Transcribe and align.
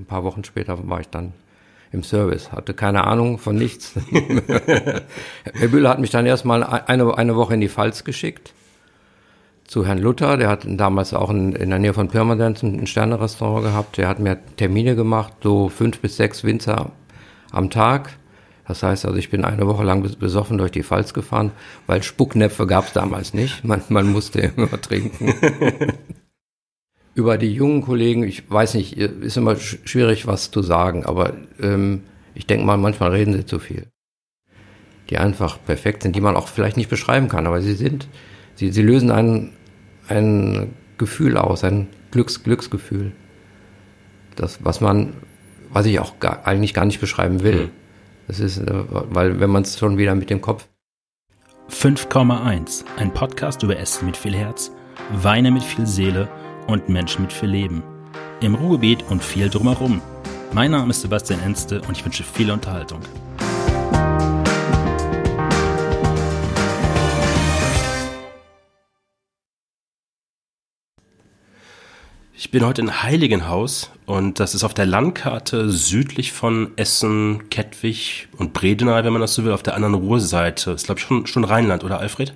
ein 0.00 0.06
paar 0.06 0.24
Wochen 0.24 0.44
später 0.44 0.88
war 0.88 1.00
ich 1.00 1.08
dann 1.08 1.32
im 1.92 2.02
Service, 2.02 2.52
hatte 2.52 2.74
keine 2.74 3.04
Ahnung 3.04 3.38
von 3.38 3.56
nichts. 3.56 3.94
Herr 4.10 5.68
Bühler 5.68 5.90
hat 5.90 6.00
mich 6.00 6.10
dann 6.10 6.26
erstmal 6.26 6.62
eine, 6.64 7.16
eine 7.16 7.36
Woche 7.36 7.54
in 7.54 7.60
die 7.60 7.68
Pfalz 7.68 8.04
geschickt 8.04 8.52
zu 9.66 9.84
Herrn 9.84 9.98
Luther, 9.98 10.36
der 10.36 10.48
hat 10.48 10.64
damals 10.66 11.12
auch 11.12 11.30
in, 11.30 11.52
in 11.52 11.70
der 11.70 11.78
Nähe 11.78 11.94
von 11.94 12.08
Pirmasens 12.08 12.62
ein 12.62 12.86
Sternerestaurant 12.86 13.64
gehabt. 13.64 13.96
Der 13.98 14.08
hat 14.08 14.18
mir 14.18 14.38
Termine 14.56 14.94
gemacht, 14.94 15.32
so 15.42 15.68
fünf 15.68 16.00
bis 16.00 16.16
sechs 16.16 16.44
Winzer 16.44 16.92
am 17.50 17.70
Tag. 17.70 18.16
Das 18.68 18.82
heißt 18.82 19.06
also, 19.06 19.16
ich 19.16 19.30
bin 19.30 19.44
eine 19.44 19.66
Woche 19.66 19.84
lang 19.84 20.02
besoffen 20.18 20.58
durch 20.58 20.72
die 20.72 20.82
Pfalz 20.82 21.14
gefahren, 21.14 21.52
weil 21.86 22.02
Spucknäpfe 22.02 22.66
gab 22.66 22.86
es 22.86 22.92
damals 22.92 23.34
nicht. 23.34 23.64
Man, 23.64 23.82
man 23.88 24.10
musste 24.10 24.40
immer 24.40 24.80
trinken. 24.80 25.34
Über 27.16 27.38
die 27.38 27.50
jungen 27.50 27.80
Kollegen, 27.80 28.24
ich 28.24 28.50
weiß 28.50 28.74
nicht, 28.74 28.98
ist 28.98 29.38
immer 29.38 29.56
schwierig, 29.56 30.26
was 30.26 30.50
zu 30.50 30.60
sagen, 30.60 31.06
aber 31.06 31.32
ähm, 31.58 32.02
ich 32.34 32.46
denke 32.46 32.66
mal, 32.66 32.76
manchmal 32.76 33.12
reden 33.12 33.32
sie 33.32 33.46
zu 33.46 33.58
viel. 33.58 33.86
Die 35.08 35.16
einfach 35.16 35.58
perfekt 35.64 36.02
sind, 36.02 36.14
die 36.14 36.20
man 36.20 36.36
auch 36.36 36.46
vielleicht 36.46 36.76
nicht 36.76 36.90
beschreiben 36.90 37.30
kann, 37.30 37.46
aber 37.46 37.62
sie 37.62 37.72
sind, 37.72 38.06
sie, 38.54 38.70
sie 38.70 38.82
lösen 38.82 39.10
ein, 39.10 39.52
ein 40.08 40.74
Gefühl 40.98 41.38
aus, 41.38 41.64
ein 41.64 41.86
Glücks, 42.10 42.42
Glücksgefühl. 42.42 43.12
Das, 44.34 44.62
was 44.62 44.82
man, 44.82 45.14
was 45.72 45.86
ich 45.86 45.98
auch 46.00 46.20
gar, 46.20 46.46
eigentlich 46.46 46.74
gar 46.74 46.84
nicht 46.84 47.00
beschreiben 47.00 47.42
will. 47.42 47.64
Mhm. 47.64 47.70
Das 48.26 48.40
ist, 48.40 48.58
äh, 48.58 48.84
weil 48.90 49.40
wenn 49.40 49.48
man 49.48 49.62
es 49.62 49.78
schon 49.78 49.96
wieder 49.96 50.14
mit 50.14 50.28
dem 50.28 50.42
Kopf. 50.42 50.68
5,1. 51.70 52.84
Ein 52.98 53.14
Podcast 53.14 53.62
über 53.62 53.78
Essen 53.78 54.04
mit 54.04 54.18
viel 54.18 54.34
Herz, 54.34 54.70
Weine 55.14 55.50
mit 55.50 55.62
viel 55.62 55.86
Seele 55.86 56.28
und 56.66 56.88
Menschen 56.88 57.22
mit 57.22 57.32
viel 57.32 57.48
Leben. 57.48 57.82
Im 58.40 58.54
Ruhrgebiet 58.54 59.04
und 59.08 59.22
viel 59.22 59.48
drumherum. 59.48 60.02
Mein 60.52 60.70
Name 60.70 60.90
ist 60.90 61.02
Sebastian 61.02 61.40
Enste 61.40 61.80
und 61.82 61.96
ich 61.96 62.04
wünsche 62.04 62.22
viel 62.22 62.50
Unterhaltung. 62.50 63.00
Ich 72.38 72.50
bin 72.50 72.64
heute 72.64 72.82
in 72.82 73.02
Heiligenhaus 73.02 73.90
und 74.04 74.38
das 74.38 74.54
ist 74.54 74.62
auf 74.62 74.72
der 74.72 74.86
Landkarte 74.86 75.70
südlich 75.70 76.32
von 76.32 76.72
Essen, 76.76 77.50
Kettwig 77.50 78.28
und 78.36 78.52
Bredeney, 78.52 79.04
wenn 79.04 79.12
man 79.12 79.20
das 79.20 79.34
so 79.34 79.44
will, 79.44 79.52
auf 79.52 79.62
der 79.62 79.74
anderen 79.74 79.94
Ruhrseite. 79.94 80.70
Ist, 80.70 80.86
glaube 80.86 81.00
ich, 81.00 81.06
schon, 81.06 81.26
schon 81.26 81.44
Rheinland, 81.44 81.82
oder 81.82 81.98
Alfred? 81.98 82.34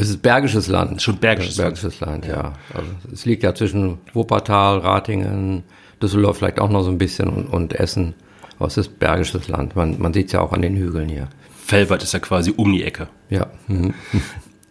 Es 0.00 0.08
ist 0.08 0.22
Bergisches 0.22 0.66
Land. 0.68 1.02
Schon 1.02 1.18
Bergisches, 1.18 1.58
Bergisches 1.58 2.00
Land. 2.00 2.26
Land, 2.26 2.26
ja. 2.26 2.52
Also 2.72 2.88
es 3.12 3.26
liegt 3.26 3.42
ja 3.42 3.54
zwischen 3.54 3.98
Wuppertal, 4.14 4.78
Ratingen, 4.78 5.62
Düsseldorf 6.02 6.38
vielleicht 6.38 6.58
auch 6.58 6.70
noch 6.70 6.82
so 6.82 6.90
ein 6.90 6.96
bisschen 6.96 7.28
und, 7.28 7.46
und 7.46 7.74
Essen. 7.74 8.14
Aber 8.58 8.68
es 8.68 8.78
ist 8.78 8.98
Bergisches 8.98 9.48
Land. 9.48 9.76
Man, 9.76 10.00
man 10.00 10.14
sieht 10.14 10.28
es 10.28 10.32
ja 10.32 10.40
auch 10.40 10.52
an 10.52 10.62
den 10.62 10.76
Hügeln 10.76 11.10
hier. 11.10 11.28
Fellwald 11.66 12.02
ist 12.02 12.14
ja 12.14 12.18
quasi 12.18 12.54
um 12.56 12.72
die 12.72 12.82
Ecke. 12.82 13.08
Ja. 13.28 13.46
Mhm. 13.68 13.94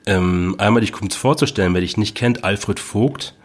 Ähm, 0.05 0.55
einmal 0.57 0.81
dich 0.81 0.91
kurz 0.91 1.15
vorzustellen, 1.15 1.75
wer 1.75 1.81
dich 1.81 1.95
nicht 1.95 2.15
kennt, 2.15 2.43
Alfred 2.43 2.79
Vogt 2.79 3.35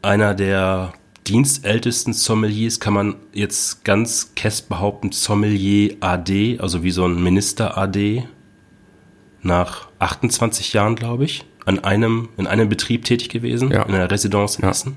einer 0.00 0.34
der 0.34 0.92
dienstältesten 1.26 2.12
Sommeliers, 2.12 2.78
kann 2.78 2.94
man 2.94 3.16
jetzt 3.32 3.84
ganz 3.84 4.32
kest 4.36 4.68
behaupten, 4.68 5.10
Sommelier 5.10 5.96
AD, 5.98 6.60
also 6.60 6.84
wie 6.84 6.92
so 6.92 7.04
ein 7.04 7.20
Minister 7.20 7.76
AD, 7.76 8.28
nach 9.42 9.88
28 9.98 10.72
Jahren, 10.72 10.96
glaube 10.96 11.24
ich, 11.24 11.44
an 11.64 11.78
einem, 11.80 12.28
in 12.36 12.46
einem 12.46 12.68
Betrieb 12.68 13.04
tätig 13.04 13.28
gewesen, 13.28 13.70
ja. 13.70 13.82
in 13.82 13.94
einer 13.94 14.10
Residenz 14.10 14.56
in 14.56 14.64
ja. 14.64 14.70
Essen. 14.70 14.96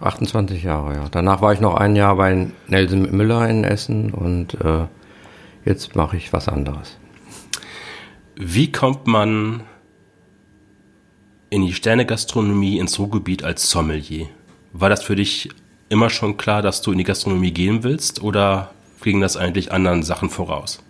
28 0.00 0.62
Jahre, 0.62 0.94
ja. 0.94 1.08
Danach 1.10 1.40
war 1.40 1.52
ich 1.52 1.60
noch 1.60 1.74
ein 1.74 1.96
Jahr 1.96 2.16
bei 2.16 2.48
Nelson 2.68 3.10
Müller 3.16 3.48
in 3.48 3.64
Essen 3.64 4.12
und 4.12 4.54
äh, 4.60 4.86
jetzt 5.64 5.96
mache 5.96 6.16
ich 6.16 6.32
was 6.32 6.48
anderes. 6.48 6.98
Wie 8.36 8.70
kommt 8.70 9.06
man 9.06 9.62
in 11.50 11.64
die 11.64 11.72
Sternegastronomie 11.72 12.78
ins 12.78 12.98
Ruhrgebiet 12.98 13.44
als 13.44 13.70
Sommelier. 13.70 14.28
War 14.72 14.90
das 14.90 15.04
für 15.04 15.16
dich 15.16 15.48
immer 15.88 16.10
schon 16.10 16.36
klar, 16.36 16.62
dass 16.62 16.82
du 16.82 16.92
in 16.92 16.98
die 16.98 17.04
Gastronomie 17.04 17.52
gehen 17.52 17.82
willst 17.82 18.22
oder 18.22 18.72
ging 19.02 19.20
das 19.20 19.36
eigentlich 19.36 19.72
anderen 19.72 20.02
Sachen 20.02 20.30
voraus? 20.30 20.82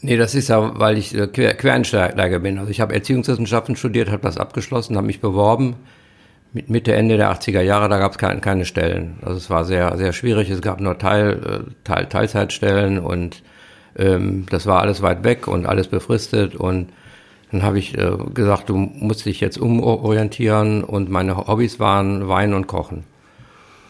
Nee, 0.00 0.16
das 0.16 0.34
ist 0.34 0.48
ja, 0.48 0.78
weil 0.78 0.96
ich 0.96 1.14
äh, 1.14 1.26
Quereinsteiger 1.26 2.38
bin. 2.38 2.58
Also 2.58 2.70
ich 2.70 2.80
habe 2.80 2.94
Erziehungswissenschaften 2.94 3.74
studiert, 3.76 4.10
habe 4.10 4.22
das 4.22 4.38
abgeschlossen, 4.38 4.96
habe 4.96 5.06
mich 5.06 5.20
beworben. 5.20 5.76
Mit 6.52 6.70
Mitte, 6.70 6.94
Ende 6.94 7.16
der 7.18 7.30
80er 7.32 7.60
Jahre, 7.60 7.88
da 7.88 7.98
gab 7.98 8.12
es 8.12 8.18
keine, 8.18 8.40
keine 8.40 8.64
Stellen. 8.64 9.18
Also 9.22 9.36
es 9.36 9.50
war 9.50 9.64
sehr, 9.64 9.96
sehr 9.98 10.12
schwierig. 10.12 10.50
Es 10.50 10.62
gab 10.62 10.80
nur 10.80 10.98
Teil, 10.98 11.64
äh, 11.66 11.70
Teil, 11.84 12.06
Teilzeitstellen 12.06 12.98
und 12.98 13.42
ähm, 13.96 14.46
das 14.50 14.66
war 14.66 14.80
alles 14.80 15.02
weit 15.02 15.24
weg 15.24 15.48
und 15.48 15.66
alles 15.66 15.88
befristet 15.88 16.54
und 16.54 16.90
dann 17.50 17.62
habe 17.62 17.78
ich 17.78 17.96
äh, 17.96 18.12
gesagt, 18.34 18.68
du 18.68 18.76
musst 18.76 19.26
dich 19.26 19.40
jetzt 19.40 19.58
umorientieren 19.58 20.84
und 20.84 21.10
meine 21.10 21.36
Hobbys 21.36 21.80
waren 21.80 22.28
Wein 22.28 22.54
und 22.54 22.66
Kochen. 22.66 23.04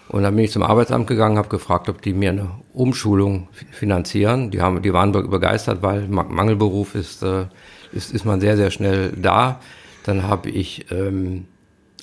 Und 0.08 0.22
dann 0.22 0.34
bin 0.34 0.44
ich 0.44 0.52
zum 0.52 0.62
Arbeitsamt 0.62 1.06
gegangen, 1.06 1.36
habe 1.36 1.48
gefragt, 1.48 1.88
ob 1.88 2.00
die 2.00 2.14
mir 2.14 2.30
eine 2.30 2.50
Umschulung 2.72 3.48
finanzieren. 3.70 4.50
Die, 4.50 4.62
haben, 4.62 4.80
die 4.82 4.92
waren 4.92 5.12
begeistert, 5.12 5.82
weil 5.82 6.08
Mangelberuf 6.08 6.94
ist, 6.94 7.22
äh, 7.22 7.46
ist, 7.92 8.14
ist 8.14 8.24
man 8.24 8.40
sehr, 8.40 8.56
sehr 8.56 8.70
schnell 8.70 9.12
da. 9.16 9.60
Dann 10.04 10.22
habe 10.22 10.48
ich 10.48 10.90
ähm, 10.90 11.46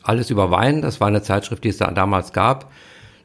alles 0.03 0.29
über 0.29 0.51
Wein, 0.51 0.83
das 0.83 1.01
war 1.01 1.07
eine 1.07 1.23
Zeitschrift, 1.23 1.63
die 1.63 1.69
es 1.69 1.77
da 1.77 1.89
damals 1.89 2.31
gab. 2.31 2.71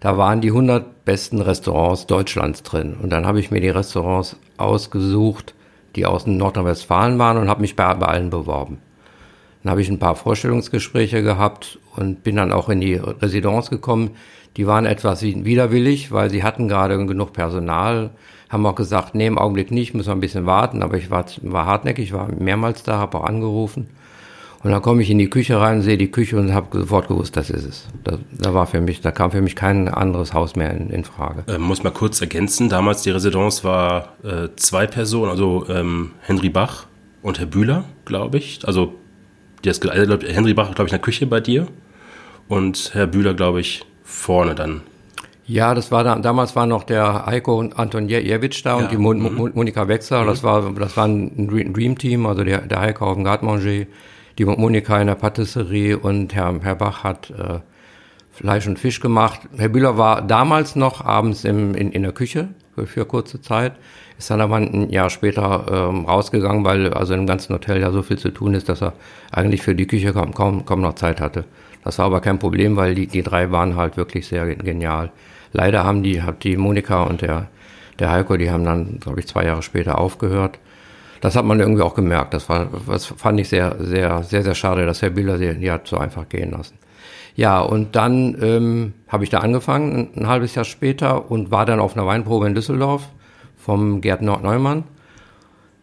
Da 0.00 0.16
waren 0.16 0.40
die 0.40 0.48
100 0.48 1.04
besten 1.04 1.42
Restaurants 1.42 2.06
Deutschlands 2.06 2.62
drin. 2.62 2.96
Und 3.00 3.10
dann 3.10 3.26
habe 3.26 3.38
ich 3.38 3.50
mir 3.50 3.60
die 3.60 3.68
Restaurants 3.68 4.36
ausgesucht, 4.56 5.54
die 5.94 6.06
aus 6.06 6.26
Nordrhein-Westfalen 6.26 7.18
waren 7.18 7.36
und 7.36 7.50
habe 7.50 7.60
mich 7.60 7.76
bei, 7.76 7.92
bei 7.94 8.06
allen 8.06 8.30
beworben. 8.30 8.78
Dann 9.62 9.72
habe 9.72 9.82
ich 9.82 9.90
ein 9.90 9.98
paar 9.98 10.16
Vorstellungsgespräche 10.16 11.22
gehabt 11.22 11.78
und 11.96 12.22
bin 12.22 12.36
dann 12.36 12.50
auch 12.50 12.70
in 12.70 12.80
die 12.80 12.94
Residenz 12.94 13.68
gekommen. 13.68 14.12
Die 14.56 14.66
waren 14.66 14.86
etwas 14.86 15.22
widerwillig, 15.22 16.10
weil 16.12 16.30
sie 16.30 16.42
hatten 16.42 16.68
gerade 16.68 17.04
genug 17.06 17.32
Personal, 17.32 18.10
haben 18.48 18.66
auch 18.66 18.74
gesagt, 18.74 19.14
nee, 19.14 19.26
im 19.26 19.38
Augenblick 19.38 19.70
nicht, 19.70 19.94
müssen 19.94 20.08
wir 20.08 20.14
ein 20.14 20.20
bisschen 20.20 20.46
warten. 20.46 20.82
Aber 20.82 20.96
ich 20.96 21.10
war, 21.10 21.24
war 21.42 21.66
hartnäckig, 21.66 22.12
war 22.12 22.28
mehrmals 22.32 22.82
da, 22.82 22.98
habe 22.98 23.18
auch 23.18 23.24
angerufen. 23.24 23.86
Und 24.62 24.72
dann 24.72 24.82
komme 24.82 25.00
ich 25.02 25.08
in 25.08 25.16
die 25.16 25.30
Küche 25.30 25.58
rein, 25.58 25.80
sehe 25.80 25.96
die 25.96 26.10
Küche 26.10 26.36
und 26.36 26.52
habe 26.52 26.80
sofort 26.80 27.08
gewusst, 27.08 27.34
das 27.36 27.48
ist 27.48 27.64
es. 27.64 27.88
Da, 28.04 28.18
da, 28.30 28.52
war 28.52 28.66
für 28.66 28.82
mich, 28.82 29.00
da 29.00 29.10
kam 29.10 29.30
für 29.30 29.40
mich 29.40 29.56
kein 29.56 29.88
anderes 29.88 30.34
Haus 30.34 30.54
mehr 30.54 30.72
in, 30.72 30.90
in 30.90 31.04
Frage. 31.04 31.44
Ähm, 31.48 31.62
muss 31.62 31.82
mal 31.82 31.92
kurz 31.92 32.20
ergänzen, 32.20 32.68
damals 32.68 33.00
die 33.02 33.10
Residenz 33.10 33.64
war 33.64 34.16
äh, 34.22 34.48
zwei 34.56 34.86
Personen, 34.86 35.30
also 35.30 35.64
ähm, 35.70 36.10
Henry 36.20 36.50
Bach 36.50 36.86
und 37.22 37.38
Herr 37.38 37.46
Bühler, 37.46 37.84
glaube 38.04 38.36
ich. 38.36 38.60
Also 38.66 38.94
das, 39.62 39.80
also, 39.80 40.18
Henry 40.26 40.52
Bach, 40.52 40.74
glaube 40.74 40.88
ich, 40.88 40.92
in 40.92 40.98
der 40.98 41.00
Küche 41.00 41.26
bei 41.26 41.40
dir 41.40 41.66
und 42.48 42.90
Herr 42.92 43.06
Bühler, 43.06 43.32
glaube 43.32 43.60
ich, 43.60 43.86
vorne 44.10 44.54
dann. 44.54 44.82
Ja, 45.46 45.74
das 45.74 45.90
war 45.90 46.04
da, 46.04 46.16
damals 46.16 46.54
war 46.54 46.66
noch 46.66 46.84
der 46.84 47.26
Heiko 47.26 47.58
und 47.58 47.78
Anton 47.78 48.08
Jewitsch 48.08 48.64
da 48.64 48.70
ja. 48.70 48.76
und 48.76 48.92
die 48.92 48.96
Mon 48.96 49.18
mhm. 49.18 49.50
Monika 49.54 49.88
Wechsler. 49.88 50.22
Mhm. 50.22 50.26
Das 50.28 50.42
war 50.44 50.72
das 50.72 50.96
war 50.96 51.06
ein 51.06 51.48
Dream 51.48 51.98
Team, 51.98 52.26
also 52.26 52.44
der, 52.44 52.60
der 52.62 52.80
Heiko 52.80 53.06
auf 53.06 53.14
dem 53.14 53.24
Gartemanger 53.24 53.86
die 54.38 54.44
Monika 54.44 55.00
in 55.00 55.08
der 55.08 55.16
Patisserie 55.16 55.98
und 55.98 56.34
Herr, 56.34 56.54
Herr 56.62 56.76
Bach 56.76 57.04
hat 57.04 57.30
äh, 57.30 57.58
Fleisch 58.30 58.66
und 58.66 58.78
Fisch 58.78 59.00
gemacht. 59.00 59.40
Herr 59.56 59.68
Bühler 59.68 59.98
war 59.98 60.22
damals 60.22 60.76
noch 60.76 61.04
abends 61.04 61.44
im, 61.44 61.74
in, 61.74 61.92
in 61.92 62.02
der 62.02 62.12
Küche 62.12 62.48
für, 62.74 62.86
für 62.86 63.04
kurze 63.04 63.42
Zeit, 63.42 63.72
ist 64.18 64.30
dann 64.30 64.40
aber 64.40 64.56
ein 64.56 64.88
Jahr 64.88 65.10
später 65.10 65.66
ähm, 65.70 66.06
rausgegangen, 66.06 66.64
weil 66.64 66.94
also 66.94 67.12
im 67.12 67.26
ganzen 67.26 67.52
Hotel 67.52 67.80
ja 67.80 67.90
so 67.90 68.02
viel 68.02 68.18
zu 68.18 68.30
tun 68.30 68.54
ist, 68.54 68.68
dass 68.68 68.82
er 68.82 68.94
eigentlich 69.30 69.62
für 69.62 69.74
die 69.74 69.86
Küche 69.86 70.12
kaum, 70.12 70.32
kaum, 70.32 70.64
kaum 70.64 70.80
noch 70.80 70.94
Zeit 70.94 71.20
hatte. 71.20 71.44
Das 71.84 71.98
war 71.98 72.06
aber 72.06 72.20
kein 72.20 72.38
Problem, 72.38 72.76
weil 72.76 72.94
die, 72.94 73.06
die 73.06 73.22
drei 73.22 73.50
waren 73.50 73.76
halt 73.76 73.96
wirklich 73.96 74.26
sehr 74.26 74.54
genial. 74.54 75.10
Leider 75.52 75.84
haben 75.84 76.02
die, 76.02 76.22
hat 76.22 76.44
die 76.44 76.56
Monika 76.56 77.04
und 77.04 77.22
der, 77.22 77.48
der 77.98 78.10
Heiko, 78.10 78.36
die 78.36 78.50
haben 78.50 78.64
dann, 78.64 79.00
glaube 79.00 79.20
ich, 79.20 79.26
zwei 79.26 79.44
Jahre 79.44 79.62
später 79.62 79.98
aufgehört 79.98 80.58
das 81.20 81.36
hat 81.36 81.44
man 81.44 81.60
irgendwie 81.60 81.82
auch 81.82 81.94
gemerkt. 81.94 82.34
Das 82.34 82.48
war, 82.48 82.68
das 82.86 83.06
fand 83.06 83.40
ich 83.40 83.48
sehr, 83.48 83.76
sehr, 83.78 84.22
sehr, 84.22 84.42
sehr 84.42 84.54
schade, 84.54 84.86
dass 84.86 85.02
Herr 85.02 85.10
Biller 85.10 85.38
sie, 85.38 85.54
die 85.54 85.70
hat 85.70 85.86
so 85.86 85.98
einfach 85.98 86.28
gehen 86.28 86.50
lassen. 86.50 86.78
Ja, 87.36 87.60
und 87.60 87.94
dann 87.94 88.36
ähm, 88.42 88.94
habe 89.08 89.24
ich 89.24 89.30
da 89.30 89.38
angefangen, 89.38 90.10
ein, 90.14 90.22
ein, 90.22 90.28
halbes 90.28 90.54
Jahr 90.54 90.64
später, 90.64 91.30
und 91.30 91.50
war 91.50 91.64
dann 91.66 91.80
auf 91.80 91.96
einer 91.96 92.06
Weinprobe 92.06 92.46
in 92.46 92.54
Düsseldorf 92.54 93.08
vom 93.56 94.00
Gerd 94.00 94.22
Neumann. 94.22 94.84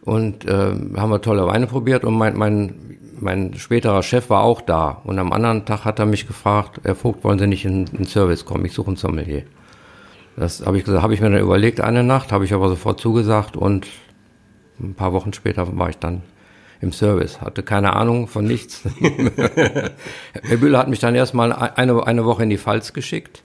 Und 0.02 0.44
äh, 0.46 0.72
haben 0.96 1.10
wir 1.10 1.20
tolle 1.20 1.46
Weine 1.46 1.66
probiert 1.66 2.04
und 2.04 2.14
mein, 2.16 2.36
mein, 2.36 2.97
mein 3.20 3.54
späterer 3.54 4.02
Chef 4.02 4.30
war 4.30 4.42
auch 4.42 4.60
da. 4.60 5.00
Und 5.04 5.18
am 5.18 5.32
anderen 5.32 5.64
Tag 5.64 5.84
hat 5.84 5.98
er 5.98 6.06
mich 6.06 6.26
gefragt, 6.26 6.80
Herr 6.84 6.94
Vogt, 6.94 7.24
wollen 7.24 7.38
Sie 7.38 7.46
nicht 7.46 7.64
in 7.64 7.86
den 7.86 8.06
Service 8.06 8.44
kommen? 8.44 8.64
Ich 8.64 8.72
suche 8.72 8.88
einen 8.88 8.96
Sommelier. 8.96 9.44
Das 10.36 10.64
habe 10.64 10.78
ich 10.78 10.84
gesagt, 10.84 11.02
habe 11.02 11.14
ich 11.14 11.20
mir 11.20 11.30
dann 11.30 11.40
überlegt 11.40 11.80
eine 11.80 12.04
Nacht, 12.04 12.32
habe 12.32 12.44
ich 12.44 12.54
aber 12.54 12.68
sofort 12.68 13.00
zugesagt 13.00 13.56
und 13.56 13.88
ein 14.80 14.94
paar 14.94 15.12
Wochen 15.12 15.32
später 15.32 15.76
war 15.76 15.88
ich 15.88 15.98
dann 15.98 16.22
im 16.80 16.92
Service, 16.92 17.40
hatte 17.40 17.64
keine 17.64 17.94
Ahnung 17.94 18.28
von 18.28 18.44
nichts. 18.44 18.84
Herr 19.00 20.56
Bühler 20.58 20.78
hat 20.78 20.88
mich 20.88 21.00
dann 21.00 21.16
erstmal 21.16 21.52
eine, 21.52 22.06
eine 22.06 22.24
Woche 22.24 22.44
in 22.44 22.50
die 22.50 22.58
Pfalz 22.58 22.92
geschickt, 22.92 23.42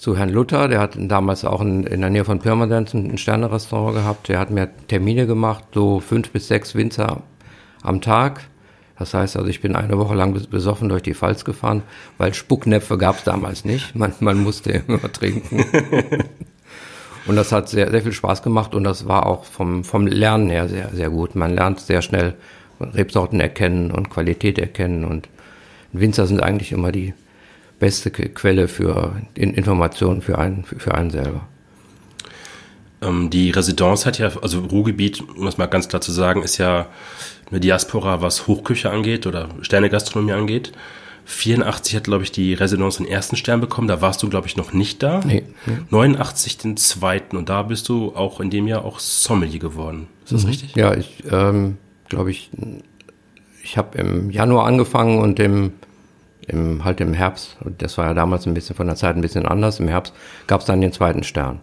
zu 0.00 0.16
Herrn 0.16 0.30
Luther, 0.30 0.66
der 0.68 0.80
hat 0.80 0.96
damals 0.98 1.44
auch 1.44 1.60
in, 1.60 1.84
in 1.84 2.00
der 2.00 2.08
Nähe 2.08 2.24
von 2.24 2.38
Pirmasens 2.38 2.94
ein 2.94 3.18
Sternerestaurant 3.18 3.94
gehabt. 3.94 4.28
Der 4.30 4.38
hat 4.38 4.50
mir 4.50 4.70
Termine 4.88 5.26
gemacht, 5.26 5.64
so 5.74 6.00
fünf 6.00 6.30
bis 6.30 6.48
sechs 6.48 6.74
Winzer 6.74 7.22
am 7.82 8.00
Tag. 8.00 8.48
Das 9.00 9.14
heißt 9.14 9.38
also, 9.38 9.48
ich 9.48 9.62
bin 9.62 9.76
eine 9.76 9.96
Woche 9.96 10.14
lang 10.14 10.38
besoffen 10.50 10.90
durch 10.90 11.02
die 11.02 11.14
Pfalz 11.14 11.46
gefahren, 11.46 11.82
weil 12.18 12.34
Spucknäpfe 12.34 12.98
gab 12.98 13.16
es 13.16 13.24
damals 13.24 13.64
nicht. 13.64 13.96
Man, 13.96 14.12
man 14.20 14.36
musste 14.42 14.72
immer 14.86 15.10
trinken. 15.10 15.64
und 17.26 17.34
das 17.34 17.50
hat 17.50 17.70
sehr, 17.70 17.90
sehr 17.90 18.02
viel 18.02 18.12
Spaß 18.12 18.42
gemacht 18.42 18.74
und 18.74 18.84
das 18.84 19.08
war 19.08 19.24
auch 19.24 19.44
vom, 19.44 19.84
vom 19.84 20.06
Lernen 20.06 20.50
her 20.50 20.68
sehr, 20.68 20.90
sehr 20.92 21.08
gut. 21.08 21.34
Man 21.34 21.54
lernt 21.54 21.80
sehr 21.80 22.02
schnell 22.02 22.34
Rebsorten 22.78 23.40
erkennen 23.40 23.90
und 23.90 24.10
Qualität 24.10 24.58
erkennen 24.58 25.06
und 25.06 25.30
Winzer 25.92 26.26
sind 26.26 26.42
eigentlich 26.42 26.72
immer 26.72 26.92
die 26.92 27.14
beste 27.78 28.10
Quelle 28.10 28.68
für 28.68 29.16
Informationen 29.34 30.20
für 30.20 30.38
einen, 30.38 30.64
für 30.64 30.94
einen 30.94 31.10
selber. 31.10 31.48
Ähm, 33.00 33.30
die 33.30 33.50
Residenz 33.50 34.04
hat 34.04 34.18
ja, 34.18 34.30
also 34.42 34.60
Ruhrgebiet, 34.60 35.22
um 35.22 35.46
das 35.46 35.56
mal 35.56 35.66
ganz 35.66 35.88
klar 35.88 36.02
zu 36.02 36.12
sagen, 36.12 36.42
ist 36.42 36.58
ja 36.58 36.86
eine 37.50 37.60
Diaspora, 37.60 38.22
was 38.22 38.46
Hochküche 38.46 38.90
angeht 38.90 39.26
oder 39.26 39.48
Sternegastronomie 39.62 40.32
angeht. 40.32 40.72
84 41.26 41.96
hat, 41.96 42.04
glaube 42.04 42.24
ich, 42.24 42.32
die 42.32 42.54
Residenz 42.54 42.96
den 42.96 43.06
ersten 43.06 43.36
Stern 43.36 43.60
bekommen. 43.60 43.86
Da 43.86 44.00
warst 44.00 44.22
du, 44.22 44.28
glaube 44.28 44.48
ich, 44.48 44.56
noch 44.56 44.72
nicht 44.72 45.02
da. 45.02 45.20
Nee, 45.24 45.44
nee. 45.66 45.78
89 45.90 46.58
den 46.58 46.76
zweiten. 46.76 47.36
Und 47.36 47.48
da 47.48 47.62
bist 47.62 47.88
du 47.88 48.16
auch 48.16 48.40
in 48.40 48.50
dem 48.50 48.66
Jahr 48.66 48.84
auch 48.84 48.98
Sommelier 48.98 49.60
geworden. 49.60 50.08
Ist 50.24 50.32
das 50.32 50.42
mhm. 50.42 50.48
richtig? 50.48 50.76
Ja, 50.76 50.94
ich 50.94 51.22
ähm, 51.30 51.76
glaube 52.08 52.30
ich, 52.30 52.50
ich 53.62 53.78
habe 53.78 53.98
im 53.98 54.30
Januar 54.30 54.66
angefangen 54.66 55.18
und 55.18 55.38
im 55.38 55.72
im, 56.50 56.84
halt 56.84 57.00
im 57.00 57.14
Herbst, 57.14 57.56
das 57.78 57.96
war 57.96 58.06
ja 58.06 58.14
damals 58.14 58.46
ein 58.46 58.54
bisschen 58.54 58.74
von 58.74 58.86
der 58.86 58.96
Zeit 58.96 59.14
ein 59.14 59.20
bisschen 59.20 59.46
anders, 59.46 59.78
im 59.78 59.88
Herbst 59.88 60.12
gab 60.46 60.60
es 60.60 60.66
dann 60.66 60.80
den 60.80 60.92
zweiten 60.92 61.22
Stern. 61.22 61.60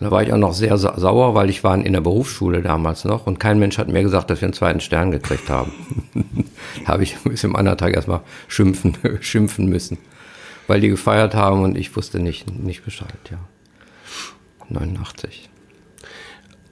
Und 0.00 0.06
da 0.06 0.10
war 0.10 0.22
ich 0.22 0.32
auch 0.32 0.38
noch 0.38 0.52
sehr 0.52 0.76
sauer, 0.76 1.34
weil 1.34 1.50
ich 1.50 1.62
war 1.62 1.76
in 1.76 1.92
der 1.92 2.00
Berufsschule 2.00 2.62
damals 2.62 3.04
noch 3.04 3.26
und 3.26 3.38
kein 3.38 3.58
Mensch 3.58 3.78
hat 3.78 3.88
mir 3.88 4.02
gesagt, 4.02 4.30
dass 4.30 4.40
wir 4.40 4.46
einen 4.46 4.52
zweiten 4.52 4.80
Stern 4.80 5.10
gekriegt 5.10 5.48
haben. 5.50 5.72
da 6.84 6.92
habe 6.92 7.04
ich 7.04 7.16
bis 7.18 7.44
im 7.44 7.56
anderen 7.56 7.78
Tag 7.78 7.94
erstmal 7.94 8.20
schimpfen, 8.48 8.96
schimpfen 9.20 9.66
müssen, 9.66 9.98
weil 10.66 10.80
die 10.80 10.88
gefeiert 10.88 11.34
haben 11.34 11.62
und 11.62 11.76
ich 11.78 11.94
wusste 11.96 12.18
nicht, 12.18 12.50
nicht 12.50 12.84
Bescheid, 12.84 13.08
ja. 13.30 13.38
89. 14.68 15.50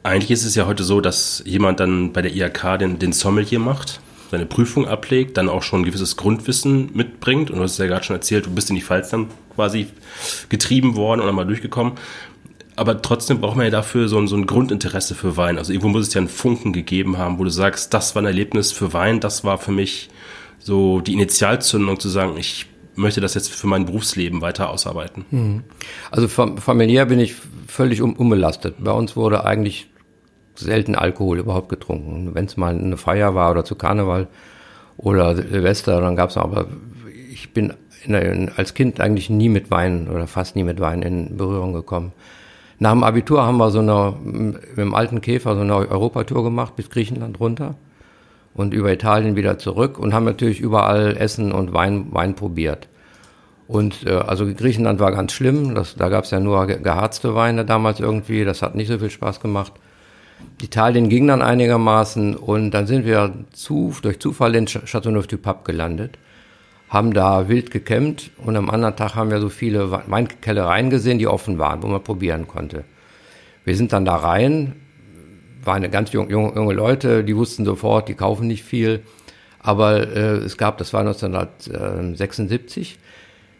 Eigentlich 0.02 0.30
ist 0.30 0.44
es 0.44 0.54
ja 0.54 0.66
heute 0.66 0.82
so, 0.82 1.00
dass 1.00 1.42
jemand 1.46 1.78
dann 1.78 2.12
bei 2.12 2.22
der 2.22 2.34
IHK 2.34 2.78
den, 2.78 2.98
den 2.98 3.12
Sommelier 3.12 3.58
macht 3.58 4.00
seine 4.32 4.46
Prüfung 4.46 4.88
ablegt, 4.88 5.36
dann 5.36 5.50
auch 5.50 5.62
schon 5.62 5.82
ein 5.82 5.84
gewisses 5.84 6.16
Grundwissen 6.16 6.88
mitbringt. 6.94 7.50
Und 7.50 7.58
du 7.58 7.62
hast 7.62 7.78
ja 7.78 7.86
gerade 7.86 8.02
schon 8.02 8.16
erzählt, 8.16 8.46
du 8.46 8.50
bist 8.50 8.70
in 8.70 8.76
die 8.76 8.82
Pfalz 8.82 9.10
dann 9.10 9.28
quasi 9.54 9.88
getrieben 10.48 10.96
worden 10.96 11.20
und 11.20 11.34
mal 11.34 11.44
durchgekommen. 11.44 11.92
Aber 12.76 13.02
trotzdem 13.02 13.40
braucht 13.40 13.56
man 13.56 13.66
ja 13.66 13.70
dafür 13.70 14.08
so 14.08 14.18
ein, 14.18 14.28
so 14.28 14.36
ein 14.36 14.46
Grundinteresse 14.46 15.14
für 15.14 15.36
Wein. 15.36 15.58
Also 15.58 15.72
irgendwo 15.72 15.88
muss 15.88 16.08
es 16.08 16.14
ja 16.14 16.20
einen 16.20 16.28
Funken 16.28 16.72
gegeben 16.72 17.18
haben, 17.18 17.38
wo 17.38 17.44
du 17.44 17.50
sagst, 17.50 17.92
das 17.92 18.14
war 18.14 18.22
ein 18.22 18.26
Erlebnis 18.26 18.72
für 18.72 18.92
Wein, 18.92 19.20
das 19.20 19.44
war 19.44 19.58
für 19.58 19.72
mich 19.72 20.08
so 20.58 21.00
die 21.00 21.12
Initialzündung 21.12 22.00
zu 22.00 22.08
sagen, 22.08 22.36
ich 22.38 22.66
möchte 22.94 23.20
das 23.20 23.34
jetzt 23.34 23.52
für 23.52 23.66
mein 23.66 23.86
Berufsleben 23.86 24.40
weiter 24.40 24.70
ausarbeiten. 24.70 25.24
Mhm. 25.30 25.64
Also 26.10 26.28
familiär 26.28 27.06
bin 27.06 27.20
ich 27.20 27.34
völlig 27.66 28.02
um, 28.02 28.14
unbelastet. 28.14 28.76
Bei 28.78 28.92
uns 28.92 29.16
wurde 29.16 29.44
eigentlich 29.44 29.88
selten 30.54 30.94
Alkohol 30.94 31.38
überhaupt 31.38 31.68
getrunken. 31.68 32.34
Wenn 32.34 32.44
es 32.44 32.56
mal 32.56 32.74
eine 32.74 32.96
Feier 32.96 33.34
war 33.34 33.50
oder 33.50 33.64
zu 33.64 33.74
Karneval 33.74 34.28
oder 34.96 35.34
Silvester, 35.36 36.00
dann 36.00 36.16
gab 36.16 36.30
es 36.30 36.36
aber, 36.36 36.66
ich 37.30 37.52
bin 37.52 37.72
der, 38.06 38.52
als 38.56 38.74
Kind 38.74 39.00
eigentlich 39.00 39.30
nie 39.30 39.48
mit 39.48 39.70
Wein 39.70 40.08
oder 40.08 40.26
fast 40.26 40.56
nie 40.56 40.64
mit 40.64 40.80
Wein 40.80 41.02
in 41.02 41.36
Berührung 41.36 41.72
gekommen. 41.72 42.12
Nach 42.82 42.90
dem 42.90 43.04
Abitur 43.04 43.46
haben 43.46 43.58
wir 43.58 43.70
so 43.70 43.78
eine, 43.78 44.12
mit 44.24 44.76
dem 44.76 44.92
alten 44.92 45.20
Käfer 45.20 45.54
so 45.54 45.60
eine 45.60 45.72
Europatour 45.72 46.42
gemacht 46.42 46.74
bis 46.74 46.90
Griechenland 46.90 47.38
runter 47.38 47.76
und 48.54 48.74
über 48.74 48.92
Italien 48.92 49.36
wieder 49.36 49.56
zurück 49.56 50.00
und 50.00 50.12
haben 50.12 50.24
natürlich 50.24 50.58
überall 50.58 51.16
Essen 51.16 51.52
und 51.52 51.72
Wein, 51.72 52.08
Wein 52.10 52.34
probiert. 52.34 52.88
Und 53.68 54.04
äh, 54.04 54.14
also 54.14 54.52
Griechenland 54.52 54.98
war 54.98 55.12
ganz 55.12 55.30
schlimm, 55.30 55.76
das, 55.76 55.94
da 55.94 56.08
gab 56.08 56.24
es 56.24 56.32
ja 56.32 56.40
nur 56.40 56.66
geharzte 56.66 57.36
Weine 57.36 57.64
damals 57.64 58.00
irgendwie, 58.00 58.44
das 58.44 58.62
hat 58.62 58.74
nicht 58.74 58.88
so 58.88 58.98
viel 58.98 59.10
Spaß 59.10 59.38
gemacht. 59.38 59.74
Italien 60.60 61.08
ging 61.08 61.28
dann 61.28 61.40
einigermaßen 61.40 62.34
und 62.34 62.72
dann 62.72 62.88
sind 62.88 63.06
wir 63.06 63.32
zu, 63.52 63.94
durch 64.02 64.18
Zufall 64.18 64.56
in 64.56 64.66
Châteauneuf-du-Pape 64.66 65.62
gelandet, 65.62 66.18
haben 66.92 67.14
da 67.14 67.48
wild 67.48 67.70
gekämmt 67.70 68.30
und 68.36 68.54
am 68.54 68.68
anderen 68.68 68.94
Tag 68.96 69.14
haben 69.14 69.30
wir 69.30 69.40
so 69.40 69.48
viele 69.48 69.90
Weinkellereien 69.90 70.90
gesehen, 70.90 71.18
die 71.18 71.26
offen 71.26 71.58
waren, 71.58 71.82
wo 71.82 71.86
man 71.86 72.04
probieren 72.04 72.46
konnte. 72.46 72.84
Wir 73.64 73.76
sind 73.76 73.94
dann 73.94 74.04
da 74.04 74.16
rein, 74.16 74.74
waren 75.64 75.90
ganz 75.90 76.12
junge, 76.12 76.30
junge 76.30 76.74
Leute, 76.74 77.24
die 77.24 77.34
wussten 77.34 77.64
sofort, 77.64 78.08
die 78.08 78.14
kaufen 78.14 78.46
nicht 78.46 78.62
viel, 78.62 79.00
aber 79.58 80.06
äh, 80.06 80.36
es 80.36 80.58
gab, 80.58 80.76
das 80.76 80.92
war 80.92 81.00
1976, 81.00 82.98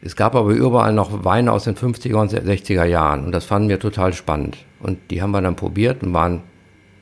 es 0.02 0.14
gab 0.14 0.34
aber 0.34 0.50
überall 0.50 0.93
noch 0.93 1.25
Weine 1.25 1.52
aus 1.52 1.64
den 1.64 1.76
50er 1.76 2.17
und 2.17 2.34
60er 2.34 2.84
Jahren 2.84 3.25
und 3.25 3.32
das 3.32 3.46
fanden 3.46 3.70
wir 3.70 3.81
total 3.81 4.12
spannend. 4.12 4.58
Und 4.79 4.99
die 5.11 5.23
haben 5.23 5.31
wir 5.31 5.40
dann 5.40 5.56
probiert 5.56 6.02
und 6.02 6.12
waren 6.12 6.43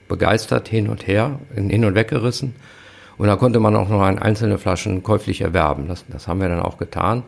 begeistert 0.06 0.68
hin 0.68 0.88
und 0.88 1.08
her, 1.08 1.40
hin 1.56 1.84
und 1.84 1.96
weggerissen. 1.96 2.54
Und 3.20 3.26
da 3.26 3.36
konnte 3.36 3.60
man 3.60 3.76
auch 3.76 3.90
noch 3.90 4.00
einzelne 4.00 4.56
Flaschen 4.56 5.02
käuflich 5.02 5.42
erwerben. 5.42 5.88
Das, 5.88 6.06
das 6.08 6.26
haben 6.26 6.40
wir 6.40 6.48
dann 6.48 6.60
auch 6.60 6.78
getan. 6.78 7.22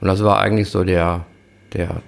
Und 0.00 0.06
das 0.06 0.22
war 0.22 0.38
eigentlich 0.38 0.70
so 0.70 0.84
der, 0.84 1.26
der 1.72 2.00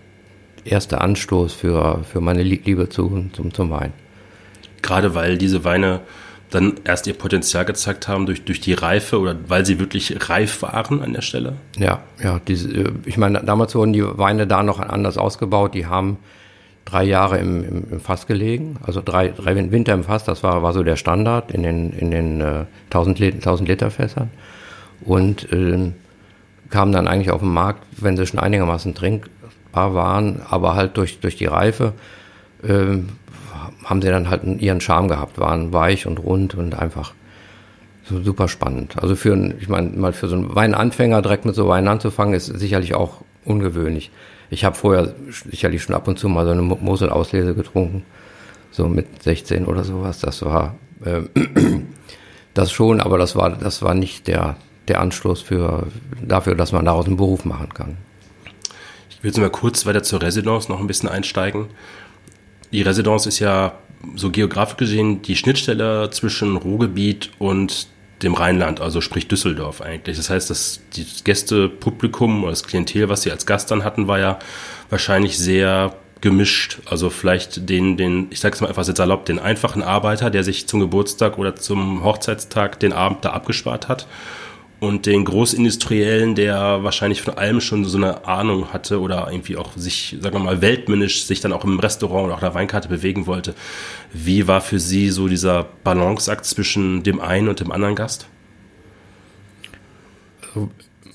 erste 0.64 1.00
Anstoß 1.00 1.52
für, 1.52 2.04
für 2.04 2.20
meine 2.20 2.44
Liebe 2.44 2.88
zu, 2.88 3.28
zum, 3.32 3.52
zum 3.52 3.70
Wein. 3.70 3.92
Gerade 4.82 5.16
weil 5.16 5.36
diese 5.36 5.64
Weine 5.64 6.02
dann 6.50 6.74
erst 6.84 7.08
ihr 7.08 7.14
Potenzial 7.14 7.64
gezeigt 7.64 8.06
haben 8.06 8.26
durch, 8.26 8.44
durch 8.44 8.60
die 8.60 8.72
Reife 8.72 9.18
oder 9.18 9.34
weil 9.48 9.66
sie 9.66 9.80
wirklich 9.80 10.30
reif 10.30 10.62
waren 10.62 11.02
an 11.02 11.12
der 11.12 11.22
Stelle? 11.22 11.54
Ja, 11.76 12.04
ja. 12.22 12.40
Diese, 12.46 12.92
ich 13.04 13.16
meine, 13.16 13.42
damals 13.42 13.74
wurden 13.74 13.92
die 13.92 14.04
Weine 14.04 14.46
da 14.46 14.62
noch 14.62 14.78
anders 14.78 15.18
ausgebaut. 15.18 15.74
Die 15.74 15.86
haben 15.86 16.18
drei 16.84 17.04
Jahre 17.04 17.38
im, 17.38 17.64
im, 17.64 17.84
im 17.92 18.00
Fass 18.00 18.26
gelegen, 18.26 18.76
also 18.82 19.00
drei, 19.04 19.28
drei 19.28 19.56
Winter 19.70 19.94
im 19.94 20.04
Fass, 20.04 20.24
das 20.24 20.42
war, 20.42 20.62
war 20.62 20.72
so 20.72 20.82
der 20.82 20.96
Standard 20.96 21.50
in 21.50 21.62
den, 21.62 21.92
in 21.92 22.10
den 22.10 22.40
äh, 22.40 22.64
1000, 22.86 23.18
Liter, 23.18 23.36
1000 23.36 23.68
Liter 23.68 23.90
Fässern 23.90 24.30
und 25.02 25.50
äh, 25.52 25.92
kamen 26.70 26.92
dann 26.92 27.08
eigentlich 27.08 27.30
auf 27.30 27.40
den 27.40 27.52
Markt, 27.52 27.84
wenn 27.98 28.16
sie 28.16 28.26
schon 28.26 28.40
einigermaßen 28.40 28.94
trinkbar 28.94 29.94
waren, 29.94 30.42
aber 30.48 30.74
halt 30.74 30.96
durch, 30.96 31.20
durch 31.20 31.36
die 31.36 31.46
Reife 31.46 31.92
äh, 32.62 32.98
haben 33.84 34.02
sie 34.02 34.08
dann 34.08 34.30
halt 34.30 34.42
ihren 34.60 34.80
Charme 34.80 35.08
gehabt, 35.08 35.38
waren 35.38 35.72
weich 35.72 36.06
und 36.06 36.18
rund 36.18 36.54
und 36.54 36.78
einfach 36.78 37.12
so 38.04 38.22
super 38.22 38.48
spannend. 38.48 38.96
Also 39.02 39.16
für, 39.16 39.34
ich 39.58 39.68
meine, 39.68 39.90
mal 39.90 40.12
für 40.12 40.28
so 40.28 40.36
einen 40.36 40.54
Weinanfänger 40.54 41.22
direkt 41.22 41.44
mit 41.44 41.54
so 41.54 41.68
Wein 41.68 41.88
anzufangen, 41.88 42.34
ist 42.34 42.46
sicherlich 42.46 42.94
auch 42.94 43.22
ungewöhnlich. 43.44 44.10
Ich 44.50 44.64
habe 44.64 44.76
vorher 44.76 45.14
sicherlich 45.50 45.82
schon 45.82 45.94
ab 45.94 46.08
und 46.08 46.18
zu 46.18 46.28
mal 46.28 46.44
so 46.44 46.52
eine 46.52 46.62
Mosel-Auslese 46.62 47.54
getrunken, 47.54 48.04
so 48.70 48.88
mit 48.88 49.22
16 49.22 49.66
oder 49.66 49.84
sowas. 49.84 50.20
Das 50.20 50.44
war 50.44 50.76
äh, 51.04 51.22
das 52.54 52.72
schon, 52.72 53.00
aber 53.00 53.18
das 53.18 53.36
war 53.36 53.50
das 53.50 53.82
war 53.82 53.94
nicht 53.94 54.26
der 54.26 54.56
der 54.88 55.00
Anstoß 55.00 55.40
für 55.40 55.86
dafür, 56.22 56.54
dass 56.54 56.72
man 56.72 56.84
daraus 56.84 57.06
einen 57.06 57.16
Beruf 57.16 57.44
machen 57.44 57.72
kann. 57.72 57.96
Ich 59.08 59.22
will 59.22 59.30
jetzt 59.30 59.38
mal 59.38 59.50
kurz 59.50 59.86
weiter 59.86 60.02
zur 60.02 60.20
Residenz 60.20 60.68
noch 60.68 60.80
ein 60.80 60.86
bisschen 60.86 61.08
einsteigen. 61.08 61.68
Die 62.72 62.82
Residenz 62.82 63.24
ist 63.26 63.38
ja 63.38 63.72
so 64.16 64.30
geografisch 64.30 64.76
gesehen 64.76 65.22
die 65.22 65.36
Schnittstelle 65.36 66.10
zwischen 66.10 66.56
Ruhrgebiet 66.56 67.30
und 67.38 67.88
dem 68.24 68.34
Rheinland, 68.34 68.80
also 68.80 69.00
sprich 69.00 69.28
Düsseldorf 69.28 69.80
eigentlich. 69.80 70.16
Das 70.16 70.30
heißt, 70.30 70.50
das 70.50 70.80
Gästepublikum 71.24 72.42
oder 72.42 72.50
das 72.52 72.64
Klientel, 72.64 73.08
was 73.08 73.22
sie 73.22 73.30
als 73.30 73.46
Gast 73.46 73.70
dann 73.70 73.84
hatten, 73.84 74.08
war 74.08 74.18
ja 74.18 74.38
wahrscheinlich 74.90 75.38
sehr 75.38 75.94
gemischt. 76.20 76.78
Also 76.86 77.10
vielleicht 77.10 77.68
den, 77.68 77.96
den, 77.96 78.28
ich 78.30 78.40
sage 78.40 78.54
es 78.54 78.60
mal 78.60 78.68
einfach 78.68 78.86
jetzt 78.86 78.96
salopp, 78.96 79.26
den 79.26 79.38
einfachen 79.38 79.82
Arbeiter, 79.82 80.30
der 80.30 80.42
sich 80.42 80.66
zum 80.66 80.80
Geburtstag 80.80 81.38
oder 81.38 81.54
zum 81.54 82.02
Hochzeitstag 82.02 82.80
den 82.80 82.92
Abend 82.92 83.24
da 83.24 83.30
abgespart 83.30 83.88
hat 83.88 84.06
und 84.84 85.06
den 85.06 85.24
Großindustriellen, 85.24 86.34
der 86.34 86.82
wahrscheinlich 86.82 87.22
von 87.22 87.34
allem 87.36 87.60
schon 87.60 87.84
so 87.84 87.96
eine 87.96 88.26
Ahnung 88.26 88.72
hatte 88.72 89.00
oder 89.00 89.28
irgendwie 89.30 89.56
auch 89.56 89.72
sich, 89.76 90.16
sagen 90.20 90.36
wir 90.36 90.42
mal, 90.42 90.60
weltmännisch 90.60 91.24
sich 91.24 91.40
dann 91.40 91.52
auch 91.52 91.64
im 91.64 91.78
Restaurant 91.78 92.26
oder 92.26 92.34
auch 92.34 92.40
der 92.40 92.54
Weinkarte 92.54 92.88
bewegen 92.88 93.26
wollte. 93.26 93.54
Wie 94.12 94.46
war 94.46 94.60
für 94.60 94.78
Sie 94.78 95.10
so 95.10 95.28
dieser 95.28 95.66
Balanceakt 95.84 96.44
zwischen 96.44 97.02
dem 97.02 97.20
einen 97.20 97.48
und 97.48 97.60
dem 97.60 97.72
anderen 97.72 97.94
Gast? 97.94 98.26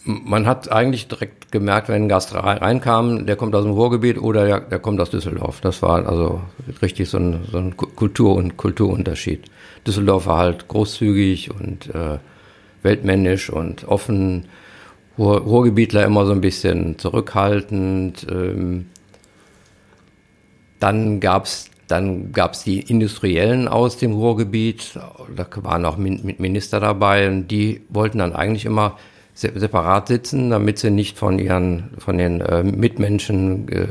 Man 0.03 0.47
hat 0.47 0.71
eigentlich 0.71 1.07
direkt 1.07 1.51
gemerkt, 1.51 1.89
wenn 1.89 2.03
ein 2.03 2.09
Gast 2.09 2.33
reinkam, 2.33 3.25
der 3.25 3.35
kommt 3.35 3.55
aus 3.55 3.63
dem 3.63 3.73
Ruhrgebiet 3.73 4.17
oder 4.19 4.45
der, 4.45 4.59
der 4.61 4.79
kommt 4.79 4.99
aus 4.99 5.09
Düsseldorf. 5.09 5.61
Das 5.61 5.81
war 5.81 6.05
also 6.07 6.41
richtig 6.81 7.09
so 7.09 7.17
ein, 7.17 7.45
so 7.51 7.57
ein 7.57 7.77
Kultur- 7.77 8.35
und 8.35 8.57
Kulturunterschied. 8.57 9.45
Düsseldorf 9.85 10.25
war 10.25 10.37
halt 10.37 10.67
großzügig 10.67 11.51
und 11.51 11.93
äh, 11.93 12.17
weltmännisch 12.83 13.49
und 13.49 13.87
offen. 13.87 14.45
Ruhr, 15.17 15.39
Ruhrgebietler 15.39 16.05
immer 16.05 16.25
so 16.25 16.31
ein 16.31 16.41
bisschen 16.41 16.97
zurückhaltend. 16.97 18.25
Ähm, 18.29 18.87
Dann 20.79 21.19
gab's 21.19 21.69
dann 21.89 22.31
gab's 22.31 22.63
die 22.63 22.81
Industriellen 22.81 23.67
aus 23.67 23.97
dem 23.97 24.13
Ruhrgebiet, 24.13 24.91
da 25.35 25.47
waren 25.63 25.85
auch 25.85 25.97
Minister 25.97 26.79
dabei 26.79 27.27
und 27.27 27.47
die 27.47 27.81
wollten 27.89 28.19
dann 28.19 28.33
eigentlich 28.33 28.65
immer 28.65 28.97
separat 29.33 30.07
sitzen, 30.07 30.51
damit 30.51 30.77
sie 30.77 30.91
nicht 30.91 31.17
von 31.17 31.39
ihren, 31.39 31.89
von 31.97 32.17
den 32.17 32.41
äh, 32.41 32.61
Mitmenschen 32.61 33.67
äh, 33.69 33.87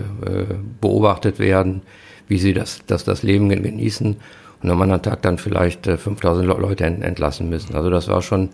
beobachtet 0.81 1.41
werden, 1.41 1.83
wie 2.29 2.39
sie 2.39 2.55
das, 2.55 2.83
das, 2.87 3.03
das 3.03 3.25
Leben 3.25 3.49
genießen 3.49 4.17
und 4.63 4.71
am 4.71 4.83
anderen 4.83 5.03
Tag 5.03 5.23
dann 5.23 5.39
vielleicht 5.39 5.87
äh, 5.87 5.97
5000 5.97 6.47
Leute 6.47 6.85
entlassen 6.85 7.49
müssen. 7.49 7.75
Also 7.75 7.91
das 7.91 8.09
war 8.09 8.23
schon 8.23 8.51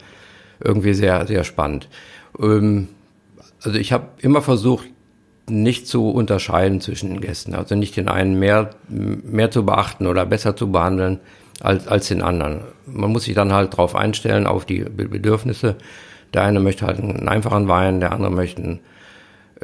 irgendwie 0.62 0.94
sehr, 0.94 1.26
sehr 1.26 1.44
spannend. 1.44 1.88
Ähm, 2.38 2.88
also 3.62 3.78
ich 3.78 3.92
habe 3.92 4.08
immer 4.18 4.42
versucht, 4.42 4.86
nicht 5.48 5.86
zu 5.86 6.10
unterscheiden 6.10 6.80
zwischen 6.80 7.10
den 7.10 7.20
Gästen, 7.20 7.54
also 7.54 7.74
nicht 7.74 7.96
den 7.96 8.08
einen 8.08 8.38
mehr, 8.38 8.70
mehr 8.88 9.50
zu 9.50 9.66
beachten 9.66 10.06
oder 10.06 10.24
besser 10.24 10.56
zu 10.56 10.72
behandeln 10.72 11.20
als, 11.60 11.86
als 11.86 12.08
den 12.08 12.22
anderen. 12.22 12.62
Man 12.86 13.10
muss 13.10 13.24
sich 13.24 13.34
dann 13.34 13.52
halt 13.52 13.74
darauf 13.74 13.94
einstellen, 13.94 14.46
auf 14.46 14.64
die 14.64 14.80
Bedürfnisse. 14.80 15.76
Der 16.32 16.42
eine 16.44 16.60
möchte 16.60 16.86
halt 16.86 16.98
einen 16.98 17.28
einfachen 17.28 17.68
Wein, 17.68 18.00
der 18.00 18.12
andere 18.12 18.30
möchte 18.30 18.62
einen 18.62 18.76
äh, 18.76 18.93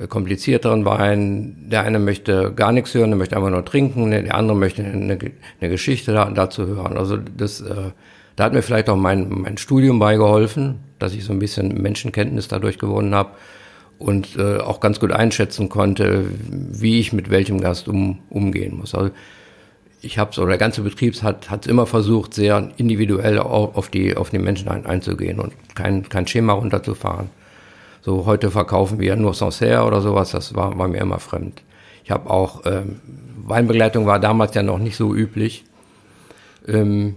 komplizierteren 0.08 0.84
Wein, 0.84 1.56
der 1.70 1.82
eine 1.82 1.98
möchte 1.98 2.52
gar 2.54 2.72
nichts 2.72 2.94
hören, 2.94 3.10
der 3.10 3.18
möchte 3.18 3.36
einfach 3.36 3.50
nur 3.50 3.64
trinken, 3.64 4.10
der 4.10 4.34
andere 4.34 4.56
möchte 4.56 4.82
eine, 4.82 5.18
eine 5.60 5.70
Geschichte 5.70 6.12
dazu 6.12 6.66
hören. 6.66 6.96
Also 6.96 7.16
das, 7.16 7.60
äh, 7.60 7.90
da 8.36 8.44
hat 8.44 8.52
mir 8.52 8.62
vielleicht 8.62 8.88
auch 8.88 8.96
mein, 8.96 9.28
mein 9.28 9.58
Studium 9.58 9.98
beigeholfen, 9.98 10.80
dass 10.98 11.14
ich 11.14 11.24
so 11.24 11.32
ein 11.32 11.38
bisschen 11.38 11.82
Menschenkenntnis 11.82 12.48
dadurch 12.48 12.78
gewonnen 12.78 13.14
habe 13.14 13.30
und 13.98 14.36
äh, 14.36 14.56
auch 14.58 14.80
ganz 14.80 14.98
gut 14.98 15.12
einschätzen 15.12 15.68
konnte, 15.68 16.24
wie 16.48 17.00
ich 17.00 17.12
mit 17.12 17.30
welchem 17.30 17.60
Gast 17.60 17.86
um, 17.86 18.20
umgehen 18.30 18.78
muss. 18.78 18.94
Also 18.94 19.10
ich 20.00 20.18
habe 20.18 20.40
oder 20.40 20.48
der 20.48 20.58
ganze 20.58 20.80
Betrieb 20.80 21.22
hat 21.22 21.50
hat 21.50 21.66
immer 21.66 21.86
versucht, 21.86 22.32
sehr 22.32 22.70
individuell 22.78 23.38
auf 23.38 23.90
die 23.90 24.16
auf 24.16 24.30
die 24.30 24.38
Menschen 24.38 24.68
ein, 24.68 24.86
einzugehen 24.86 25.38
und 25.38 25.52
kein 25.74 26.08
kein 26.08 26.26
Schema 26.26 26.54
runterzufahren. 26.54 27.28
So 28.02 28.24
heute 28.26 28.50
verkaufen 28.50 28.98
wir 28.98 29.16
nur 29.16 29.34
Sancerre 29.34 29.84
oder 29.84 30.00
sowas, 30.00 30.30
das 30.30 30.54
war, 30.54 30.78
war 30.78 30.88
mir 30.88 30.98
immer 30.98 31.18
fremd. 31.18 31.62
Ich 32.02 32.10
habe 32.10 32.30
auch 32.30 32.62
ähm, 32.64 33.00
Weinbegleitung 33.36 34.06
war 34.06 34.18
damals 34.18 34.54
ja 34.54 34.62
noch 34.62 34.78
nicht 34.78 34.96
so 34.96 35.14
üblich. 35.14 35.64
Ähm, 36.66 37.16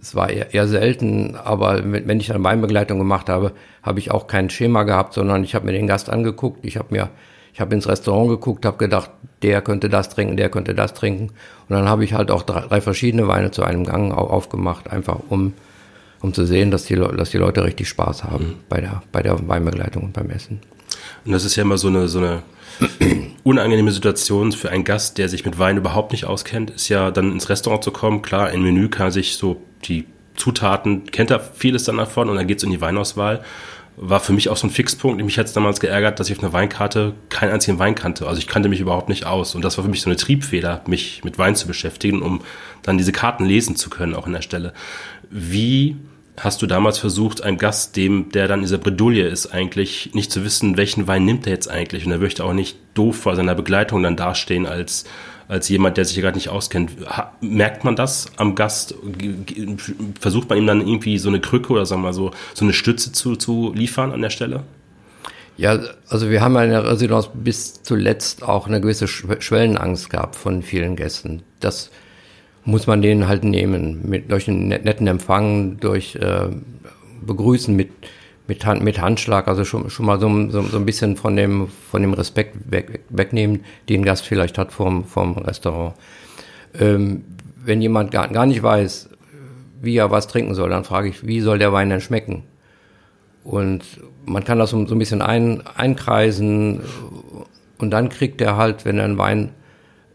es 0.00 0.14
war 0.14 0.30
eher, 0.30 0.54
eher 0.54 0.68
selten, 0.68 1.36
aber 1.36 1.82
wenn 1.84 2.20
ich 2.20 2.28
dann 2.28 2.44
Weinbegleitung 2.44 2.98
gemacht 2.98 3.28
habe, 3.28 3.52
habe 3.82 3.98
ich 3.98 4.10
auch 4.10 4.26
kein 4.26 4.50
Schema 4.50 4.82
gehabt, 4.82 5.14
sondern 5.14 5.42
ich 5.42 5.54
habe 5.54 5.66
mir 5.66 5.72
den 5.72 5.86
Gast 5.86 6.10
angeguckt, 6.10 6.64
ich 6.64 6.76
habe 6.76 6.88
mir 6.90 7.10
ich 7.54 7.60
habe 7.60 7.74
ins 7.74 7.88
Restaurant 7.88 8.28
geguckt, 8.28 8.66
habe 8.66 8.76
gedacht, 8.76 9.10
der 9.40 9.62
könnte 9.62 9.88
das 9.88 10.10
trinken, 10.10 10.36
der 10.36 10.50
könnte 10.50 10.74
das 10.74 10.92
trinken 10.92 11.28
und 11.68 11.70
dann 11.70 11.88
habe 11.88 12.04
ich 12.04 12.12
halt 12.12 12.30
auch 12.30 12.42
drei, 12.42 12.60
drei 12.60 12.80
verschiedene 12.82 13.28
Weine 13.28 13.50
zu 13.50 13.62
einem 13.62 13.84
Gang 13.84 14.12
aufgemacht, 14.12 14.90
einfach 14.90 15.20
um 15.30 15.54
um 16.20 16.32
zu 16.32 16.44
sehen, 16.44 16.70
dass 16.70 16.84
die, 16.84 16.96
dass 16.96 17.30
die 17.30 17.38
Leute 17.38 17.64
richtig 17.64 17.88
Spaß 17.88 18.24
haben 18.24 18.44
mhm. 18.44 18.54
bei 18.68 18.80
der 18.80 19.02
bei 19.12 19.22
der 19.22 19.36
Weinbegleitung 19.48 20.04
und 20.04 20.12
beim 20.12 20.30
Essen. 20.30 20.60
Und 21.24 21.32
das 21.32 21.44
ist 21.44 21.56
ja 21.56 21.62
immer 21.62 21.78
so 21.78 21.88
eine 21.88 22.08
so 22.08 22.18
eine 22.18 22.42
unangenehme 23.42 23.90
Situation 23.90 24.52
für 24.52 24.70
einen 24.70 24.84
Gast, 24.84 25.18
der 25.18 25.28
sich 25.28 25.44
mit 25.44 25.58
Wein 25.58 25.76
überhaupt 25.76 26.12
nicht 26.12 26.24
auskennt, 26.24 26.70
ist 26.70 26.88
ja 26.88 27.10
dann 27.10 27.32
ins 27.32 27.48
Restaurant 27.48 27.82
zu 27.82 27.90
kommen. 27.90 28.22
Klar, 28.22 28.48
ein 28.48 28.62
Menü 28.62 28.88
kann 28.88 29.10
sich 29.10 29.36
so 29.36 29.62
die 29.84 30.04
Zutaten, 30.34 31.06
kennt 31.06 31.30
er 31.30 31.40
vieles 31.40 31.84
dann 31.84 31.96
davon 31.96 32.28
und 32.28 32.36
dann 32.36 32.46
geht's 32.46 32.62
in 32.62 32.70
die 32.70 32.80
Weinauswahl. 32.80 33.42
War 33.98 34.20
für 34.20 34.34
mich 34.34 34.50
auch 34.50 34.56
so 34.56 34.66
ein 34.66 34.70
Fixpunkt. 34.70 35.24
Mich 35.24 35.38
hat 35.38 35.46
es 35.46 35.54
damals 35.54 35.80
geärgert, 35.80 36.20
dass 36.20 36.28
ich 36.28 36.36
auf 36.36 36.44
einer 36.44 36.52
Weinkarte 36.52 37.14
keinen 37.30 37.52
einzigen 37.52 37.78
Wein 37.78 37.94
kannte. 37.94 38.26
Also 38.26 38.38
ich 38.38 38.46
kannte 38.46 38.68
mich 38.68 38.80
überhaupt 38.80 39.08
nicht 39.08 39.24
aus. 39.24 39.54
Und 39.54 39.64
das 39.64 39.78
war 39.78 39.84
für 39.84 39.90
mich 39.90 40.02
so 40.02 40.10
eine 40.10 40.16
Triebfeder, 40.16 40.82
mich 40.86 41.24
mit 41.24 41.38
Wein 41.38 41.56
zu 41.56 41.66
beschäftigen, 41.66 42.20
um 42.20 42.42
dann 42.82 42.98
diese 42.98 43.12
Karten 43.12 43.46
lesen 43.46 43.74
zu 43.74 43.88
können, 43.88 44.14
auch 44.14 44.26
an 44.26 44.32
der 44.34 44.42
Stelle. 44.42 44.74
Wie 45.30 45.96
hast 46.36 46.60
du 46.60 46.66
damals 46.66 46.98
versucht, 46.98 47.42
einem 47.42 47.56
Gast, 47.56 47.96
dem, 47.96 48.30
der 48.30 48.48
dann 48.48 48.60
in 48.60 48.64
dieser 48.64 48.78
Bredouille 48.78 49.26
ist, 49.26 49.46
eigentlich 49.46 50.10
nicht 50.12 50.30
zu 50.30 50.44
wissen, 50.44 50.76
welchen 50.76 51.06
Wein 51.06 51.24
nimmt 51.24 51.46
er 51.46 51.54
jetzt 51.54 51.70
eigentlich? 51.70 52.04
Und 52.04 52.12
er 52.12 52.18
möchte 52.18 52.44
auch 52.44 52.52
nicht 52.52 52.76
doof 52.94 53.16
vor 53.16 53.36
seiner 53.36 53.54
Begleitung 53.54 54.02
dann 54.02 54.16
dastehen 54.16 54.66
als, 54.66 55.04
als 55.48 55.68
jemand, 55.68 55.96
der 55.96 56.04
sich 56.04 56.16
ja 56.16 56.22
gerade 56.22 56.36
nicht 56.36 56.48
auskennt. 56.48 56.92
merkt 57.40 57.84
man 57.84 57.96
das 57.96 58.26
am 58.36 58.54
Gast? 58.54 58.94
Versucht 60.20 60.48
man 60.48 60.58
ihm 60.58 60.66
dann 60.66 60.80
irgendwie 60.80 61.18
so 61.18 61.28
eine 61.28 61.40
Krücke 61.40 61.72
oder 61.72 61.86
sagen 61.86 62.02
wir 62.02 62.08
mal 62.08 62.12
so, 62.12 62.32
so 62.54 62.64
eine 62.64 62.72
Stütze 62.72 63.12
zu, 63.12 63.36
zu 63.36 63.72
liefern 63.74 64.12
an 64.12 64.22
der 64.22 64.30
Stelle? 64.30 64.64
Ja, 65.56 65.78
also 66.08 66.30
wir 66.30 66.42
haben 66.42 66.56
in 66.56 66.70
der 66.70 66.84
Residenz 66.84 67.30
bis 67.32 67.82
zuletzt 67.82 68.42
auch 68.42 68.66
eine 68.66 68.80
gewisse 68.80 69.08
Schwellenangst 69.08 70.10
gehabt 70.10 70.36
von 70.36 70.62
vielen 70.62 70.96
Gästen. 70.96 71.42
Das, 71.60 71.90
muss 72.66 72.86
man 72.86 73.00
den 73.00 73.28
halt 73.28 73.44
nehmen. 73.44 74.00
Mit, 74.08 74.30
durch 74.30 74.48
einen 74.48 74.68
netten 74.68 75.06
Empfang, 75.06 75.78
durch 75.78 76.16
äh, 76.16 76.48
Begrüßen 77.24 77.74
mit, 77.74 77.90
mit, 78.46 78.64
Hand, 78.64 78.82
mit 78.82 79.00
Handschlag, 79.00 79.48
also 79.48 79.64
schon, 79.64 79.90
schon 79.90 80.06
mal 80.06 80.20
so, 80.20 80.50
so, 80.50 80.62
so 80.62 80.76
ein 80.76 80.86
bisschen 80.86 81.16
von 81.16 81.36
dem, 81.36 81.68
von 81.68 82.02
dem 82.02 82.12
Respekt 82.12 82.70
weg, 82.70 83.00
wegnehmen, 83.08 83.64
den 83.88 84.04
Gast 84.04 84.26
vielleicht 84.26 84.58
hat 84.58 84.72
vom, 84.72 85.04
vom 85.04 85.36
Restaurant. 85.38 85.94
Ähm, 86.78 87.24
wenn 87.64 87.82
jemand 87.82 88.10
gar, 88.10 88.28
gar 88.28 88.46
nicht 88.46 88.62
weiß, 88.62 89.10
wie 89.80 89.96
er 89.96 90.10
was 90.10 90.28
trinken 90.28 90.54
soll, 90.54 90.70
dann 90.70 90.84
frage 90.84 91.08
ich, 91.08 91.26
wie 91.26 91.40
soll 91.40 91.58
der 91.58 91.72
Wein 91.72 91.90
denn 91.90 92.00
schmecken? 92.00 92.44
Und 93.44 93.84
man 94.24 94.44
kann 94.44 94.58
das 94.58 94.70
so, 94.70 94.86
so 94.86 94.94
ein 94.94 94.98
bisschen 94.98 95.22
ein, 95.22 95.62
einkreisen 95.66 96.80
und 97.78 97.90
dann 97.90 98.08
kriegt 98.08 98.40
er 98.40 98.56
halt, 98.56 98.84
wenn 98.84 98.98
er 98.98 99.04
einen 99.04 99.18
Wein 99.18 99.50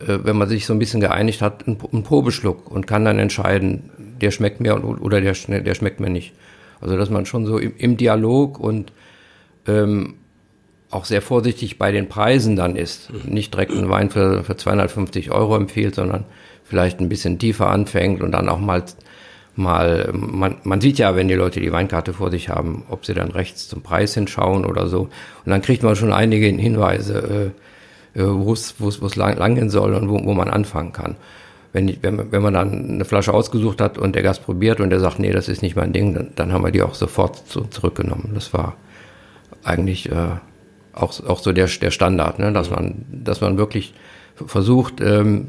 äh, 0.07 0.19
wenn 0.23 0.37
man 0.37 0.47
sich 0.47 0.65
so 0.65 0.73
ein 0.73 0.79
bisschen 0.79 1.01
geeinigt 1.01 1.41
hat, 1.41 1.67
einen, 1.67 2.03
Probeschluck 2.03 2.69
und 2.71 2.87
kann 2.87 3.05
dann 3.05 3.19
entscheiden, 3.19 3.89
der 4.21 4.31
schmeckt 4.31 4.59
mir 4.59 4.83
oder 4.83 5.21
der, 5.21 5.33
der 5.33 5.75
schmeckt 5.75 5.99
mir 5.99 6.09
nicht. 6.09 6.33
Also 6.81 6.97
dass 6.97 7.09
man 7.09 7.25
schon 7.25 7.45
so 7.45 7.57
im, 7.57 7.73
im 7.77 7.97
Dialog 7.97 8.59
und 8.59 8.91
ähm, 9.67 10.15
auch 10.89 11.05
sehr 11.05 11.21
vorsichtig 11.21 11.77
bei 11.77 11.91
den 11.91 12.09
Preisen 12.09 12.55
dann 12.55 12.75
ist. 12.75 13.11
Nicht 13.25 13.53
direkt 13.53 13.71
einen 13.71 13.89
Wein 13.89 14.09
für, 14.09 14.43
für 14.43 14.57
250 14.57 15.31
Euro 15.31 15.55
empfiehlt, 15.55 15.95
sondern 15.95 16.25
vielleicht 16.63 16.99
ein 16.99 17.09
bisschen 17.09 17.39
tiefer 17.39 17.67
anfängt 17.67 18.21
und 18.21 18.31
dann 18.33 18.49
auch 18.49 18.59
mal, 18.59 18.83
mal 19.55 20.09
man, 20.13 20.57
man 20.63 20.81
sieht 20.81 20.97
ja, 20.99 21.15
wenn 21.15 21.29
die 21.29 21.33
Leute 21.33 21.61
die 21.61 21.71
Weinkarte 21.71 22.13
vor 22.13 22.29
sich 22.29 22.49
haben, 22.49 22.83
ob 22.89 23.05
sie 23.05 23.13
dann 23.13 23.31
rechts 23.31 23.69
zum 23.69 23.81
Preis 23.81 24.13
hinschauen 24.13 24.65
oder 24.65 24.87
so. 24.87 25.01
Und 25.01 25.49
dann 25.49 25.61
kriegt 25.61 25.83
man 25.83 25.95
schon 25.95 26.11
einige 26.11 26.47
Hinweise, 26.47 27.53
äh, 28.15 28.19
äh, 28.19 28.25
wo 28.27 28.51
es 28.53 29.15
lang, 29.15 29.37
lang 29.37 29.55
gehen 29.55 29.69
soll 29.69 29.93
und 29.93 30.09
wo, 30.09 30.23
wo 30.25 30.33
man 30.33 30.49
anfangen 30.49 30.91
kann. 30.91 31.15
Wenn, 31.73 31.97
wenn, 32.01 32.31
wenn 32.31 32.41
man 32.41 32.53
dann 32.53 32.89
eine 32.89 33.05
Flasche 33.05 33.33
ausgesucht 33.33 33.79
hat 33.79 33.97
und 33.97 34.13
der 34.13 34.23
Gast 34.23 34.43
probiert 34.43 34.81
und 34.81 34.89
der 34.89 34.99
sagt, 34.99 35.19
nee, 35.19 35.31
das 35.31 35.47
ist 35.47 35.61
nicht 35.61 35.75
mein 35.75 35.93
Ding, 35.93 36.13
dann, 36.13 36.31
dann 36.35 36.51
haben 36.51 36.63
wir 36.63 36.71
die 36.71 36.81
auch 36.81 36.95
sofort 36.95 37.47
zu, 37.47 37.61
zurückgenommen. 37.61 38.31
Das 38.33 38.53
war 38.53 38.75
eigentlich 39.63 40.11
äh, 40.11 40.37
auch, 40.93 41.17
auch 41.25 41.39
so 41.39 41.53
der, 41.53 41.67
der 41.67 41.91
Standard, 41.91 42.39
ne? 42.39 42.51
dass 42.51 42.69
man, 42.69 43.05
dass 43.11 43.41
man 43.41 43.57
wirklich 43.57 43.93
versucht, 44.35 45.01
ähm, 45.01 45.47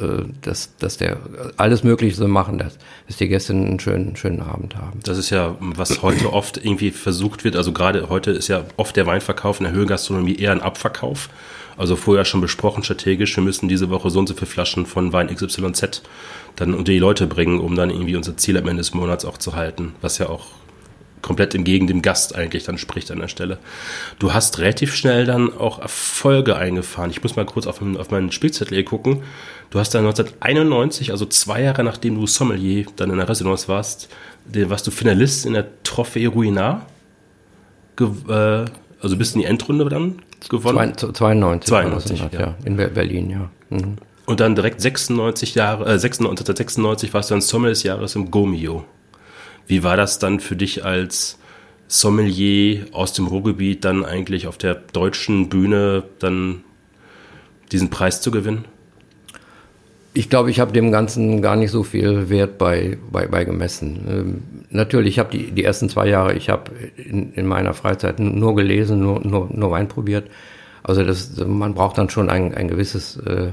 äh, 0.00 0.24
dass, 0.42 0.76
dass 0.76 0.96
der 0.96 1.18
alles 1.56 1.84
Mögliche 1.84 2.16
so 2.16 2.28
machen, 2.28 2.58
dass, 2.58 2.78
dass 3.06 3.16
die 3.16 3.28
Gäste 3.28 3.52
einen 3.52 3.78
schönen, 3.80 4.16
schönen 4.16 4.40
Abend 4.40 4.76
haben. 4.76 5.00
Das 5.04 5.18
ist 5.18 5.30
ja, 5.30 5.56
was 5.60 6.02
heute 6.02 6.32
oft 6.32 6.56
irgendwie 6.58 6.90
versucht 6.90 7.44
wird. 7.44 7.56
Also 7.56 7.72
gerade 7.72 8.08
heute 8.08 8.32
ist 8.32 8.48
ja 8.48 8.64
oft 8.76 8.96
der 8.96 9.06
Weinverkauf 9.06 9.60
in 9.60 9.64
der 9.64 9.72
Höhengastronomie 9.72 10.36
eher 10.36 10.52
ein 10.52 10.62
Abverkauf. 10.62 11.28
Also 11.76 11.96
vorher 11.96 12.24
schon 12.24 12.40
besprochen 12.40 12.84
strategisch, 12.84 13.36
wir 13.36 13.42
müssen 13.42 13.68
diese 13.68 13.90
Woche 13.90 14.10
so 14.10 14.18
und 14.18 14.28
so 14.28 14.34
viele 14.34 14.46
Flaschen 14.46 14.86
von 14.86 15.12
Wein 15.12 15.34
XYZ 15.34 16.02
dann 16.56 16.74
unter 16.74 16.92
die 16.92 16.98
Leute 16.98 17.26
bringen, 17.26 17.60
um 17.60 17.74
dann 17.74 17.90
irgendwie 17.90 18.16
unser 18.16 18.36
Ziel 18.36 18.56
am 18.56 18.68
Ende 18.68 18.80
des 18.80 18.94
Monats 18.94 19.24
auch 19.24 19.38
zu 19.38 19.56
halten, 19.56 19.94
was 20.00 20.18
ja 20.18 20.28
auch 20.28 20.46
komplett 21.24 21.54
entgegen 21.54 21.86
dem 21.86 22.02
Gast 22.02 22.34
eigentlich 22.34 22.64
dann 22.64 22.76
spricht 22.76 23.10
an 23.10 23.18
der 23.18 23.28
Stelle. 23.28 23.58
Du 24.18 24.34
hast 24.34 24.58
relativ 24.58 24.94
schnell 24.94 25.24
dann 25.24 25.56
auch 25.56 25.78
Erfolge 25.78 26.54
eingefahren. 26.56 27.10
Ich 27.10 27.22
muss 27.22 27.34
mal 27.34 27.46
kurz 27.46 27.66
auf, 27.66 27.80
auf 27.80 28.10
meinen 28.10 28.30
Spielzettel 28.30 28.74
hier 28.76 28.84
gucken. 28.84 29.22
Du 29.70 29.78
hast 29.78 29.94
dann 29.94 30.04
1991, 30.04 31.12
also 31.12 31.24
zwei 31.24 31.62
Jahre 31.62 31.82
nachdem 31.82 32.16
du 32.16 32.26
Sommelier 32.26 32.84
dann 32.96 33.10
in 33.10 33.16
der 33.16 33.28
Residenz 33.28 33.68
warst, 33.68 34.10
den, 34.44 34.68
warst 34.68 34.86
du 34.86 34.90
Finalist 34.90 35.46
in 35.46 35.54
der 35.54 35.66
Trophée 35.82 36.28
Ruinart. 36.28 36.82
Äh, 37.98 38.64
also 39.04 39.16
bist 39.16 39.34
in 39.34 39.42
die 39.42 39.46
Endrunde 39.46 39.84
dann 39.84 40.22
gewonnen? 40.48 40.96
92. 40.96 41.68
92, 41.68 42.20
ja. 42.32 42.40
ja. 42.40 42.54
In 42.64 42.76
Berlin, 42.76 43.30
ja. 43.30 43.50
Mhm. 43.70 43.96
Und 44.26 44.40
dann 44.40 44.54
direkt 44.54 44.80
96 44.80 45.54
Jahre, 45.54 45.84
äh, 45.84 45.98
96, 45.98 46.46
1996 46.46 47.14
warst 47.14 47.30
du 47.30 47.34
dann 47.34 47.40
Sommelier 47.42 47.72
des 47.72 47.82
Jahres 47.82 48.14
im 48.16 48.30
Gomio. 48.30 48.84
Wie 49.66 49.82
war 49.82 49.96
das 49.96 50.18
dann 50.18 50.40
für 50.40 50.56
dich 50.56 50.84
als 50.84 51.38
Sommelier 51.86 52.86
aus 52.92 53.12
dem 53.12 53.26
Ruhrgebiet 53.26 53.84
dann 53.84 54.04
eigentlich 54.04 54.46
auf 54.46 54.56
der 54.56 54.74
deutschen 54.74 55.50
Bühne 55.50 56.04
dann 56.18 56.64
diesen 57.70 57.90
Preis 57.90 58.22
zu 58.22 58.30
gewinnen? 58.30 58.64
Ich 60.16 60.30
glaube, 60.30 60.48
ich 60.48 60.60
habe 60.60 60.72
dem 60.72 60.92
Ganzen 60.92 61.42
gar 61.42 61.56
nicht 61.56 61.72
so 61.72 61.82
viel 61.82 62.28
Wert 62.30 62.56
bei, 62.56 62.96
bei, 63.10 63.26
bei 63.26 63.44
gemessen. 63.44 64.06
Ähm, 64.08 64.42
natürlich, 64.70 65.14
ich 65.14 65.18
habe 65.18 65.36
die, 65.36 65.50
die 65.50 65.64
ersten 65.64 65.88
zwei 65.88 66.06
Jahre, 66.06 66.34
ich 66.34 66.50
habe 66.50 66.70
in, 66.96 67.32
in 67.32 67.46
meiner 67.46 67.74
Freizeit 67.74 68.20
nur 68.20 68.54
gelesen, 68.54 69.00
nur, 69.00 69.20
nur, 69.26 69.48
nur 69.52 69.70
Wein 69.72 69.88
probiert. 69.88 70.30
Also 70.84 71.02
das, 71.02 71.36
man 71.44 71.74
braucht 71.74 71.98
dann 71.98 72.10
schon 72.10 72.30
ein, 72.30 72.54
ein 72.54 72.68
gewisses 72.68 73.16
äh, 73.16 73.52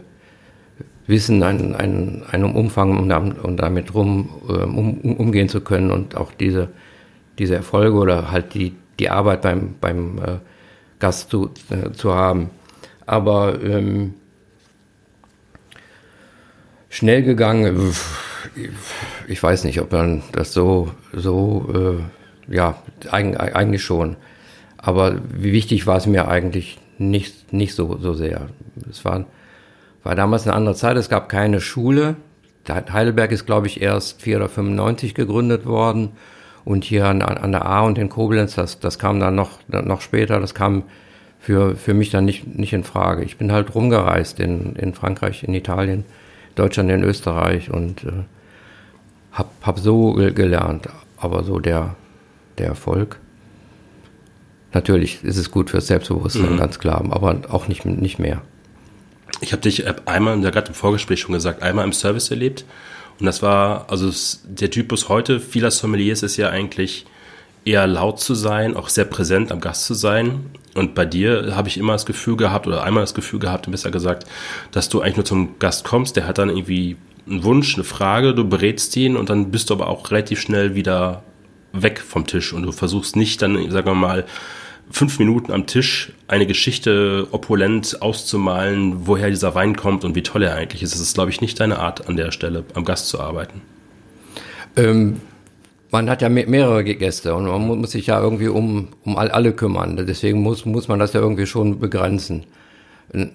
Wissen, 1.08 1.42
einen, 1.42 1.74
einen, 1.74 2.46
Umfang, 2.46 2.92
um, 2.92 3.34
um 3.44 3.58
damit 3.58 3.96
rum 3.96 4.30
ähm, 4.48 4.78
um, 4.78 5.00
umgehen 5.16 5.50
zu 5.50 5.62
können 5.62 5.90
und 5.90 6.16
auch 6.16 6.32
diese, 6.32 6.70
diese 7.40 7.56
Erfolge 7.56 7.98
oder 7.98 8.32
halt 8.32 8.54
die, 8.54 8.74
die 9.00 9.10
Arbeit 9.10 9.42
beim, 9.42 9.76
beim 9.82 10.20
äh, 10.20 10.38
Gast 11.00 11.32
zu, 11.32 11.50
äh, 11.72 11.92
zu 11.92 12.14
haben. 12.14 12.52
Aber 13.08 13.62
ähm, 13.64 14.14
schnell 16.92 17.24
gegangen, 17.24 17.94
ich 19.28 19.42
weiß 19.42 19.64
nicht, 19.64 19.82
ob 19.82 19.92
man 19.92 20.22
das 20.34 20.54
so, 20.54 20.92
so 21.14 21.98
äh, 22.48 22.54
ja, 22.54 22.76
eigentlich 23.10 23.84
schon. 23.84 24.18
Aber 24.78 25.16
wie 25.34 25.54
wichtig 25.54 25.88
war 25.88 25.98
es 25.98 26.06
mir 26.06 26.28
eigentlich 26.28 26.80
nicht, 26.98 27.54
nicht 27.54 27.74
so, 27.74 27.98
so 27.98 28.14
sehr. 28.14 28.50
Es 28.90 29.06
war, 29.06 29.26
war 30.04 30.16
damals 30.16 30.46
eine 30.46 30.56
andere 30.56 30.76
Zeit, 30.76 30.98
es 30.98 31.10
gab 31.10 31.30
keine 31.30 31.62
Schule. 31.62 32.18
Heidelberg 32.68 33.32
ist, 33.32 33.46
glaube 33.46 33.68
ich, 33.68 33.82
erst 33.82 34.22
4 34.22 34.38
oder 34.38 34.50
95 34.50 35.16
gegründet 35.16 35.66
worden. 35.66 36.12
Und 36.64 36.84
hier 36.84 37.08
an, 37.08 37.22
an 37.22 37.52
der 37.52 37.66
A 37.66 37.82
und 37.82 37.98
in 37.98 38.10
Koblenz, 38.10 38.56
das, 38.56 38.80
das 38.80 39.00
kam 39.00 39.20
dann 39.20 39.34
noch, 39.34 39.60
noch 39.68 40.02
später, 40.02 40.40
das 40.40 40.54
kam 40.54 40.84
für, 41.40 41.76
für 41.76 41.96
mich 41.96 42.12
dann 42.12 42.26
nicht, 42.26 42.56
nicht 42.56 42.74
in 42.74 42.84
Frage. 42.84 43.24
Ich 43.24 43.38
bin 43.38 43.52
halt 43.52 43.74
rumgereist 43.74 44.40
in, 44.40 44.76
in 44.76 44.94
Frankreich, 44.94 45.44
in 45.44 45.56
Italien, 45.56 46.06
Deutschland, 46.56 46.90
in 46.90 47.04
Österreich 47.04 47.72
und 47.72 48.04
äh, 48.04 48.24
hab, 49.32 49.52
hab 49.62 49.80
so 49.80 50.14
gelernt. 50.14 50.88
Aber 51.18 51.44
so 51.44 51.60
der, 51.60 51.96
der 52.58 52.68
Erfolg, 52.68 53.20
Natürlich 54.74 55.24
ist 55.24 55.38
es 55.38 55.52
gut 55.52 55.70
fürs 55.70 55.88
Selbstbewusstsein, 55.88 56.54
mhm. 56.54 56.58
ganz 56.58 56.80
klar, 56.80 57.04
aber 57.10 57.42
auch 57.50 57.68
nicht, 57.68 57.86
nicht 57.86 58.20
mehr. 58.20 58.42
Ich 59.42 59.52
habe 59.52 59.62
dich 59.62 59.86
einmal, 60.08 60.42
ja 60.42 60.50
gerade 60.50 60.70
im 60.70 60.74
Vorgespräch 60.74 61.20
schon 61.20 61.34
gesagt, 61.34 61.62
einmal 61.62 61.86
im 61.86 61.94
Service 61.94 62.32
erlebt. 62.32 62.64
Und 63.20 63.26
das 63.26 63.42
war, 63.42 63.88
also 63.90 64.12
der 64.46 64.72
Typus 64.72 65.10
heute 65.10 65.40
vieler 65.40 65.72
Sommeliers 65.72 66.24
ist 66.24 66.38
ja 66.38 66.50
eigentlich 66.50 67.06
eher 67.66 67.86
laut 67.86 68.20
zu 68.20 68.34
sein, 68.34 68.76
auch 68.76 68.90
sehr 68.90 69.06
präsent 69.06 69.52
am 69.52 69.60
Gast 69.60 69.86
zu 69.86 69.94
sein. 69.94 70.46
Und 70.76 70.96
bei 70.96 71.06
dir 71.06 71.56
habe 71.56 71.68
ich 71.68 71.78
immer 71.78 71.94
das 71.94 72.06
Gefühl 72.06 72.38
gehabt, 72.38 72.68
oder 72.68 72.84
einmal 72.84 73.04
das 73.04 73.14
Gefühl 73.14 73.40
gehabt, 73.40 73.70
besser 73.70 73.92
gesagt, 73.92 74.26
dass 74.72 74.90
du 74.90 75.02
eigentlich 75.02 75.18
nur 75.18 75.26
zum 75.26 75.60
Gast 75.60 75.84
kommst, 75.84 76.16
der 76.16 76.28
hat 76.28 76.38
dann 76.38 76.50
irgendwie 76.50 76.98
einen 77.28 77.44
Wunsch, 77.44 77.76
eine 77.76 77.84
Frage, 77.84 78.34
du 78.34 78.48
berätst 78.48 78.96
ihn 78.96 79.18
und 79.18 79.30
dann 79.30 79.52
bist 79.52 79.70
du 79.70 79.74
aber 79.74 79.88
auch 79.88 80.12
relativ 80.12 80.40
schnell 80.40 80.76
wieder 80.76 81.24
weg 81.74 82.00
vom 82.00 82.26
Tisch 82.26 82.54
und 82.54 82.64
du 82.64 82.72
versuchst 82.72 83.16
nicht 83.16 83.42
dann, 83.42 83.70
sagen 83.70 83.88
wir 83.88 83.96
mal, 83.96 84.26
fünf 84.90 85.20
Minuten 85.20 85.52
am 85.52 85.68
Tisch 85.68 86.12
eine 86.28 86.46
Geschichte 86.46 87.28
opulent 87.32 88.02
auszumalen, 88.02 89.08
woher 89.08 89.30
dieser 89.30 89.56
Wein 89.56 89.76
kommt 89.76 90.04
und 90.04 90.16
wie 90.16 90.24
toll 90.24 90.44
er 90.44 90.56
eigentlich 90.56 90.84
ist. 90.84 90.94
Das 90.94 91.02
ist, 91.02 91.14
glaube 91.14 91.32
ich, 91.32 91.42
nicht 91.42 91.60
deine 91.60 91.80
Art, 91.80 92.08
an 92.10 92.18
der 92.18 92.32
Stelle 92.32 92.66
am 92.74 92.84
Gast 92.84 93.08
zu 93.08 93.20
arbeiten. 93.20 93.62
Ähm, 94.76 95.22
man 95.92 96.10
hat 96.10 96.22
ja 96.22 96.30
mehrere 96.30 96.84
Gäste 96.84 97.36
und 97.36 97.46
man 97.46 97.80
muss 97.80 97.92
sich 97.92 98.08
ja 98.08 98.22
irgendwie 98.22 98.48
um, 98.48 98.88
um 99.04 99.18
alle 99.18 99.54
kümmern. 99.54 99.98
Deswegen 100.08 100.42
muss, 100.42 100.66
muss 100.66 100.88
man 100.88 101.00
das 101.00 101.14
ja 101.14 101.20
irgendwie 101.20 101.46
schon 101.46 101.80
begrenzen. 101.80 102.46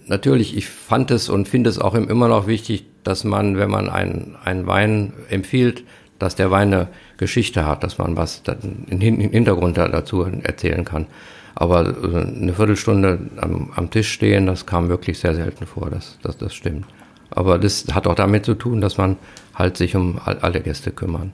Natürlich, 0.06 0.56
ich 0.56 0.66
fand 0.66 1.10
es 1.10 1.28
und 1.28 1.48
finde 1.48 1.68
es 1.68 1.78
auch 1.78 1.94
immer 1.94 2.28
noch 2.28 2.46
wichtig, 2.46 2.86
dass 3.04 3.24
man, 3.24 3.58
wenn 3.58 3.70
man 3.70 3.90
einen, 3.90 4.36
einen 4.42 4.66
Wein 4.66 5.12
empfiehlt, 5.28 5.84
dass 6.18 6.34
der 6.34 6.50
Wein 6.50 6.72
eine 6.72 6.88
Geschichte 7.18 7.66
hat, 7.66 7.84
dass 7.84 7.98
man 7.98 8.16
was 8.16 8.42
im 8.88 9.00
Hintergrund 9.00 9.76
dazu 9.76 10.22
erzählen 10.22 10.86
kann. 10.86 11.06
Aber 11.54 11.86
äh, 11.86 12.22
eine 12.22 12.54
Viertelstunde 12.54 13.18
am, 13.36 13.70
am, 13.76 13.90
Tisch 13.90 14.10
stehen, 14.10 14.46
das 14.46 14.64
kam 14.64 14.88
wirklich 14.88 15.18
sehr 15.18 15.34
selten 15.34 15.66
vor, 15.66 15.90
das, 15.90 16.18
das, 16.22 16.38
das 16.38 16.54
stimmt. 16.54 16.86
Aber 17.30 17.58
das 17.58 17.86
hat 17.92 18.06
auch 18.06 18.14
damit 18.14 18.46
zu 18.46 18.54
tun, 18.54 18.80
dass 18.80 18.96
man 18.96 19.16
halt 19.54 19.76
sich 19.76 19.94
um 19.94 20.18
alle 20.24 20.60
Gäste 20.60 20.90
kümmern 20.90 21.32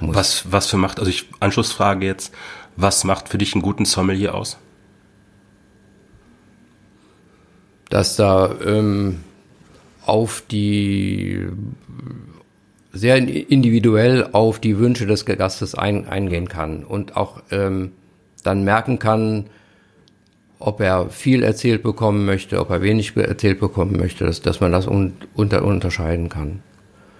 muss. 0.00 0.16
Was, 0.16 0.52
was 0.52 0.66
für 0.66 0.76
macht, 0.76 0.98
also 0.98 1.10
ich, 1.10 1.28
Anschlussfrage 1.40 2.06
jetzt, 2.06 2.34
was 2.76 3.04
macht 3.04 3.28
für 3.28 3.38
dich 3.38 3.54
einen 3.54 3.62
guten 3.62 3.84
Sommelier 3.84 4.34
aus? 4.34 4.58
Dass 7.88 8.16
da 8.16 8.54
ähm, 8.64 9.20
auf 10.04 10.42
die 10.50 11.48
sehr 12.92 13.16
individuell 13.16 14.28
auf 14.32 14.58
die 14.58 14.78
Wünsche 14.78 15.06
des 15.06 15.24
Gastes 15.24 15.74
ein, 15.74 16.08
eingehen 16.08 16.48
kann 16.48 16.84
und 16.84 17.16
auch 17.16 17.42
ähm, 17.50 17.92
dann 18.42 18.64
merken 18.64 18.98
kann, 18.98 19.46
ob 20.58 20.80
er 20.80 21.08
viel 21.08 21.42
erzählt 21.42 21.82
bekommen 21.82 22.26
möchte, 22.26 22.60
ob 22.60 22.70
er 22.70 22.82
wenig 22.82 23.16
erzählt 23.16 23.60
bekommen 23.60 23.96
möchte, 23.96 24.26
dass, 24.26 24.42
dass 24.42 24.60
man 24.60 24.72
das 24.72 24.86
un, 24.86 25.14
unter, 25.34 25.64
unterscheiden 25.64 26.28
kann. 26.28 26.62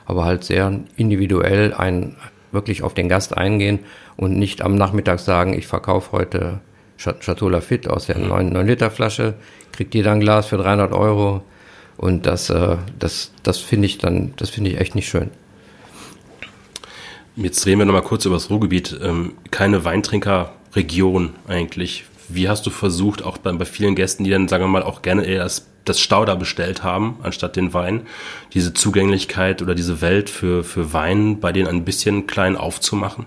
Aber 0.04 0.24
halt 0.24 0.44
sehr 0.44 0.80
individuell 0.96 1.72
ein, 1.72 2.16
wirklich 2.52 2.82
auf 2.82 2.94
den 2.94 3.08
Gast 3.08 3.36
eingehen 3.36 3.80
und 4.16 4.36
nicht 4.36 4.62
am 4.62 4.74
Nachmittag 4.74 5.20
sagen, 5.20 5.54
ich 5.54 5.66
verkaufe 5.66 6.12
heute 6.12 6.60
Chateau 6.98 7.48
Lafitte 7.48 7.92
aus 7.92 8.06
der 8.06 8.18
9, 8.18 8.50
9 8.50 8.66
Liter 8.66 8.90
Flasche, 8.90 9.34
kriegt 9.72 9.94
jeder 9.94 10.12
ein 10.12 10.20
Glas 10.20 10.46
für 10.46 10.58
300 10.58 10.92
Euro 10.92 11.42
und 11.96 12.26
das, 12.26 12.50
äh, 12.50 12.76
das, 12.98 13.32
das 13.42 13.58
finde 13.58 13.86
ich 13.86 13.98
dann, 13.98 14.34
das 14.36 14.50
finde 14.50 14.70
ich 14.70 14.78
echt 14.78 14.94
nicht 14.94 15.08
schön. 15.08 15.30
Jetzt 17.36 17.64
reden 17.66 17.78
wir 17.78 17.86
nochmal 17.86 18.02
kurz 18.02 18.24
über 18.26 18.34
das 18.34 18.50
Ruhrgebiet. 18.50 18.98
Ähm, 19.02 19.32
keine 19.50 19.84
Weintrinker 19.84 20.52
Region 20.74 21.34
eigentlich? 21.46 22.04
Wie 22.34 22.48
hast 22.48 22.66
du 22.66 22.70
versucht, 22.70 23.22
auch 23.22 23.38
bei, 23.38 23.52
bei 23.52 23.64
vielen 23.64 23.94
Gästen, 23.94 24.24
die 24.24 24.30
dann, 24.30 24.48
sagen 24.48 24.64
wir 24.64 24.68
mal, 24.68 24.82
auch 24.82 25.02
gerne 25.02 25.24
eher 25.24 25.42
das, 25.44 25.66
das 25.84 26.00
Stauder 26.00 26.36
bestellt 26.36 26.82
haben, 26.82 27.18
anstatt 27.22 27.56
den 27.56 27.74
Wein, 27.74 28.02
diese 28.54 28.72
Zugänglichkeit 28.74 29.62
oder 29.62 29.74
diese 29.74 30.00
Welt 30.00 30.30
für, 30.30 30.64
für 30.64 30.92
Wein 30.92 31.40
bei 31.40 31.52
denen 31.52 31.68
ein 31.68 31.84
bisschen 31.84 32.26
klein 32.26 32.56
aufzumachen? 32.56 33.26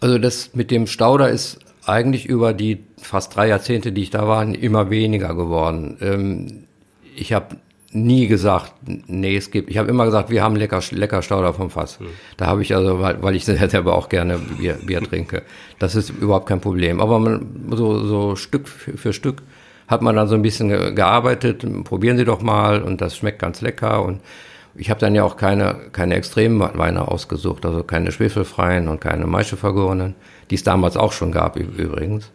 Also 0.00 0.18
das 0.18 0.54
mit 0.54 0.70
dem 0.70 0.86
Stauder 0.86 1.30
ist 1.30 1.58
eigentlich 1.86 2.26
über 2.26 2.52
die 2.52 2.84
fast 2.98 3.36
drei 3.36 3.48
Jahrzehnte, 3.48 3.92
die 3.92 4.02
ich 4.02 4.10
da 4.10 4.26
war, 4.26 4.44
immer 4.44 4.90
weniger 4.90 5.34
geworden. 5.34 5.96
Ähm, 6.00 6.64
ich 7.14 7.32
habe 7.32 7.56
nie 7.94 8.26
gesagt, 8.26 8.72
nee, 9.06 9.36
es 9.36 9.50
gibt. 9.50 9.70
Ich 9.70 9.78
habe 9.78 9.88
immer 9.88 10.04
gesagt, 10.04 10.28
wir 10.28 10.42
haben 10.42 10.56
lecker, 10.56 10.82
lecker 10.90 11.22
Stauder 11.22 11.54
vom 11.54 11.70
Fass. 11.70 12.00
Mhm. 12.00 12.06
Da 12.36 12.46
habe 12.46 12.62
ich 12.62 12.74
also, 12.74 13.00
weil, 13.00 13.22
weil 13.22 13.36
ich 13.36 13.44
selber 13.44 13.96
auch 13.96 14.08
gerne 14.08 14.38
Bier, 14.38 14.78
Bier 14.84 15.00
trinke. 15.00 15.42
Das 15.78 15.94
ist 15.94 16.10
überhaupt 16.10 16.46
kein 16.46 16.60
Problem. 16.60 17.00
Aber 17.00 17.18
man, 17.18 17.70
so, 17.70 18.04
so 18.04 18.36
Stück 18.36 18.68
für, 18.68 19.12
Stück 19.12 19.42
hat 19.86 20.02
man 20.02 20.16
dann 20.16 20.28
so 20.28 20.34
ein 20.34 20.42
bisschen 20.42 20.94
gearbeitet. 20.94 21.64
Probieren 21.84 22.16
Sie 22.16 22.24
doch 22.24 22.42
mal 22.42 22.82
und 22.82 23.00
das 23.00 23.16
schmeckt 23.16 23.38
ganz 23.38 23.60
lecker. 23.60 24.02
Und 24.02 24.20
ich 24.74 24.90
habe 24.90 24.98
dann 24.98 25.14
ja 25.14 25.22
auch 25.22 25.36
keine, 25.36 25.76
keine 25.92 26.14
extremen 26.16 26.60
Weine 26.60 27.06
ausgesucht, 27.06 27.64
also 27.64 27.84
keine 27.84 28.10
schwefelfreien 28.10 28.88
und 28.88 29.00
keine 29.00 29.26
Maischevergorenen, 29.26 30.16
die 30.50 30.56
es 30.56 30.64
damals 30.64 30.96
auch 30.96 31.12
schon 31.12 31.30
gab 31.30 31.56
übrigens. 31.56 32.32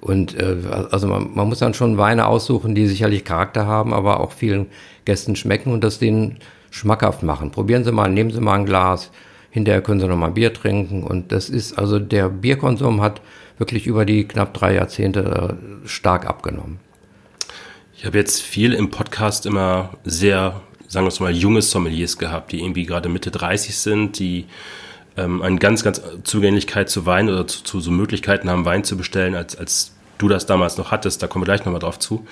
Und 0.00 0.34
äh, 0.38 0.56
also 0.90 1.08
man, 1.08 1.34
man 1.34 1.48
muss 1.48 1.58
dann 1.58 1.74
schon 1.74 1.98
Weine 1.98 2.26
aussuchen, 2.26 2.74
die 2.74 2.86
sicherlich 2.86 3.24
Charakter 3.24 3.66
haben, 3.66 3.92
aber 3.92 4.20
auch 4.20 4.32
vielen 4.32 4.66
Gästen 5.04 5.36
schmecken 5.36 5.72
und 5.72 5.82
das 5.82 5.98
denen 5.98 6.38
schmackhaft 6.70 7.22
machen. 7.22 7.50
Probieren 7.50 7.84
Sie 7.84 7.92
mal, 7.92 8.08
nehmen 8.10 8.30
Sie 8.30 8.40
mal 8.40 8.54
ein 8.54 8.66
Glas, 8.66 9.10
hinterher 9.50 9.82
können 9.82 10.00
Sie 10.00 10.06
noch 10.06 10.16
mal 10.16 10.30
Bier 10.30 10.52
trinken. 10.52 11.02
Und 11.02 11.32
das 11.32 11.48
ist, 11.48 11.78
also 11.78 11.98
der 11.98 12.28
Bierkonsum 12.28 13.00
hat 13.00 13.20
wirklich 13.58 13.86
über 13.86 14.04
die 14.04 14.28
knapp 14.28 14.52
drei 14.54 14.74
Jahrzehnte 14.74 15.56
äh, 15.84 15.88
stark 15.88 16.26
abgenommen. 16.26 16.78
Ich 17.96 18.04
habe 18.04 18.18
jetzt 18.18 18.42
viel 18.42 18.74
im 18.74 18.90
Podcast 18.90 19.46
immer 19.46 19.94
sehr, 20.04 20.60
sagen 20.86 21.06
wir 21.06 21.08
es 21.08 21.20
mal, 21.20 21.32
junge 21.32 21.62
Sommeliers 21.62 22.18
gehabt, 22.18 22.52
die 22.52 22.60
irgendwie 22.60 22.84
gerade 22.84 23.08
Mitte 23.08 23.30
30 23.30 23.76
sind, 23.76 24.18
die 24.18 24.44
ähm, 25.16 25.42
eine 25.42 25.58
ganz, 25.58 25.82
ganz 25.82 26.02
Zugänglichkeit 26.24 26.90
zu 26.90 27.06
Wein 27.06 27.28
oder 27.28 27.46
zu, 27.46 27.62
zu 27.62 27.80
so 27.80 27.90
Möglichkeiten 27.90 28.48
haben, 28.50 28.64
Wein 28.64 28.84
zu 28.84 28.96
bestellen, 28.96 29.34
als, 29.34 29.56
als 29.56 29.92
du 30.18 30.28
das 30.28 30.46
damals 30.46 30.76
noch 30.78 30.90
hattest. 30.90 31.22
Da 31.22 31.26
kommen 31.26 31.42
wir 31.42 31.46
gleich 31.46 31.64
nochmal 31.64 31.80
drauf 31.80 31.98
zu. 31.98 32.26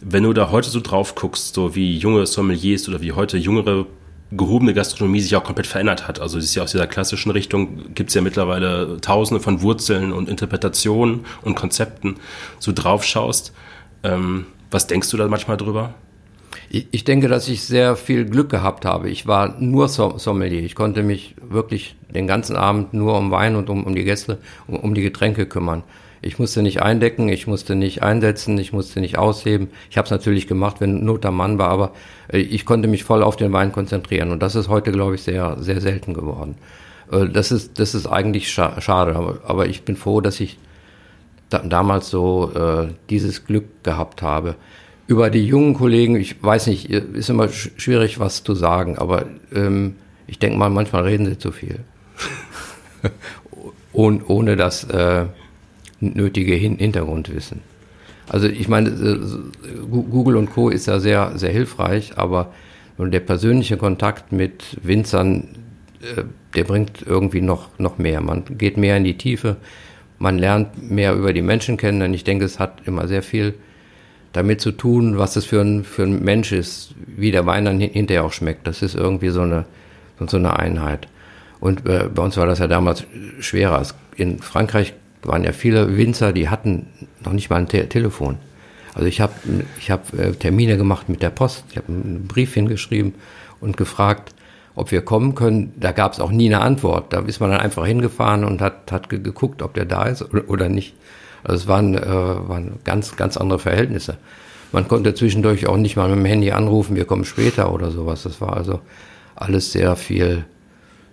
Wenn 0.00 0.24
du 0.24 0.32
da 0.32 0.50
heute 0.50 0.68
so 0.68 0.80
drauf 0.80 1.14
guckst, 1.14 1.54
so 1.54 1.74
wie 1.74 1.96
junge 1.96 2.26
Sommeliers 2.26 2.88
oder 2.88 3.00
wie 3.00 3.12
heute 3.12 3.38
jüngere 3.38 3.86
gehobene 4.32 4.74
Gastronomie 4.74 5.20
sich 5.20 5.36
auch 5.36 5.44
komplett 5.44 5.68
verändert 5.68 6.08
hat. 6.08 6.20
Also 6.20 6.38
es 6.38 6.46
ist 6.46 6.54
ja 6.54 6.64
aus 6.64 6.72
dieser 6.72 6.86
klassischen 6.86 7.30
Richtung, 7.30 7.94
gibt 7.94 8.10
es 8.10 8.14
ja 8.14 8.22
mittlerweile 8.22 9.00
tausende 9.00 9.40
von 9.40 9.62
Wurzeln 9.62 10.12
und 10.12 10.28
Interpretationen 10.28 11.24
und 11.42 11.54
Konzepten, 11.54 12.16
so 12.58 12.72
drauf 12.72 13.04
schaust. 13.04 13.52
Ähm, 14.02 14.46
was 14.70 14.88
denkst 14.88 15.10
du 15.10 15.16
da 15.16 15.28
manchmal 15.28 15.56
drüber? 15.56 15.94
Ich 16.90 17.04
denke, 17.04 17.28
dass 17.28 17.48
ich 17.48 17.62
sehr 17.62 17.96
viel 17.96 18.24
Glück 18.24 18.50
gehabt 18.50 18.84
habe. 18.84 19.08
Ich 19.08 19.26
war 19.26 19.56
nur 19.60 19.88
Sommelier. 19.88 20.62
Ich 20.62 20.74
konnte 20.74 21.02
mich 21.02 21.34
wirklich 21.40 21.96
den 22.12 22.26
ganzen 22.26 22.56
Abend 22.56 22.92
nur 22.92 23.16
um 23.16 23.30
Wein 23.30 23.56
und 23.56 23.70
um, 23.70 23.84
um 23.84 23.94
die 23.94 24.04
Gäste, 24.04 24.38
um, 24.66 24.76
um 24.76 24.94
die 24.94 25.02
Getränke 25.02 25.46
kümmern. 25.46 25.84
Ich 26.22 26.38
musste 26.38 26.62
nicht 26.62 26.82
eindecken, 26.82 27.28
ich 27.28 27.46
musste 27.46 27.76
nicht 27.76 28.02
einsetzen, 28.02 28.58
ich 28.58 28.72
musste 28.72 29.00
nicht 29.00 29.16
ausheben. 29.16 29.68
Ich 29.90 29.96
habe 29.96 30.06
es 30.06 30.10
natürlich 30.10 30.48
gemacht, 30.48 30.80
wenn 30.80 31.04
Not 31.04 31.24
am 31.24 31.36
Mann 31.36 31.58
war, 31.58 31.68
aber 31.68 31.92
äh, 32.32 32.38
ich 32.38 32.64
konnte 32.64 32.88
mich 32.88 33.04
voll 33.04 33.22
auf 33.22 33.36
den 33.36 33.52
Wein 33.52 33.70
konzentrieren. 33.70 34.30
Und 34.32 34.42
das 34.42 34.54
ist 34.54 34.68
heute, 34.68 34.92
glaube 34.92 35.14
ich, 35.14 35.22
sehr, 35.22 35.56
sehr 35.60 35.80
selten 35.80 36.14
geworden. 36.14 36.56
Äh, 37.12 37.28
das 37.28 37.52
ist, 37.52 37.78
das 37.78 37.94
ist 37.94 38.06
eigentlich 38.06 38.50
scha 38.50 38.80
schade, 38.80 39.14
aber, 39.14 39.38
aber 39.44 39.66
ich 39.66 39.82
bin 39.82 39.96
froh, 39.96 40.20
dass 40.20 40.40
ich 40.40 40.58
da, 41.48 41.58
damals 41.60 42.10
so 42.10 42.50
äh, 42.54 42.88
dieses 43.08 43.44
Glück 43.46 43.84
gehabt 43.84 44.22
habe 44.22 44.56
Über 45.08 45.30
die 45.30 45.46
jungen 45.46 45.74
Kollegen, 45.74 46.16
ich 46.16 46.42
weiß 46.42 46.66
nicht, 46.66 46.90
ist 46.90 47.30
immer 47.30 47.48
schwierig, 47.48 48.18
was 48.18 48.42
zu 48.42 48.54
sagen, 48.54 48.98
aber 48.98 49.26
ähm, 49.54 49.94
ich 50.26 50.38
denke 50.38 50.58
mal, 50.58 50.70
manchmal 50.70 51.04
reden 51.04 51.26
sie 51.26 51.38
zu 51.38 51.52
viel. 51.52 51.80
ohne, 53.92 54.24
ohne 54.26 54.56
das 54.56 54.84
äh, 54.84 55.26
nötige 56.00 56.54
Hin 56.54 56.76
Hintergrundwissen. 56.76 57.60
Also 58.28 58.48
ich 58.48 58.68
meine, 58.68 58.90
Google 59.88 60.36
und 60.36 60.50
Co. 60.50 60.68
ist 60.68 60.86
ja 60.86 60.98
sehr, 60.98 61.32
sehr 61.36 61.52
hilfreich, 61.52 62.18
aber 62.18 62.52
der 62.98 63.20
persönliche 63.20 63.76
Kontakt 63.76 64.32
mit 64.32 64.76
Winzern, 64.82 65.48
äh, 66.00 66.24
der 66.54 66.64
bringt 66.64 67.04
irgendwie 67.06 67.40
noch, 67.40 67.68
noch 67.78 67.98
mehr. 67.98 68.20
Man 68.20 68.44
geht 68.58 68.76
mehr 68.76 68.96
in 68.96 69.04
die 69.04 69.16
Tiefe, 69.16 69.56
man 70.18 70.38
lernt 70.38 70.90
mehr 70.90 71.14
über 71.14 71.32
die 71.32 71.42
Menschen 71.42 71.76
kennen, 71.76 72.00
denn 72.00 72.14
ich 72.14 72.24
denke, 72.24 72.44
es 72.44 72.58
hat 72.58 72.82
immer 72.86 73.06
sehr 73.06 73.22
viel 73.22 73.54
damit 74.32 74.60
zu 74.60 74.72
tun, 74.72 75.18
was 75.18 75.36
es 75.36 75.44
für 75.44 75.60
ein, 75.60 75.84
für 75.84 76.02
ein 76.02 76.22
Mensch 76.22 76.52
ist, 76.52 76.94
wie 77.06 77.30
der 77.30 77.46
Wein 77.46 77.64
dann 77.64 77.80
hinterher 77.80 78.24
auch 78.24 78.32
schmeckt. 78.32 78.66
Das 78.66 78.82
ist 78.82 78.94
irgendwie 78.94 79.30
so 79.30 79.42
eine, 79.42 79.64
so 80.26 80.36
eine 80.36 80.58
Einheit. 80.58 81.08
Und 81.60 81.86
äh, 81.86 82.08
bei 82.14 82.22
uns 82.22 82.36
war 82.36 82.46
das 82.46 82.58
ja 82.58 82.66
damals 82.66 83.04
schwerer. 83.40 83.82
In 84.16 84.38
Frankreich 84.40 84.94
waren 85.22 85.44
ja 85.44 85.52
viele 85.52 85.96
Winzer, 85.96 86.32
die 86.32 86.48
hatten 86.48 86.86
noch 87.24 87.32
nicht 87.32 87.50
mal 87.50 87.56
ein 87.56 87.68
Te 87.68 87.88
Telefon. 87.88 88.38
Also 88.94 89.08
ich 89.08 89.20
habe 89.20 89.32
ich 89.78 89.90
hab, 89.90 90.12
äh, 90.14 90.32
Termine 90.32 90.76
gemacht 90.76 91.08
mit 91.08 91.22
der 91.22 91.30
Post, 91.30 91.64
ich 91.70 91.76
habe 91.76 91.88
einen 91.88 92.26
Brief 92.26 92.54
hingeschrieben 92.54 93.14
und 93.60 93.76
gefragt, 93.76 94.34
ob 94.74 94.90
wir 94.90 95.02
kommen 95.02 95.34
können. 95.34 95.72
Da 95.76 95.92
gab 95.92 96.12
es 96.12 96.20
auch 96.20 96.30
nie 96.30 96.46
eine 96.46 96.60
Antwort. 96.60 97.12
Da 97.12 97.20
ist 97.20 97.40
man 97.40 97.50
dann 97.50 97.60
einfach 97.60 97.86
hingefahren 97.86 98.44
und 98.44 98.60
hat, 98.60 98.90
hat 98.92 99.08
geguckt, 99.08 99.62
ob 99.62 99.74
der 99.74 99.86
da 99.86 100.04
ist 100.04 100.22
oder 100.48 100.68
nicht. 100.68 100.94
Also 101.46 101.62
es 101.62 101.68
waren, 101.68 101.94
äh, 101.94 102.04
waren 102.04 102.80
ganz, 102.84 103.14
ganz 103.16 103.36
andere 103.36 103.60
Verhältnisse. 103.60 104.16
Man 104.72 104.88
konnte 104.88 105.14
zwischendurch 105.14 105.68
auch 105.68 105.76
nicht 105.76 105.96
mal 105.96 106.08
mit 106.08 106.18
dem 106.18 106.24
Handy 106.24 106.50
anrufen, 106.50 106.96
wir 106.96 107.04
kommen 107.04 107.24
später 107.24 107.72
oder 107.72 107.92
sowas. 107.92 108.24
Das 108.24 108.40
war 108.40 108.56
also 108.56 108.80
alles 109.36 109.70
sehr 109.70 109.94
viel 109.94 110.44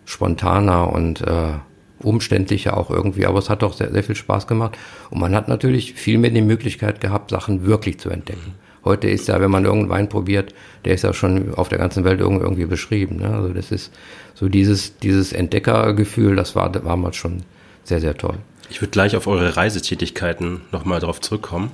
spontaner 0.06 0.92
und 0.92 1.22
äh, 1.22 1.54
umständlicher 2.00 2.76
auch 2.76 2.90
irgendwie, 2.90 3.28
aber 3.28 3.38
es 3.38 3.50
hat 3.50 3.62
doch 3.62 3.74
sehr, 3.74 3.92
sehr 3.92 4.04
viel 4.04 4.16
Spaß 4.16 4.48
gemacht. 4.48 4.76
Und 5.12 5.20
man 5.20 5.36
hat 5.36 5.48
natürlich 5.48 5.94
viel 5.94 6.18
mehr 6.18 6.32
die 6.32 6.42
Möglichkeit 6.42 7.00
gehabt, 7.00 7.30
Sachen 7.30 7.66
wirklich 7.66 8.00
zu 8.00 8.10
entdecken. 8.10 8.56
Heute 8.84 9.08
ist 9.10 9.28
ja, 9.28 9.40
wenn 9.40 9.52
man 9.52 9.66
irgendeinen 9.66 9.92
Wein 9.92 10.10
probiert, 10.10 10.54
der 10.84 10.96
ist 10.96 11.04
ja 11.04 11.14
schon 11.14 11.54
auf 11.54 11.70
der 11.70 11.78
ganzen 11.78 12.04
Welt 12.04 12.20
irgendwie 12.20 12.66
beschrieben. 12.66 13.18
Ne? 13.18 13.30
Also 13.34 13.54
das 13.54 13.72
ist 13.72 13.94
so 14.34 14.50
dieses, 14.50 14.98
dieses 14.98 15.32
Entdeckergefühl, 15.32 16.36
das 16.36 16.56
war 16.56 16.72
damals 16.72 17.16
schon 17.16 17.44
sehr, 17.84 18.02
sehr 18.02 18.18
toll. 18.18 18.40
Ich 18.70 18.82
würde 18.82 18.92
gleich 18.92 19.16
auf 19.16 19.28
eure 19.28 19.56
Reisetätigkeiten 19.56 20.62
nochmal 20.72 21.00
drauf 21.00 21.22
zurückkommen. 21.22 21.72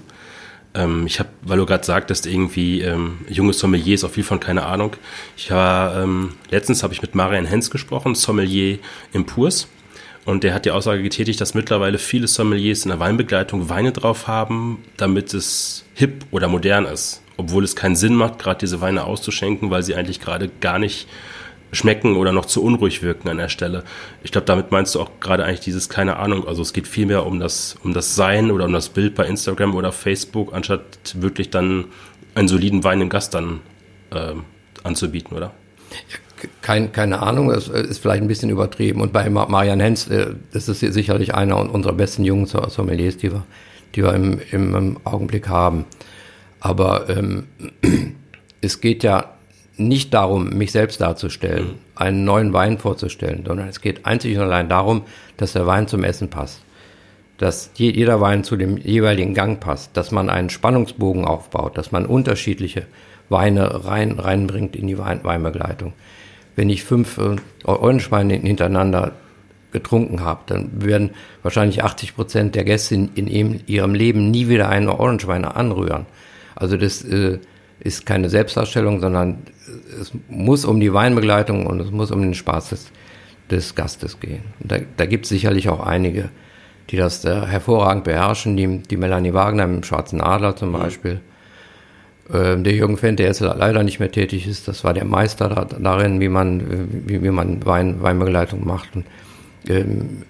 Ähm, 0.74 1.06
ich 1.08 1.20
habe, 1.20 1.30
weil 1.42 1.58
du 1.58 1.66
gerade 1.66 1.86
sagtest, 1.86 2.26
irgendwie 2.26 2.82
ähm, 2.82 3.20
junge 3.28 3.54
Sommeliers, 3.54 4.04
auch 4.04 4.12
viel 4.12 4.24
von 4.24 4.40
keine 4.40 4.66
Ahnung. 4.66 4.96
Ich 5.38 5.52
war, 5.52 6.02
ähm, 6.02 6.34
letztens 6.50 6.84
habe 6.84 6.94
ich 6.94 7.02
mit 7.02 7.16
Marian 7.16 7.46
Hens 7.46 7.72
gesprochen, 7.72 8.16
Sommelier 8.16 8.80
im 9.14 9.26
Purs. 9.26 9.68
Und 10.26 10.44
der 10.44 10.54
hat 10.54 10.66
die 10.66 10.72
Aussage 10.72 11.02
getätigt, 11.02 11.42
dass 11.42 11.56
mittlerweile 11.56 11.98
viele 11.98 12.28
Sommeliers 12.28 12.84
in 12.84 12.90
der 12.90 13.00
Weinbegleitung 13.00 13.70
Weine 13.70 13.92
drauf 13.92 14.28
haben, 14.28 14.84
damit 14.98 15.34
es 15.34 15.86
hip 15.96 16.26
oder 16.30 16.48
modern 16.48 16.86
ist. 16.86 17.24
Obwohl 17.38 17.64
es 17.64 17.76
keinen 17.76 17.96
Sinn 17.96 18.14
macht, 18.16 18.38
gerade 18.38 18.60
diese 18.60 18.82
Weine 18.82 19.06
auszuschenken, 19.06 19.72
weil 19.72 19.82
sie 19.82 19.96
eigentlich 19.96 20.20
gerade 20.20 20.50
gar 20.60 20.78
nicht 20.78 21.08
schmecken 21.72 22.16
oder 22.16 22.32
noch 22.32 22.46
zu 22.46 22.64
unruhig 22.64 23.04
wirken 23.04 23.30
an 23.30 23.38
der 23.38 23.50
Stelle. 23.50 23.84
Ich 24.24 24.32
glaube, 24.32 24.46
damit 24.46 24.72
meinst 24.72 24.96
du 24.96 25.02
auch 25.02 25.12
gerade 25.20 25.46
eigentlich 25.46 25.60
dieses, 25.60 25.90
keine 25.90 26.18
Ahnung, 26.18 26.48
also 26.48 26.62
es 26.62 26.74
geht 26.74 26.88
vielmehr 26.88 27.26
um 27.26 27.40
das, 27.40 27.76
um 27.84 27.94
das 27.94 28.16
Sein 28.16 28.52
oder 28.52 28.66
um 28.66 28.74
das 28.74 28.90
Bild 28.90 29.16
bei 29.16 29.26
Instagram 29.26 29.76
oder 29.76 29.92
Facebook, 29.92 30.54
anstatt 30.54 30.82
wirklich 31.16 31.50
dann 31.50 31.86
einen 32.36 32.48
soliden 32.48 32.84
Wein 32.84 33.02
im 33.02 33.10
Gast 33.10 33.34
dann 33.34 33.60
äh, 34.12 34.34
anzubieten, 34.84 35.36
oder? 35.36 35.52
Kein, 36.62 36.92
keine 36.92 37.22
Ahnung, 37.22 37.52
es 37.52 37.68
ist 37.68 38.00
vielleicht 38.00 38.22
ein 38.22 38.28
bisschen 38.28 38.50
übertrieben. 38.50 39.02
Und 39.02 39.12
bei 39.12 39.30
Marian 39.30 39.80
Hens, 39.80 40.08
äh, 40.08 40.36
das 40.54 40.70
ist 40.70 40.80
sicherlich 40.80 41.36
einer 41.36 41.58
unserer 41.58 41.94
besten 41.94 42.24
jungen 42.24 42.46
Sommeliers, 42.46 43.18
die 43.18 43.32
wir, 43.32 43.44
die 43.96 44.04
wir 44.04 44.14
im, 44.14 44.40
im 44.52 44.98
Augenblick 45.04 45.50
haben. 45.50 45.86
Aber 46.60 47.10
ähm, 47.10 47.48
es 48.62 48.82
geht 48.82 49.04
ja 49.04 49.34
nicht 49.80 50.14
darum, 50.14 50.50
mich 50.50 50.72
selbst 50.72 51.02
darzustellen, 51.02 51.68
mhm. 51.68 51.76
einen 51.96 52.24
neuen 52.26 52.54
Wein 52.54 52.78
vorzustellen, 52.78 53.44
sondern 53.46 53.68
es 53.70 53.82
geht 53.82 54.06
einzig 54.06 54.38
und 54.38 54.44
allein 54.44 54.70
darum, 54.70 55.04
dass 55.38 55.54
der 55.54 55.68
Wein 55.68 55.88
zum 55.88 56.04
Essen 56.04 56.30
passt. 56.30 56.62
Dass 57.38 57.72
jeder 57.76 58.20
Wein 58.20 58.44
zu 58.44 58.58
dem 58.58 58.78
jeweiligen 58.78 59.34
Gang 59.34 59.60
passt, 59.62 59.96
dass 59.96 60.12
man 60.12 60.30
einen 60.30 60.50
Spannungsbogen 60.50 61.24
aufbaut, 61.24 61.78
dass 61.78 61.92
man 61.92 62.06
unterschiedliche 62.06 62.86
Weine 63.30 63.86
rein, 63.86 64.20
reinbringt 64.20 64.76
in 64.76 64.88
die 64.88 64.98
Wein, 64.98 65.22
Weinbegleitung. 65.24 65.94
Wenn 66.56 66.70
ich 66.70 66.84
fünf 66.84 67.18
äh, 67.18 67.38
Eulenschweine 67.66 68.34
hintereinander 68.36 69.14
getrunken 69.72 70.22
habe, 70.22 70.42
dann 70.48 70.70
werden 70.84 71.12
wahrscheinlich 71.44 71.84
80 71.84 72.16
Prozent 72.16 72.56
der 72.56 72.64
Gäste 72.64 72.96
in, 72.96 73.14
in, 73.16 73.62
ihrem 73.68 73.94
Leben 73.94 74.32
nie 74.32 74.50
wieder 74.50 74.68
einen 74.68 74.90
Orangewein 74.90 75.46
anrühren. 75.46 76.06
Also 76.56 76.76
das 76.76 77.04
äh, 77.06 77.40
ist 77.80 78.06
keine 78.06 78.30
Selbstdarstellung, 78.30 79.00
sondern 79.00 79.40
es 80.00 80.12
muss 80.28 80.66
um 80.66 80.80
die 80.80 80.94
Weinbegleitung 80.94 81.66
und 81.66 81.80
es 81.80 81.92
muss 81.92 82.12
um 82.12 82.22
den 82.22 82.34
Spaß 82.34 82.70
des, 82.70 82.92
des 83.50 83.76
Gastes 83.76 84.20
gehen. 84.20 84.44
Und 84.60 84.72
da, 84.72 84.78
da 84.98 85.06
gibt 85.06 85.26
es 85.26 85.30
sicherlich 85.30 85.70
auch 85.70 85.80
einige, 85.80 86.30
die 86.90 86.98
das 86.98 87.24
äh, 87.26 87.46
hervorragend 87.46 88.04
beherrschen, 88.04 88.58
die, 88.58 88.80
die 88.80 88.98
Melanie 88.98 89.34
Wagner 89.34 89.64
im 89.64 89.84
Schwarzen 89.84 90.22
Adler 90.22 90.56
zum 90.56 90.70
mhm. 90.70 90.74
Beispiel. 90.74 91.22
Ähm, 92.34 92.64
der 92.64 92.74
Jürgen 92.74 92.98
Fendt, 92.98 93.20
der 93.20 93.28
jetzt 93.28 93.40
leider 93.40 93.84
nicht 93.84 94.00
mehr 94.00 94.12
tätig 94.12 94.48
ist, 94.48 94.68
das 94.68 94.84
war 94.84 94.94
der 94.94 95.06
Meister 95.06 95.50
da, 95.50 95.66
darin, 95.66 96.20
wie 96.20 96.30
man, 96.30 97.08
wie, 97.08 97.24
wie 97.24 97.32
man 97.32 97.66
Wein, 97.66 98.02
Weinbegleitung 98.02 98.66
macht. 98.66 98.96
Und, 98.96 99.06
ähm, 99.70 100.24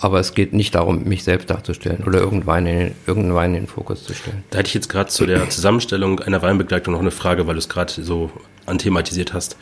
aber 0.00 0.18
es 0.18 0.34
geht 0.34 0.54
nicht 0.54 0.74
darum, 0.74 1.04
mich 1.04 1.24
selbst 1.24 1.50
darzustellen 1.50 2.04
oder 2.04 2.20
irgendeinen 2.20 2.46
Wein 2.46 2.66
in, 2.66 2.94
irgendeinen 3.06 3.34
Wein 3.34 3.54
in 3.54 3.62
den 3.62 3.66
Fokus 3.66 4.04
zu 4.04 4.14
stellen. 4.14 4.42
Da 4.50 4.58
hätte 4.58 4.68
ich 4.68 4.74
jetzt 4.74 4.88
gerade 4.88 5.10
zu 5.10 5.26
der 5.26 5.48
Zusammenstellung 5.50 6.20
einer 6.20 6.40
Weinbegleitung 6.40 6.94
noch 6.94 7.00
eine 7.00 7.10
Frage, 7.10 7.46
weil 7.46 7.54
du 7.54 7.58
es 7.58 7.68
gerade 7.68 7.92
so 7.92 8.30
anthematisiert 8.64 9.34
hast. 9.34 9.56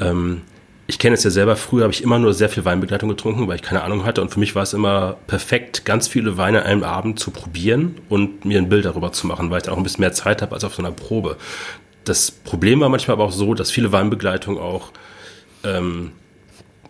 Ähm, 0.00 0.42
ich 0.88 0.98
kenne 0.98 1.14
es 1.14 1.22
ja 1.22 1.30
selber, 1.30 1.54
früher 1.54 1.84
habe 1.84 1.92
ich 1.92 2.02
immer 2.02 2.18
nur 2.18 2.34
sehr 2.34 2.48
viel 2.48 2.64
Weinbegleitung 2.64 3.08
getrunken, 3.08 3.46
weil 3.46 3.54
ich 3.54 3.62
keine 3.62 3.82
Ahnung 3.82 4.04
hatte. 4.04 4.20
Und 4.20 4.30
für 4.30 4.40
mich 4.40 4.56
war 4.56 4.64
es 4.64 4.74
immer 4.74 5.16
perfekt, 5.28 5.84
ganz 5.84 6.08
viele 6.08 6.36
Weine 6.36 6.62
an 6.62 6.66
einem 6.66 6.82
Abend 6.82 7.20
zu 7.20 7.30
probieren 7.30 7.94
und 8.08 8.44
mir 8.44 8.58
ein 8.58 8.68
Bild 8.68 8.84
darüber 8.84 9.12
zu 9.12 9.28
machen, 9.28 9.50
weil 9.50 9.58
ich 9.58 9.62
dann 9.62 9.74
auch 9.74 9.78
ein 9.78 9.84
bisschen 9.84 10.00
mehr 10.00 10.12
Zeit 10.12 10.42
habe 10.42 10.52
als 10.54 10.64
auf 10.64 10.74
so 10.74 10.82
einer 10.82 10.90
Probe. 10.90 11.36
Das 12.04 12.32
Problem 12.32 12.80
war 12.80 12.88
manchmal 12.88 13.14
aber 13.14 13.24
auch 13.24 13.32
so, 13.32 13.54
dass 13.54 13.70
viele 13.70 13.92
Weinbegleitungen 13.92 14.60
auch 14.60 14.90
ähm, 15.62 16.10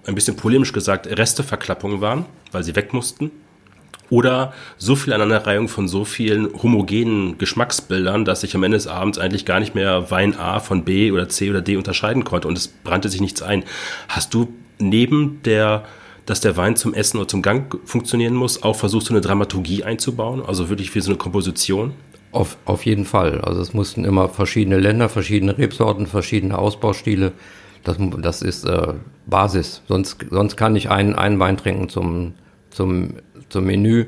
ein 0.07 0.15
bisschen 0.15 0.37
polemisch 0.37 0.73
gesagt 0.73 1.07
Resteverklappungen 1.07 2.01
waren, 2.01 2.27
weil 2.51 2.65
sie 2.65 2.77
weg 2.77 2.93
mussten 2.93 3.31
oder 4.11 4.53
so 4.77 4.95
viel 4.95 5.12
Aneinanderreihung 5.12 5.69
von 5.69 5.88
so 5.88 6.05
vielen 6.05 6.53
homogenen 6.62 7.38
Geschmacksbildern, 7.38 8.25
dass 8.25 8.43
ich 8.43 8.55
am 8.55 8.62
Ende 8.62 8.77
des 8.77 8.87
Abends 8.87 9.19
eigentlich 9.19 9.47
gar 9.47 9.59
nicht 9.59 9.75
mehr 9.75 10.11
Wein 10.11 10.38
A 10.38 10.61
von 10.61 10.85
B 10.85 11.12
oder 11.12 11.29
C 11.29 11.49
oder 11.49 11.62
D 11.62 11.77
unterscheiden 11.77 12.25
konnte 12.25 12.47
und 12.47 12.59
es 12.59 12.69
brannte 12.69 13.09
sich 13.09 13.21
nichts 13.21 13.41
ein. 13.43 13.65
Hast 14.09 14.35
du 14.35 14.53
neben 14.79 15.41
der 15.45 15.85
dass 16.27 16.41
der 16.41 16.57
Wein 16.57 16.77
zum 16.77 16.95
Essen 16.95 17.19
oder 17.19 17.29
zum 17.29 17.43
Gang 17.43 17.81
funktionieren 17.85 18.35
muss, 18.35 18.62
auch 18.62 18.77
versucht, 18.77 19.07
so 19.07 19.12
eine 19.12 19.21
Dramaturgie 19.21 19.83
einzubauen, 19.83 20.43
also 20.47 20.69
wirklich 20.69 20.95
wie 20.95 21.01
so 21.01 21.11
eine 21.11 21.19
Komposition? 21.19 21.95
Auf, 22.31 22.57
auf 22.65 22.87
jeden 22.87 23.05
Fall. 23.05 23.41
Also 23.41 23.61
es 23.61 23.75
mussten 23.75 24.05
immer 24.05 24.29
verschiedene 24.29 24.79
Länder, 24.79 25.09
verschiedene 25.09 25.59
Rebsorten, 25.59 26.07
verschiedene 26.07 26.57
Ausbaustile. 26.57 27.33
Das, 27.85 27.97
das 27.99 28.42
ist 28.42 28.64
äh, 28.64 28.95
Basis. 29.27 29.83
Sonst, 29.88 30.25
sonst 30.31 30.57
kann 30.57 30.77
ich 30.77 30.90
einen, 30.90 31.14
einen 31.14 31.38
Wein 31.38 31.57
trinken 31.57 31.88
zum, 31.88 32.35
zum 32.71 33.14
zum 33.53 33.64
Menü. 33.64 34.07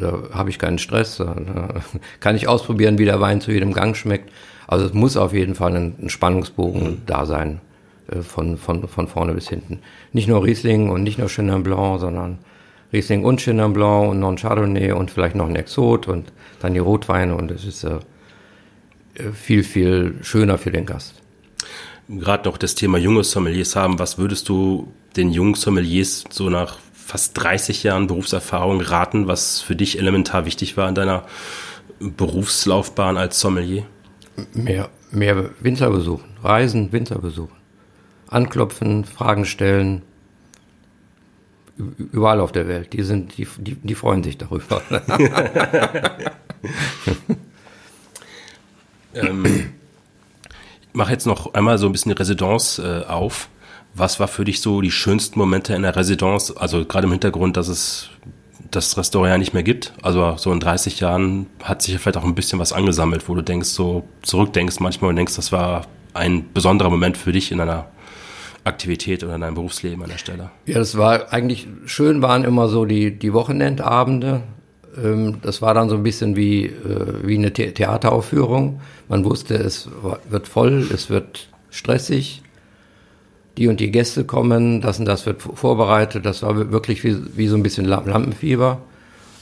Da 0.00 0.18
habe 0.32 0.50
ich 0.50 0.58
keinen 0.58 0.78
Stress. 0.78 1.18
Da 1.18 1.36
kann 2.20 2.34
ich 2.34 2.48
ausprobieren, 2.48 2.98
wie 2.98 3.04
der 3.04 3.20
Wein 3.20 3.40
zu 3.40 3.52
jedem 3.52 3.72
Gang 3.72 3.96
schmeckt. 3.96 4.32
Also 4.66 4.86
es 4.86 4.94
muss 4.94 5.16
auf 5.16 5.32
jeden 5.32 5.54
Fall 5.54 5.76
ein, 5.76 5.94
ein 6.02 6.10
Spannungsbogen 6.10 6.82
mhm. 6.82 7.02
da 7.06 7.24
sein, 7.24 7.60
äh, 8.08 8.22
von, 8.22 8.56
von, 8.56 8.88
von 8.88 9.06
vorne 9.06 9.34
bis 9.34 9.48
hinten. 9.48 9.80
Nicht 10.12 10.26
nur 10.26 10.44
Riesling 10.44 10.90
und 10.90 11.04
nicht 11.04 11.18
nur 11.18 11.28
Chenin 11.28 11.62
Blanc, 11.62 12.00
sondern 12.00 12.38
Riesling 12.92 13.24
und 13.24 13.40
Chenin 13.40 13.72
Blanc 13.72 14.10
und 14.10 14.20
noch 14.20 14.30
ein 14.30 14.36
Chardonnay 14.36 14.92
und 14.92 15.10
vielleicht 15.10 15.36
noch 15.36 15.48
ein 15.48 15.56
Exot 15.56 16.08
und 16.08 16.32
dann 16.60 16.72
die 16.72 16.80
Rotweine 16.80 17.36
und 17.36 17.50
es 17.52 17.64
ist 17.64 17.84
äh, 17.84 18.00
viel, 19.32 19.62
viel 19.62 20.16
schöner 20.22 20.58
für 20.58 20.72
den 20.72 20.86
Gast. 20.86 21.22
Gerade 22.08 22.48
noch 22.48 22.56
das 22.56 22.74
Thema 22.74 22.98
junge 22.98 23.24
Sommeliers 23.24 23.74
haben. 23.74 23.98
Was 23.98 24.18
würdest 24.18 24.48
du 24.48 24.92
den 25.16 25.30
jungen 25.30 25.54
Sommeliers 25.54 26.24
so 26.30 26.50
nach 26.50 26.78
fast 26.92 27.36
30 27.38 27.82
Jahren 27.82 28.06
Berufserfahrung 28.06 28.80
raten, 28.80 29.26
was 29.26 29.60
für 29.60 29.76
dich 29.76 29.98
elementar 29.98 30.46
wichtig 30.46 30.76
war 30.76 30.88
in 30.88 30.94
deiner 30.94 31.24
Berufslaufbahn 31.98 33.16
als 33.16 33.40
Sommelier? 33.40 33.86
Mehr, 34.52 34.90
mehr 35.10 35.50
Winzer 35.60 35.90
besuchen, 35.90 36.24
reisen, 36.42 36.92
Winzer 36.92 37.18
besuchen. 37.18 37.56
Anklopfen, 38.28 39.04
Fragen 39.04 39.44
stellen. 39.44 40.02
Überall 41.76 42.40
auf 42.40 42.52
der 42.52 42.68
Welt. 42.68 42.92
Die 42.92 43.02
sind, 43.02 43.36
die, 43.36 43.46
die, 43.58 43.74
die 43.74 43.94
freuen 43.94 44.22
sich 44.22 44.38
darüber. 44.38 44.82
Ähm, 49.16 49.72
mache 50.96 51.12
jetzt 51.12 51.26
noch 51.26 51.54
einmal 51.54 51.78
so 51.78 51.86
ein 51.86 51.92
bisschen 51.92 52.12
die 52.12 52.18
Residenz 52.18 52.78
äh, 52.78 53.04
auf. 53.06 53.48
Was 53.94 54.20
war 54.20 54.28
für 54.28 54.44
dich 54.44 54.60
so 54.60 54.80
die 54.80 54.90
schönsten 54.90 55.38
Momente 55.38 55.74
in 55.74 55.82
der 55.82 55.94
Residenz? 55.94 56.52
Also 56.56 56.84
gerade 56.84 57.06
im 57.06 57.12
Hintergrund, 57.12 57.56
dass 57.56 57.68
es 57.68 58.10
das 58.70 58.98
Restaurant 58.98 59.30
ja 59.30 59.38
nicht 59.38 59.54
mehr 59.54 59.62
gibt. 59.62 59.92
Also 60.02 60.36
so 60.36 60.52
in 60.52 60.60
30 60.60 61.00
Jahren 61.00 61.46
hat 61.62 61.82
sich 61.82 61.94
ja 61.94 62.00
vielleicht 62.00 62.16
auch 62.16 62.24
ein 62.24 62.34
bisschen 62.34 62.58
was 62.58 62.72
angesammelt, 62.72 63.28
wo 63.28 63.34
du 63.34 63.42
denkst, 63.42 63.68
so 63.68 64.04
zurückdenkst 64.22 64.80
manchmal 64.80 65.10
und 65.10 65.16
denkst, 65.16 65.36
das 65.36 65.52
war 65.52 65.86
ein 66.14 66.52
besonderer 66.52 66.90
Moment 66.90 67.16
für 67.16 67.32
dich 67.32 67.52
in 67.52 67.60
einer 67.60 67.86
Aktivität 68.64 69.22
oder 69.22 69.36
in 69.36 69.42
deinem 69.42 69.54
Berufsleben 69.54 70.02
an 70.02 70.10
der 70.10 70.18
Stelle? 70.18 70.50
Ja, 70.66 70.78
das 70.78 70.98
war 70.98 71.32
eigentlich 71.32 71.68
schön, 71.84 72.20
waren 72.20 72.44
immer 72.44 72.68
so 72.68 72.84
die, 72.84 73.16
die 73.16 73.32
Wochenendabende. 73.32 74.42
Ähm, 75.02 75.38
das 75.42 75.62
war 75.62 75.74
dann 75.74 75.88
so 75.88 75.96
ein 75.96 76.02
bisschen 76.02 76.36
wie, 76.36 76.66
äh, 76.66 76.72
wie 77.22 77.36
eine 77.36 77.52
Theateraufführung. 77.52 78.80
Man 79.08 79.24
wusste, 79.24 79.54
es 79.54 79.88
wird 80.28 80.48
voll, 80.48 80.86
es 80.92 81.10
wird 81.10 81.48
stressig. 81.70 82.42
Die 83.56 83.68
und 83.68 83.80
die 83.80 83.90
Gäste 83.90 84.24
kommen, 84.24 84.82
das 84.82 84.98
und 84.98 85.06
das 85.06 85.24
wird 85.24 85.40
vorbereitet. 85.40 86.26
Das 86.26 86.42
war 86.42 86.70
wirklich 86.70 87.04
wie, 87.04 87.16
wie 87.36 87.48
so 87.48 87.56
ein 87.56 87.62
bisschen 87.62 87.86
Lampenfieber. 87.86 88.82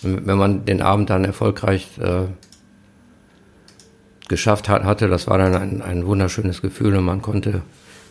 Und 0.03 0.27
wenn 0.27 0.39
man 0.39 0.65
den 0.65 0.83
Abend 0.83 1.11
dann 1.11 1.25
erfolgreich 1.25 1.99
äh, 1.99 2.27
geschafft 4.29 4.69
hat, 4.69 4.85
hatte, 4.85 5.09
das 5.09 5.27
war 5.27 5.39
dann 5.39 5.55
ein, 5.55 5.83
ein 5.83 6.07
wunderschönes 6.07 6.63
Gefühl 6.63 6.95
und 6.97 7.05
man 7.05 7.23
konnte 7.23 7.63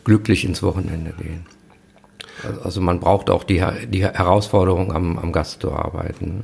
glücklich 0.04 0.44
ins 0.44 0.62
Wochenende 0.62 1.14
gehen. 1.14 1.46
Also 2.64 2.82
man 2.82 3.00
braucht 3.00 3.30
auch 3.30 3.44
die, 3.44 3.64
die 3.88 4.04
Herausforderung, 4.04 4.92
am, 4.92 5.18
am 5.18 5.32
Gast 5.32 5.62
zu 5.62 5.72
arbeiten. 5.72 6.44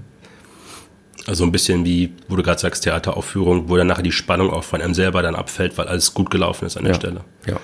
Also 1.27 1.43
ein 1.43 1.51
bisschen 1.51 1.85
wie, 1.85 2.13
wo 2.27 2.35
du 2.35 2.43
gerade 2.43 2.59
sagst, 2.59 2.83
Theateraufführung, 2.83 3.69
wo 3.69 3.77
dann 3.77 3.87
nachher 3.87 4.03
die 4.03 4.11
Spannung 4.11 4.49
auch 4.51 4.63
von 4.63 4.81
einem 4.81 4.93
selber 4.93 5.21
dann 5.21 5.35
abfällt, 5.35 5.77
weil 5.77 5.87
alles 5.87 6.13
gut 6.13 6.31
gelaufen 6.31 6.65
ist 6.65 6.77
an 6.77 6.83
der 6.83 6.93
ja, 6.93 6.99
Stelle. 6.99 7.21
Ja. 7.45 7.59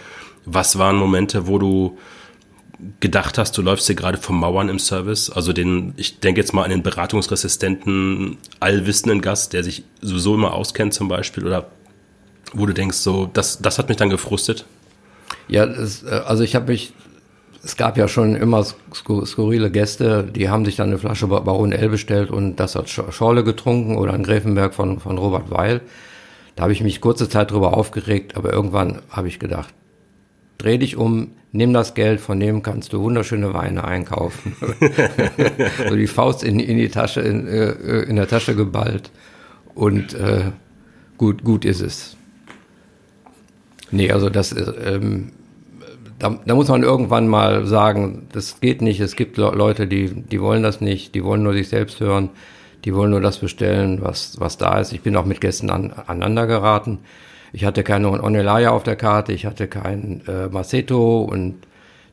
Was 0.45 0.77
waren 0.77 0.97
Momente, 0.97 1.47
wo 1.47 1.57
du 1.57 1.97
gedacht 2.99 3.37
hast, 3.37 3.57
du 3.57 3.61
läufst 3.61 3.87
hier 3.87 3.95
gerade 3.95 4.17
vom 4.17 4.39
Mauern 4.39 4.69
im 4.69 4.79
Service? 4.79 5.29
Also 5.29 5.53
den, 5.53 5.93
ich 5.97 6.19
denke 6.19 6.41
jetzt 6.41 6.53
mal 6.53 6.63
an 6.63 6.69
den 6.69 6.83
beratungsresistenten, 6.83 8.37
allwissenden 8.59 9.21
Gast, 9.21 9.53
der 9.53 9.63
sich 9.63 9.83
sowieso 10.01 10.35
immer 10.35 10.53
auskennt 10.53 10.93
zum 10.93 11.07
Beispiel, 11.07 11.45
oder 11.45 11.67
wo 12.53 12.65
du 12.65 12.73
denkst, 12.73 12.97
so, 12.97 13.29
das, 13.31 13.59
das 13.59 13.79
hat 13.79 13.89
mich 13.89 13.97
dann 13.97 14.09
gefrustet? 14.09 14.65
Ja, 15.47 15.65
das, 15.65 16.03
äh, 16.03 16.09
also 16.09 16.43
ich 16.43 16.55
habe 16.55 16.71
mich, 16.71 16.93
es 17.65 17.75
gab 17.78 17.97
ja 17.97 18.08
schon 18.08 18.36
immer 18.36 18.63
skurrile 18.93 19.71
Gäste, 19.71 20.23
die 20.23 20.49
haben 20.49 20.65
sich 20.65 20.75
dann 20.75 20.89
eine 20.89 20.99
Flasche 20.99 21.25
Baron 21.25 21.71
L 21.71 21.89
bestellt 21.89 22.30
und 22.30 22.58
das 22.58 22.75
hat 22.75 22.89
Schorle 22.89 23.43
getrunken 23.43 23.97
oder 23.97 24.13
ein 24.13 24.21
Gräfenberg 24.21 24.75
von, 24.75 24.99
von 24.99 25.17
Robert 25.17 25.49
Weil. 25.49 25.82
Da 26.56 26.63
habe 26.63 26.73
ich 26.73 26.84
mich 26.84 27.01
kurze 27.01 27.28
Zeit 27.28 27.49
drüber 27.49 27.75
aufgeregt, 27.75 28.38
aber 28.38 28.54
irgendwann 28.54 28.99
habe 29.10 29.28
ich 29.30 29.39
gedacht, 29.39 29.73
dreh 30.60 30.78
dich 30.78 30.95
um, 30.95 31.32
nimm 31.54 31.73
das 31.73 31.95
Geld, 31.95 32.21
von 32.21 32.39
dem 32.39 32.62
kannst 32.62 32.93
du 32.93 33.01
wunderschöne 33.01 33.56
Weine 33.56 33.84
einkaufen. 33.84 34.56
so 35.89 35.95
die 35.95 36.08
Faust 36.08 36.43
in, 36.43 36.60
in 36.60 36.78
die 36.78 36.89
Tasche, 36.89 37.21
in, 37.21 37.47
äh, 37.47 37.71
in 38.04 38.15
der 38.15 38.28
Tasche 38.28 38.56
geballt 38.56 39.10
und 39.73 40.13
äh, 40.13 40.51
gut, 41.17 41.43
gut 41.43 41.65
ist 41.65 41.82
es. 41.82 42.15
Nee, 43.89 44.12
also 44.12 44.30
das 44.30 44.54
ähm, 44.54 45.32
da, 46.19 46.39
da 46.45 46.56
muss 46.56 46.69
man 46.69 46.84
irgendwann 46.84 47.28
mal 47.28 47.65
sagen, 47.65 48.28
das 48.32 48.60
geht 48.60 48.82
nicht. 48.82 48.99
Es 48.99 49.15
gibt 49.15 49.38
Leute, 49.38 49.88
die, 49.88 50.10
die 50.10 50.41
wollen 50.41 50.63
das 50.63 50.82
nicht, 50.82 51.15
die 51.15 51.23
wollen 51.23 51.43
nur 51.43 51.54
sich 51.54 51.69
selbst 51.69 51.99
hören, 51.99 52.30
die 52.86 52.95
wollen 52.95 53.12
nur 53.12 53.21
das 53.21 53.39
bestellen, 53.39 54.01
was, 54.01 54.39
was 54.39 54.58
da 54.58 54.80
ist. 54.80 54.93
Ich 54.93 55.01
bin 55.01 55.15
auch 55.15 55.25
mit 55.25 55.41
Gästen 55.41 55.69
an, 55.69 55.91
aneinander 55.91 56.47
geraten. 56.47 56.99
Ich 57.54 57.65
hatte 57.65 57.84
keine 57.84 58.10
Onelaya 58.21 58.71
auf 58.71 58.84
der 58.84 58.95
Karte, 58.95 59.34
ich 59.34 59.45
hatte 59.45 59.67
kein 59.67 60.21
äh, 60.28 60.47
Maceto 60.47 61.21
und 61.21 61.56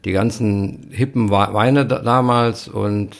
die 0.05 0.13
ganzen 0.13 0.89
hippen 0.91 1.31
Weine 1.31 1.87
da, 1.87 1.99
damals 2.01 2.69
und 2.69 3.17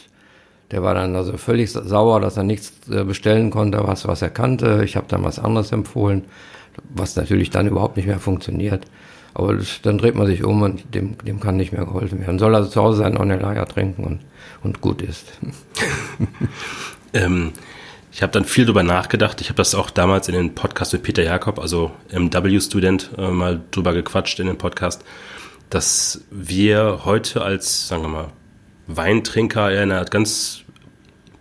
der 0.71 0.83
war 0.83 0.95
dann 0.95 1.15
also 1.15 1.37
völlig 1.37 1.71
sauer, 1.71 2.21
dass 2.21 2.37
er 2.37 2.45
nichts 2.45 2.73
äh, 2.91 3.05
bestellen 3.05 3.51
konnte, 3.51 3.87
was, 3.87 4.07
was 4.09 4.23
er 4.23 4.31
kannte. 4.31 4.83
Ich 4.85 4.97
habe 4.97 5.07
dann 5.09 5.23
was 5.23 5.39
anderes 5.39 5.71
empfohlen 5.73 6.25
was 6.89 7.17
natürlich 7.17 7.51
dann 7.51 7.67
überhaupt 7.67 7.97
nicht 7.97 8.07
mehr 8.07 8.19
funktioniert. 8.19 8.87
Aber 9.35 9.55
das, 9.55 9.81
dann 9.83 9.99
dreht 9.99 10.15
man 10.15 10.27
sich 10.27 10.45
um 10.45 10.63
und 10.63 10.95
dem, 10.95 11.17
dem 11.19 11.41
kann 11.41 11.57
nicht 11.57 11.73
mehr 11.73 11.85
geholfen 11.85 12.21
werden. 12.21 12.39
Soll 12.39 12.55
also 12.55 12.69
zu 12.69 12.83
Hause 12.83 12.99
sein 12.99 13.17
Onelaga 13.17 13.65
trinken 13.65 14.05
und, 14.05 14.21
und 14.63 14.81
gut 14.81 15.01
ist. 15.01 15.33
ähm, 17.15 17.53
ich 18.13 18.23
habe 18.23 18.33
dann 18.33 18.45
viel 18.45 18.67
drüber 18.67 18.83
nachgedacht. 18.83 19.41
Ich 19.41 19.49
habe 19.49 19.57
das 19.57 19.75
auch 19.75 19.89
damals 19.89 20.29
in 20.29 20.35
den 20.35 20.55
Podcast 20.55 20.93
mit 20.93 21.03
Peter 21.03 21.23
Jakob, 21.23 21.59
also 21.59 21.93
MW-Student, 22.13 23.11
äh, 23.17 23.31
mal 23.31 23.61
drüber 23.71 23.95
gequatscht 23.95 24.39
in 24.39 24.49
dem 24.49 24.59
Podcast, 24.59 25.03
dass 25.71 26.23
wir 26.31 27.01
heute 27.07 27.41
als, 27.41 27.89
sagen 27.89 28.03
wir 28.03 28.09
mal, 28.09 28.29
Weintrinker 28.87 29.71
in 29.73 29.91
einer 29.91 30.05
ganz 30.05 30.63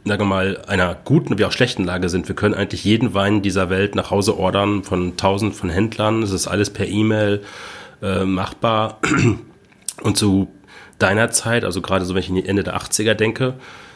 sagen 0.06 0.21
wir 0.21 0.25
mal, 0.25 0.62
einer 0.67 0.95
guten 0.95 1.38
wie 1.38 1.45
auch 1.45 1.51
schlechten 1.51 1.84
Lage 1.84 2.10
sind. 2.10 2.27
Wir 2.27 2.36
können 2.36 2.56
eigentlich 2.56 2.84
jeden 2.84 3.13
Wein 3.13 3.41
dieser 3.41 3.69
Welt 3.69 3.93
nach 3.95 4.10
Hause 4.10 4.38
ordern 4.38 4.84
von 4.84 5.15
tausend 5.15 5.56
von 5.56 5.69
Händlern. 5.69 6.23
Es 6.23 6.32
ist 6.32 6.47
alles 6.47 6.71
per 6.71 6.88
E-Mail 6.88 7.41
äh, 8.01 8.25
machbar. 8.25 8.99
Und 10.01 10.17
zu 10.17 10.51
deiner 10.99 11.31
Zeit, 11.31 11.63
also 11.63 11.81
gerade 11.81 12.05
so, 12.05 12.13
wenn 12.13 12.21
ich 12.21 12.29
in 12.29 12.35
die 12.35 12.45
Ende 12.45 12.63
der 12.63 12.77
80er 12.77 13.13
denke, 13.13 13.55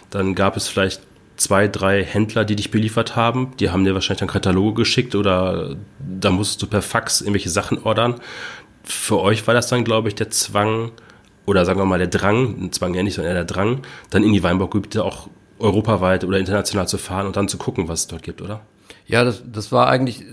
dann 0.09 0.35
gab 0.35 0.55
es 0.57 0.67
vielleicht 0.67 1.01
zwei, 1.37 1.67
drei 1.67 2.03
Händler, 2.03 2.45
die 2.45 2.55
dich 2.55 2.71
beliefert 2.71 3.15
haben. 3.15 3.53
Die 3.59 3.69
haben 3.69 3.85
dir 3.85 3.93
wahrscheinlich 3.93 4.19
dann 4.19 4.29
Kataloge 4.29 4.81
geschickt 4.81 5.15
oder 5.15 5.75
da 5.99 6.31
musstest 6.31 6.61
du 6.61 6.67
per 6.67 6.81
Fax 6.81 7.21
irgendwelche 7.21 7.49
Sachen 7.49 7.83
ordern. 7.83 8.15
Für 8.83 9.19
euch 9.19 9.45
war 9.47 9.53
das 9.53 9.67
dann, 9.67 9.83
glaube 9.83 10.07
ich, 10.07 10.15
der 10.15 10.29
Zwang 10.29 10.91
oder 11.45 11.65
sagen 11.65 11.79
wir 11.79 11.85
mal 11.85 11.99
der 11.99 12.07
Drang, 12.07 12.71
Zwang 12.71 12.93
ja 12.93 13.03
nicht, 13.03 13.15
sondern 13.15 13.35
eher 13.35 13.45
der 13.45 13.53
Drang, 13.53 13.81
dann 14.09 14.23
in 14.23 14.33
die 14.33 14.43
Weinbaugebiete 14.43 15.03
auch 15.03 15.27
europaweit 15.59 16.23
oder 16.23 16.37
international 16.37 16.87
zu 16.87 16.97
fahren 16.97 17.27
und 17.27 17.35
dann 17.35 17.47
zu 17.47 17.57
gucken, 17.57 17.87
was 17.87 18.01
es 18.01 18.07
dort 18.07 18.23
gibt, 18.23 18.41
oder? 18.41 18.61
Ja, 19.07 19.23
das, 19.23 19.43
das 19.45 19.71
war 19.71 19.87
eigentlich 19.87 20.23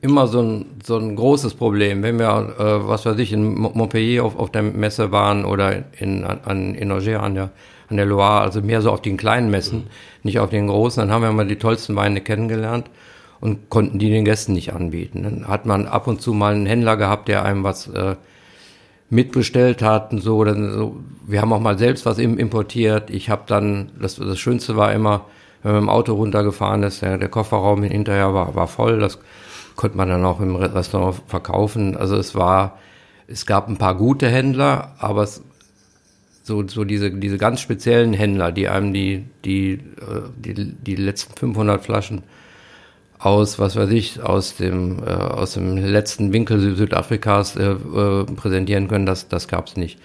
immer 0.00 0.26
so 0.26 0.40
ein, 0.40 0.66
so 0.82 0.96
ein 0.96 1.14
großes 1.14 1.54
Problem. 1.54 2.02
Wenn 2.02 2.18
wir, 2.18 2.54
äh, 2.58 2.88
was 2.88 3.04
weiß 3.04 3.18
ich, 3.18 3.32
in 3.32 3.54
Montpellier 3.54 4.24
auf, 4.24 4.38
auf 4.38 4.50
der 4.50 4.62
Messe 4.62 5.12
waren 5.12 5.44
oder 5.44 5.84
in, 5.98 6.24
an, 6.24 6.74
in 6.74 6.90
Angers 6.90 7.22
an 7.22 7.34
der, 7.34 7.50
an 7.88 7.96
der 7.96 8.06
Loire, 8.06 8.40
also 8.40 8.62
mehr 8.62 8.80
so 8.80 8.90
auf 8.90 9.02
den 9.02 9.18
kleinen 9.18 9.50
Messen, 9.50 9.80
mhm. 9.80 9.88
nicht 10.22 10.38
auf 10.38 10.48
den 10.48 10.68
großen, 10.68 11.02
dann 11.02 11.10
haben 11.10 11.22
wir 11.22 11.32
mal 11.32 11.46
die 11.46 11.56
tollsten 11.56 11.96
Weine 11.96 12.22
kennengelernt 12.22 12.88
und 13.40 13.68
konnten 13.68 13.98
die 13.98 14.08
den 14.08 14.24
Gästen 14.24 14.54
nicht 14.54 14.72
anbieten. 14.72 15.22
Dann 15.22 15.46
hat 15.46 15.66
man 15.66 15.86
ab 15.86 16.06
und 16.06 16.22
zu 16.22 16.32
mal 16.32 16.54
einen 16.54 16.64
Händler 16.64 16.96
gehabt, 16.96 17.28
der 17.28 17.44
einem 17.44 17.62
was 17.62 17.88
äh, 17.88 18.16
mitbestellt 19.10 19.82
hatten, 19.82 20.18
so, 20.18 20.44
dann 20.44 20.72
so. 20.72 20.96
Wir 21.26 21.42
haben 21.42 21.52
auch 21.52 21.60
mal 21.60 21.78
selbst 21.78 22.04
was 22.06 22.18
importiert. 22.18 23.10
Ich 23.10 23.30
habe 23.30 23.42
dann, 23.46 23.90
das, 24.00 24.16
das 24.16 24.38
Schönste 24.38 24.76
war 24.76 24.92
immer, 24.92 25.26
wenn 25.64 25.72
man 25.72 25.82
im 25.82 25.88
Auto 25.88 26.14
runtergefahren 26.14 26.82
ist, 26.84 27.02
der, 27.02 27.18
der 27.18 27.28
Kofferraum 27.28 27.82
hinterher 27.82 28.32
war, 28.34 28.54
war 28.54 28.68
voll. 28.68 29.00
Das 29.00 29.18
konnte 29.74 29.96
man 29.96 30.08
dann 30.08 30.24
auch 30.24 30.40
im 30.40 30.54
Restaurant 30.54 31.22
verkaufen. 31.26 31.96
Also 31.96 32.16
es 32.16 32.34
war, 32.34 32.78
es 33.26 33.46
gab 33.46 33.68
ein 33.68 33.78
paar 33.78 33.96
gute 33.96 34.28
Händler, 34.28 34.94
aber 34.98 35.22
es, 35.22 35.42
so, 36.42 36.68
so 36.68 36.84
diese, 36.84 37.10
diese 37.10 37.38
ganz 37.38 37.60
speziellen 37.62 38.12
Händler, 38.12 38.52
die 38.52 38.68
einem 38.68 38.92
die, 38.92 39.24
die, 39.44 39.72
äh, 39.72 39.80
die, 40.36 40.74
die 40.74 40.96
letzten 40.96 41.34
500 41.34 41.82
Flaschen 41.82 42.22
aus, 43.18 43.58
was 43.58 43.74
weiß 43.74 43.88
ich, 43.90 44.22
aus 44.22 44.56
dem, 44.56 44.98
äh, 45.02 45.10
aus 45.10 45.54
dem 45.54 45.78
letzten 45.78 46.34
Winkel 46.34 46.76
Südafrikas 46.76 47.56
äh, 47.56 47.70
äh, 47.70 48.24
präsentieren 48.24 48.88
können, 48.88 49.06
das, 49.06 49.28
das 49.28 49.48
gab 49.48 49.68
es 49.68 49.76
nicht. 49.76 49.98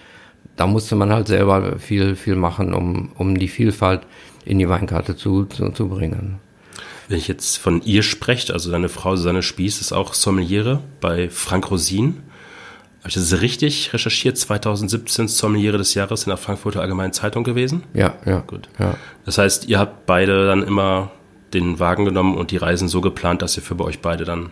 Da 0.56 0.66
musste 0.66 0.96
man 0.96 1.12
halt 1.12 1.28
selber 1.28 1.78
viel, 1.78 2.16
viel 2.16 2.36
machen, 2.36 2.72
um, 2.72 3.12
um 3.18 3.38
die 3.38 3.48
Vielfalt 3.48 4.00
in 4.44 4.58
die 4.58 4.68
Weinkarte 4.68 5.16
zu, 5.16 5.44
zu, 5.44 5.70
zu 5.70 5.88
bringen. 5.88 6.38
Wenn 7.08 7.18
ich 7.18 7.28
jetzt 7.28 7.58
von 7.58 7.82
ihr 7.82 8.02
spreche, 8.02 8.52
also 8.52 8.70
seine 8.70 8.88
Frau 8.88 9.16
Susanne 9.16 9.42
Spieß 9.42 9.80
ist 9.80 9.92
auch 9.92 10.14
Sommeliere 10.14 10.80
bei 11.00 11.28
Frank 11.28 11.70
Rosin. 11.70 12.22
Habe 13.00 13.08
ich 13.08 13.14
das 13.14 13.40
richtig 13.40 13.92
recherchiert? 13.92 14.36
2017 14.36 15.26
Sommeliere 15.26 15.78
des 15.78 15.94
Jahres 15.94 16.24
in 16.24 16.30
der 16.30 16.36
Frankfurter 16.36 16.82
Allgemeinen 16.82 17.12
Zeitung 17.12 17.44
gewesen? 17.44 17.82
Ja, 17.94 18.14
ja. 18.26 18.40
Gut. 18.46 18.68
Ja. 18.78 18.94
Das 19.24 19.38
heißt, 19.38 19.68
ihr 19.68 19.78
habt 19.78 20.06
beide 20.06 20.46
dann 20.46 20.62
immer 20.62 21.10
den 21.52 21.80
Wagen 21.80 22.04
genommen 22.04 22.36
und 22.36 22.50
die 22.50 22.58
Reisen 22.58 22.88
so 22.88 23.00
geplant, 23.00 23.42
dass 23.42 23.56
ihr 23.56 23.62
für 23.62 23.78
euch 23.80 24.00
beide 24.00 24.24
dann 24.24 24.50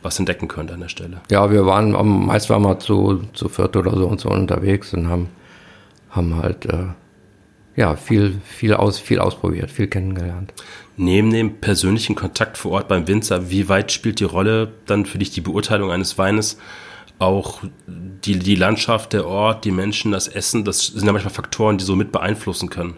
was 0.00 0.18
entdecken 0.18 0.48
könnt 0.48 0.70
an 0.70 0.80
der 0.80 0.88
Stelle. 0.88 1.20
Ja, 1.30 1.50
wir 1.50 1.66
waren 1.66 1.90
meist 2.26 2.48
waren 2.50 2.62
wir 2.62 2.78
zu, 2.78 3.24
zu 3.32 3.48
viert 3.48 3.76
oder 3.76 3.90
so 3.90 4.06
und 4.06 4.20
so 4.20 4.28
unterwegs 4.30 4.94
und 4.94 5.08
haben, 5.08 5.28
haben 6.10 6.36
halt 6.36 6.66
äh, 6.66 6.86
ja, 7.78 7.94
viel, 7.94 8.40
viel, 8.44 8.74
aus, 8.74 8.98
viel 8.98 9.20
ausprobiert, 9.20 9.70
viel 9.70 9.86
kennengelernt. 9.86 10.52
Neben 10.96 11.30
dem 11.30 11.60
persönlichen 11.60 12.16
Kontakt 12.16 12.58
vor 12.58 12.72
Ort 12.72 12.88
beim 12.88 13.06
Winzer, 13.06 13.50
wie 13.50 13.68
weit 13.68 13.92
spielt 13.92 14.18
die 14.18 14.24
Rolle 14.24 14.72
dann 14.86 15.06
für 15.06 15.18
dich 15.18 15.30
die 15.30 15.40
Beurteilung 15.40 15.92
eines 15.92 16.18
Weines? 16.18 16.58
Auch 17.20 17.62
die, 17.86 18.40
die 18.40 18.56
Landschaft, 18.56 19.12
der 19.12 19.28
Ort, 19.28 19.64
die 19.64 19.70
Menschen, 19.70 20.10
das 20.10 20.26
Essen, 20.26 20.64
das 20.64 20.88
sind 20.88 21.06
ja 21.06 21.12
manchmal 21.12 21.32
Faktoren, 21.32 21.78
die 21.78 21.84
so 21.84 21.94
mit 21.94 22.10
beeinflussen 22.10 22.68
können. 22.68 22.96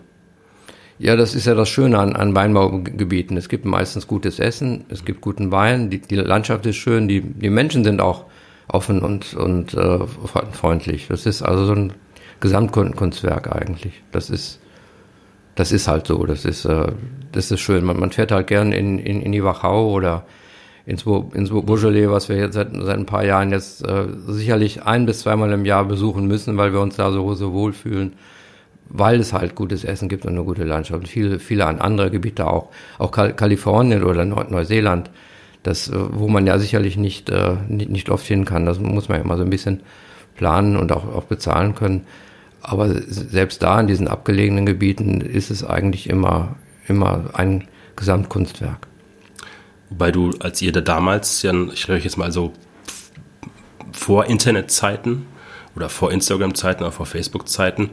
Ja, 0.98 1.14
das 1.14 1.34
ist 1.34 1.46
ja 1.46 1.54
das 1.54 1.68
Schöne 1.68 1.98
an, 1.98 2.16
an 2.16 2.34
Weinbaugebieten. 2.34 3.36
Es 3.36 3.50
gibt 3.50 3.66
meistens 3.66 4.06
gutes 4.06 4.38
Essen, 4.38 4.86
es 4.88 5.04
gibt 5.04 5.20
guten 5.20 5.52
Wein, 5.52 5.90
die, 5.90 6.00
die 6.00 6.16
Landschaft 6.16 6.64
ist 6.64 6.76
schön, 6.76 7.06
die, 7.06 7.20
die 7.20 7.50
Menschen 7.50 7.84
sind 7.84 8.00
auch 8.00 8.24
offen 8.66 9.02
und, 9.02 9.34
und 9.34 9.74
äh, 9.74 10.06
freundlich. 10.52 11.08
Das 11.08 11.26
ist 11.26 11.42
also 11.42 11.66
so 11.66 11.74
ein 11.74 11.92
Gesamtkunstwerk 12.40 13.54
eigentlich. 13.54 14.02
Das 14.10 14.30
ist, 14.30 14.58
das 15.60 15.72
ist 15.72 15.88
halt 15.88 16.06
so. 16.06 16.24
Das 16.24 16.44
ist, 16.44 16.64
äh, 16.64 16.92
das 17.32 17.50
ist 17.50 17.60
schön. 17.60 17.84
Man, 17.84 18.00
man 18.00 18.10
fährt 18.10 18.32
halt 18.32 18.46
gern 18.46 18.72
in, 18.72 18.98
in, 18.98 19.20
in 19.20 19.30
die 19.30 19.44
Wachau 19.44 19.90
oder 19.90 20.24
ins, 20.86 21.04
ins 21.04 21.50
Beaujolais, 21.50 22.08
was 22.08 22.28
wir 22.30 22.36
jetzt 22.36 22.54
seit, 22.54 22.70
seit 22.72 22.98
ein 22.98 23.06
paar 23.06 23.24
Jahren 23.24 23.50
jetzt 23.50 23.86
äh, 23.86 24.06
sicherlich 24.26 24.82
ein 24.84 25.04
bis 25.04 25.20
zweimal 25.20 25.52
im 25.52 25.66
Jahr 25.66 25.84
besuchen 25.84 26.26
müssen, 26.26 26.56
weil 26.56 26.72
wir 26.72 26.80
uns 26.80 26.96
da 26.96 27.12
so, 27.12 27.34
so 27.34 27.52
wohlfühlen 27.52 28.14
weil 28.92 29.20
es 29.20 29.32
halt 29.32 29.54
gutes 29.54 29.84
Essen 29.84 30.08
gibt 30.08 30.26
und 30.26 30.32
eine 30.32 30.42
gute 30.42 30.64
Landschaft. 30.64 31.06
Viele, 31.06 31.38
viele 31.38 31.64
andere 31.64 32.10
Gebiete 32.10 32.48
auch, 32.48 32.70
auch 32.98 33.12
Kalifornien 33.12 34.02
oder 34.02 34.24
Neuseeland, 34.24 35.10
das, 35.62 35.88
äh, 35.88 35.94
wo 35.94 36.26
man 36.26 36.44
ja 36.46 36.58
sicherlich 36.58 36.96
nicht, 36.96 37.30
äh, 37.30 37.54
nicht, 37.68 37.88
nicht 37.90 38.10
oft 38.10 38.26
hin 38.26 38.44
kann. 38.44 38.66
Das 38.66 38.80
muss 38.80 39.08
man 39.08 39.18
ja 39.18 39.24
immer 39.24 39.36
so 39.36 39.44
ein 39.44 39.50
bisschen 39.50 39.82
planen 40.36 40.76
und 40.76 40.90
auch, 40.90 41.04
auch 41.14 41.24
bezahlen 41.24 41.76
können. 41.76 42.04
Aber 42.62 42.88
selbst 42.88 43.62
da 43.62 43.80
in 43.80 43.86
diesen 43.86 44.08
abgelegenen 44.08 44.66
Gebieten 44.66 45.20
ist 45.20 45.50
es 45.50 45.64
eigentlich 45.64 46.08
immer, 46.08 46.56
immer 46.86 47.30
ein 47.32 47.68
Gesamtkunstwerk. 47.96 48.86
Wobei 49.88 50.12
du, 50.12 50.30
als 50.40 50.62
ihr 50.62 50.72
da 50.72 50.80
damals, 50.80 51.42
ja, 51.42 51.52
ich 51.72 51.88
rede 51.88 52.04
jetzt 52.04 52.16
mal 52.16 52.30
so 52.32 52.52
vor 53.92 54.26
Internetzeiten 54.26 55.26
oder 55.74 55.88
vor 55.88 56.12
Instagram-Zeiten 56.12 56.82
oder 56.82 56.92
vor 56.92 57.06
Facebook-Zeiten, 57.06 57.90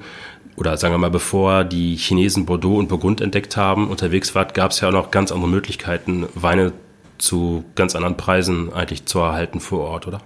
oder 0.58 0.76
sagen 0.76 0.94
wir 0.94 0.98
mal, 0.98 1.12
bevor 1.12 1.64
die 1.64 1.96
Chinesen 1.96 2.48
Bordeaux 2.48 2.78
und 2.78 2.90
Burgund 2.90 3.22
entdeckt 3.22 3.56
haben, 3.58 3.90
unterwegs 3.90 4.34
wart, 4.34 4.56
gab 4.56 4.72
es 4.72 4.82
ja 4.82 4.88
auch 4.88 4.94
noch 4.94 5.12
ganz 5.12 5.32
andere 5.32 5.50
Möglichkeiten, 5.50 6.28
Weine 6.34 6.74
zu 7.20 7.64
ganz 7.76 7.96
anderen 7.96 8.18
Preisen 8.18 8.74
eigentlich 8.74 9.06
zu 9.06 9.20
erhalten 9.20 9.60
vor 9.60 9.82
Ort, 9.82 10.08
oder? 10.08 10.22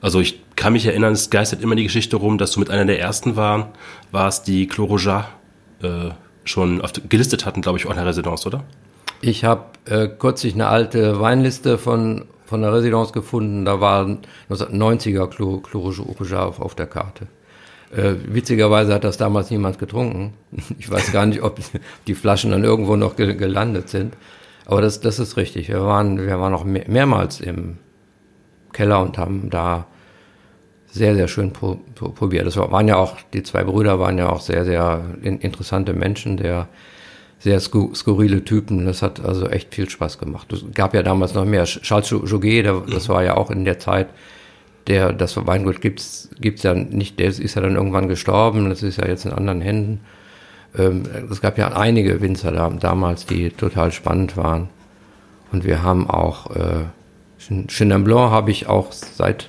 Also 0.00 0.20
ich 0.20 0.40
kann 0.56 0.72
mich 0.72 0.86
erinnern, 0.86 1.12
es 1.12 1.30
geistert 1.30 1.62
immer 1.62 1.74
die 1.74 1.84
Geschichte 1.84 2.16
rum, 2.16 2.38
dass 2.38 2.52
du 2.52 2.60
mit 2.60 2.70
einer 2.70 2.84
der 2.84 3.00
ersten 3.00 3.36
waren, 3.36 3.66
warst, 4.12 4.46
die 4.46 4.66
Cloroja 4.66 5.28
äh, 5.82 6.10
schon 6.44 6.80
auf, 6.80 6.92
gelistet 7.08 7.46
hatten, 7.46 7.62
glaube 7.62 7.78
ich, 7.78 7.86
auch 7.86 7.90
in 7.90 7.96
der 7.96 8.06
Residenz, 8.06 8.46
oder? 8.46 8.64
Ich 9.20 9.44
habe 9.44 9.64
äh, 9.86 10.08
kürzlich 10.08 10.54
eine 10.54 10.68
alte 10.68 11.20
Weinliste 11.20 11.78
von, 11.78 12.26
von 12.46 12.62
der 12.62 12.72
Residenz 12.72 13.12
gefunden, 13.12 13.64
da 13.64 13.80
waren 13.80 14.20
1990er 14.50 15.26
Cloroja 15.28 16.44
auf, 16.44 16.60
auf 16.60 16.74
der 16.74 16.86
Karte. 16.86 17.26
Äh, 17.90 18.14
witzigerweise 18.26 18.92
hat 18.92 19.04
das 19.04 19.16
damals 19.16 19.50
niemand 19.50 19.78
getrunken. 19.78 20.34
Ich 20.78 20.90
weiß 20.90 21.12
gar 21.12 21.26
nicht, 21.26 21.42
ob 21.42 21.58
die 22.06 22.14
Flaschen 22.14 22.50
dann 22.50 22.64
irgendwo 22.64 22.96
noch 22.96 23.16
ge 23.16 23.34
gelandet 23.34 23.88
sind. 23.88 24.14
Aber 24.66 24.82
das, 24.82 25.00
das 25.00 25.18
ist 25.18 25.36
richtig. 25.36 25.68
Wir 25.68 25.82
waren, 25.82 26.18
wir 26.18 26.38
waren 26.38 26.52
noch 26.52 26.64
mehr, 26.64 26.84
mehrmals 26.86 27.40
im 27.40 27.78
Keller 28.78 29.02
und 29.02 29.18
haben 29.18 29.50
da 29.50 29.86
sehr, 30.86 31.16
sehr 31.16 31.26
schön 31.26 31.52
pro, 31.52 31.80
pro, 31.96 32.10
probiert. 32.10 32.46
Das 32.46 32.56
waren 32.56 32.86
ja 32.86 32.96
auch, 32.96 33.16
die 33.32 33.42
zwei 33.42 33.64
Brüder 33.64 33.98
waren 33.98 34.18
ja 34.18 34.28
auch 34.28 34.40
sehr, 34.40 34.64
sehr 34.64 35.02
in, 35.20 35.40
interessante 35.40 35.94
Menschen, 35.94 36.36
der 36.36 36.68
sehr 37.40 37.58
skurrile 37.58 38.44
Typen. 38.44 38.86
Das 38.86 39.02
hat 39.02 39.18
also 39.18 39.48
echt 39.48 39.74
viel 39.74 39.90
Spaß 39.90 40.18
gemacht. 40.18 40.52
Es 40.52 40.64
gab 40.74 40.94
ja 40.94 41.02
damals 41.02 41.34
noch 41.34 41.44
mehr. 41.44 41.64
Charles 41.64 42.10
Joguet, 42.10 42.66
das 42.88 43.08
war 43.08 43.24
ja 43.24 43.36
auch 43.36 43.50
in 43.50 43.64
der 43.64 43.80
Zeit, 43.80 44.08
der, 44.86 45.12
das 45.12 45.36
Weingut 45.44 45.80
gibt's, 45.80 46.30
gibt's 46.40 46.62
ja 46.62 46.72
nicht, 46.74 47.18
der 47.18 47.26
ist 47.26 47.54
ja 47.54 47.60
dann 47.60 47.74
irgendwann 47.74 48.06
gestorben, 48.08 48.68
das 48.68 48.84
ist 48.84 48.98
ja 48.98 49.08
jetzt 49.08 49.26
in 49.26 49.32
anderen 49.32 49.60
Händen. 49.60 50.00
Ähm, 50.78 51.02
es 51.30 51.40
gab 51.40 51.58
ja 51.58 51.76
einige 51.76 52.20
Winzer 52.20 52.52
da, 52.52 52.70
damals, 52.70 53.26
die 53.26 53.50
total 53.50 53.90
spannend 53.90 54.36
waren. 54.36 54.68
Und 55.50 55.64
wir 55.64 55.82
haben 55.82 56.08
auch, 56.08 56.54
äh, 56.54 56.84
Chenin 57.38 58.04
Blanc 58.04 58.30
habe 58.30 58.50
ich 58.50 58.66
auch 58.66 58.92
seit, 58.92 59.48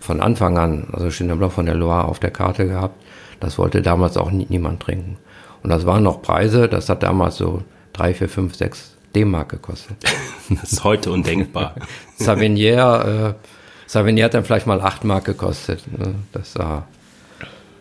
von 0.00 0.20
Anfang 0.20 0.58
an, 0.58 0.88
also 0.92 1.08
Chenin 1.08 1.38
Blanc 1.38 1.52
von 1.52 1.66
der 1.66 1.74
Loire 1.74 2.06
auf 2.06 2.18
der 2.18 2.30
Karte 2.30 2.66
gehabt. 2.66 3.00
Das 3.40 3.58
wollte 3.58 3.82
damals 3.82 4.16
auch 4.16 4.30
nie, 4.30 4.46
niemand 4.48 4.80
trinken. 4.80 5.16
Und 5.62 5.70
das 5.70 5.86
waren 5.86 6.02
noch 6.02 6.22
Preise, 6.22 6.68
das 6.68 6.88
hat 6.88 7.02
damals 7.02 7.36
so 7.36 7.62
drei, 7.92 8.14
vier, 8.14 8.28
fünf, 8.28 8.54
sechs 8.54 8.96
D-Mark 9.14 9.50
gekostet. 9.50 9.96
Das 10.50 10.74
ist 10.74 10.84
heute 10.84 11.10
undenkbar. 11.10 11.74
Savinier, 12.18 13.34
äh, 13.40 13.48
Savigny 13.86 14.20
hat 14.20 14.34
dann 14.34 14.44
vielleicht 14.44 14.66
mal 14.66 14.80
8 14.80 15.04
Mark 15.04 15.24
gekostet. 15.24 15.82
Ne? 15.96 16.16
Das 16.32 16.58
war, 16.58 16.88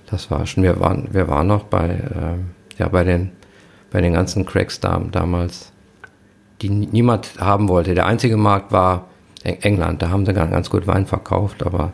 das 0.10 0.30
war 0.30 0.46
schon, 0.46 0.64
wir 0.64 0.80
waren, 0.80 1.10
wir 1.12 1.28
waren 1.28 1.48
noch 1.48 1.64
bei, 1.64 1.90
äh, 1.90 2.80
ja, 2.80 2.88
bei 2.88 3.04
den, 3.04 3.32
bei 3.92 4.00
den 4.00 4.14
ganzen 4.14 4.46
Cracks 4.46 4.80
da, 4.80 5.02
damals, 5.12 5.72
die 6.62 6.70
niemand 6.70 7.40
haben 7.40 7.68
wollte. 7.68 7.96
Der 7.96 8.06
einzige 8.06 8.38
Markt 8.38 8.72
war 8.72 9.08
England, 9.44 10.02
da 10.02 10.10
haben 10.10 10.26
sie 10.26 10.34
ganz 10.34 10.70
gut 10.70 10.88
Wein 10.88 11.06
verkauft, 11.06 11.64
aber 11.64 11.94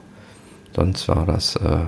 sonst 0.75 1.07
war 1.07 1.25
das, 1.25 1.55
äh, 1.55 1.85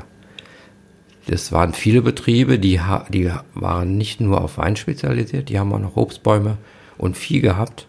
das 1.28 1.52
waren 1.52 1.74
viele 1.74 2.02
Betriebe, 2.02 2.60
die, 2.60 2.80
die 3.10 3.32
waren 3.54 3.98
nicht 3.98 4.22
nur 4.22 4.42
auf 4.42 4.58
Wein 4.58 4.76
spezialisiert, 4.76 5.50
die 5.50 5.60
haben 5.60 5.72
auch 5.74 5.80
noch 5.80 5.98
Obstbäume 5.98 6.58
und 6.98 7.16
Vieh 7.16 7.42
gehabt 7.42 7.88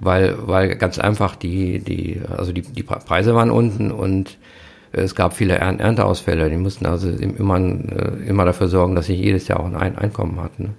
weil, 0.00 0.34
weil 0.46 0.76
ganz 0.76 0.98
einfach 0.98 1.36
die, 1.36 1.78
die, 1.78 2.20
also 2.36 2.52
die, 2.52 2.62
die 2.62 2.82
Preise 2.82 3.34
waren 3.34 3.50
unten 3.50 3.90
und 3.90 4.38
es 4.92 5.14
gab 5.14 5.34
viele 5.34 5.54
Ernteausfälle. 5.54 6.50
Die 6.50 6.56
mussten 6.56 6.86
also 6.86 7.08
immer, 7.10 7.58
äh, 7.58 8.26
immer 8.26 8.44
dafür 8.44 8.68
sorgen, 8.68 8.94
dass 8.94 9.06
sie 9.06 9.14
jedes 9.14 9.46
Jahr 9.46 9.60
auch 9.60 9.66
ein 9.66 9.96
Einkommen 9.96 10.40
hatten. 10.40 10.74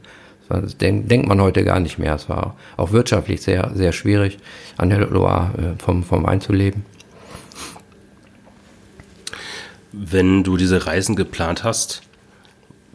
Das 0.59 0.77
denkt 0.77 1.27
man 1.27 1.39
heute 1.41 1.63
gar 1.63 1.79
nicht 1.79 1.97
mehr. 1.99 2.15
Es 2.15 2.27
war 2.27 2.55
auch 2.77 2.91
wirtschaftlich 2.91 3.41
sehr, 3.41 3.71
sehr 3.73 3.91
schwierig, 3.91 4.39
an 4.77 4.89
der 4.89 4.99
Loire 4.99 5.51
äh, 5.57 5.83
vom, 5.83 6.03
vom 6.03 6.23
Wein 6.23 6.41
zu 6.41 6.53
leben. 6.53 6.85
Wenn 9.93 10.43
du 10.43 10.57
diese 10.57 10.85
Reisen 10.85 11.15
geplant 11.15 11.63
hast, 11.63 12.01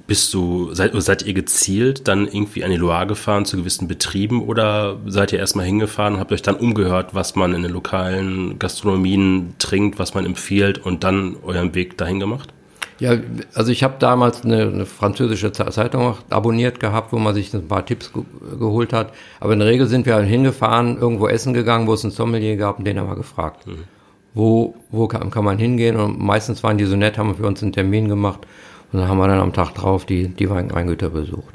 bist 0.07 0.33
du, 0.35 0.73
seid, 0.73 0.93
seid 0.95 1.23
ihr 1.23 1.35
gezielt 1.35 2.07
dann 2.07 2.29
irgendwie 2.29 2.65
an 2.65 2.71
die 2.71 2.77
Loire 2.77 3.07
gefahren 3.07 3.45
zu 3.45 3.57
gewissen 3.57 3.89
Betrieben 3.89 4.43
oder 4.43 4.99
seid 5.07 5.33
ihr 5.33 5.39
erstmal 5.39 5.67
hingefahren 5.67 6.15
und 6.15 6.21
habt 6.21 6.33
euch 6.33 6.43
dann 6.43 6.57
umgehört, 6.57 7.15
was 7.15 7.35
man 7.35 7.55
in 7.55 7.63
den 7.63 7.73
lokalen 7.73 8.59
Gastronomien 8.59 9.55
trinkt, 9.59 9.99
was 9.99 10.15
man 10.15 10.25
empfiehlt 10.25 10.79
und 10.79 11.03
dann 11.03 11.37
euren 11.43 11.75
Weg 11.75 11.99
dahin 11.99 12.21
gemacht? 12.21 12.53
Ja, 12.99 13.15
also 13.55 13.73
ich 13.73 13.83
habe 13.83 13.97
damals 13.99 14.45
eine, 14.45 14.63
eine, 14.63 14.87
französische 14.87 15.53
Zeitung 15.53 16.15
abonniert 16.31 16.81
gehabt, 16.81 17.13
wo 17.13 17.19
man 17.19 17.35
sich 17.35 17.53
ein 17.53 17.69
paar 17.69 17.85
Tipps 17.85 18.13
ge 18.13 18.23
geholt 18.59 18.95
hat. 18.95 19.13
Aber 19.39 19.53
in 19.53 19.59
der 19.59 19.69
Regel 19.69 19.87
sind 19.87 20.07
wir 20.07 20.19
hingefahren, 20.21 20.97
irgendwo 20.99 21.29
essen 21.29 21.53
gegangen, 21.53 21.87
wo 21.87 21.93
es 21.93 22.05
einen 22.05 22.13
Sommelier 22.13 22.57
gab 22.57 22.79
und 22.79 22.87
den 22.87 22.99
haben 22.99 23.09
wir 23.09 23.17
gefragt. 23.17 23.67
Mhm. 23.67 23.85
Wo, 24.33 24.75
wo 24.91 25.09
kann, 25.09 25.31
kann 25.31 25.45
man 25.45 25.59
hingehen? 25.59 25.97
Und 25.97 26.19
meistens 26.19 26.63
waren 26.63 26.79
die 26.79 26.85
so 26.87 26.97
nett, 26.97 27.19
haben 27.19 27.35
für 27.35 27.47
uns 27.47 27.63
einen 27.63 27.73
Termin 27.73 28.09
gemacht 28.09 28.47
und 28.93 29.01
dann 29.01 29.09
haben 29.09 29.19
wir 29.19 29.29
dann 29.29 29.41
am 29.41 29.53
Tag 29.53 29.75
drauf 29.75 30.07
die, 30.07 30.29
die 30.29 30.49
Weingüter 30.49 31.11
besucht. 31.11 31.55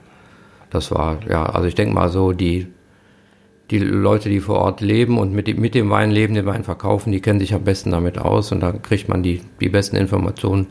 Das 0.70 0.92
war, 0.92 1.20
ja, 1.28 1.46
also 1.46 1.68
ich 1.68 1.76
denke 1.76 1.94
mal 1.94 2.10
so, 2.10 2.34
die, 2.34 2.68
die 3.72 3.80
Leute, 3.80 4.30
die 4.30 4.40
vor 4.40 4.60
Ort 4.60 4.82
leben 4.82 5.18
und 5.18 5.34
mit, 5.34 5.58
mit 5.58 5.74
dem 5.74 5.90
Wein 5.90 6.12
leben, 6.12 6.34
den 6.36 6.46
Wein 6.46 6.64
verkaufen, 6.64 7.12
die 7.12 7.22
kennen 7.22 7.40
sich 7.40 7.54
am 7.54 7.64
besten 7.64 7.92
damit 7.92 8.20
aus 8.20 8.52
und 8.52 8.60
da 8.60 8.72
kriegt 8.72 9.10
man 9.10 9.24
die, 9.24 9.42
die 9.60 9.70
besten 9.70 9.96
Informationen, 9.96 10.68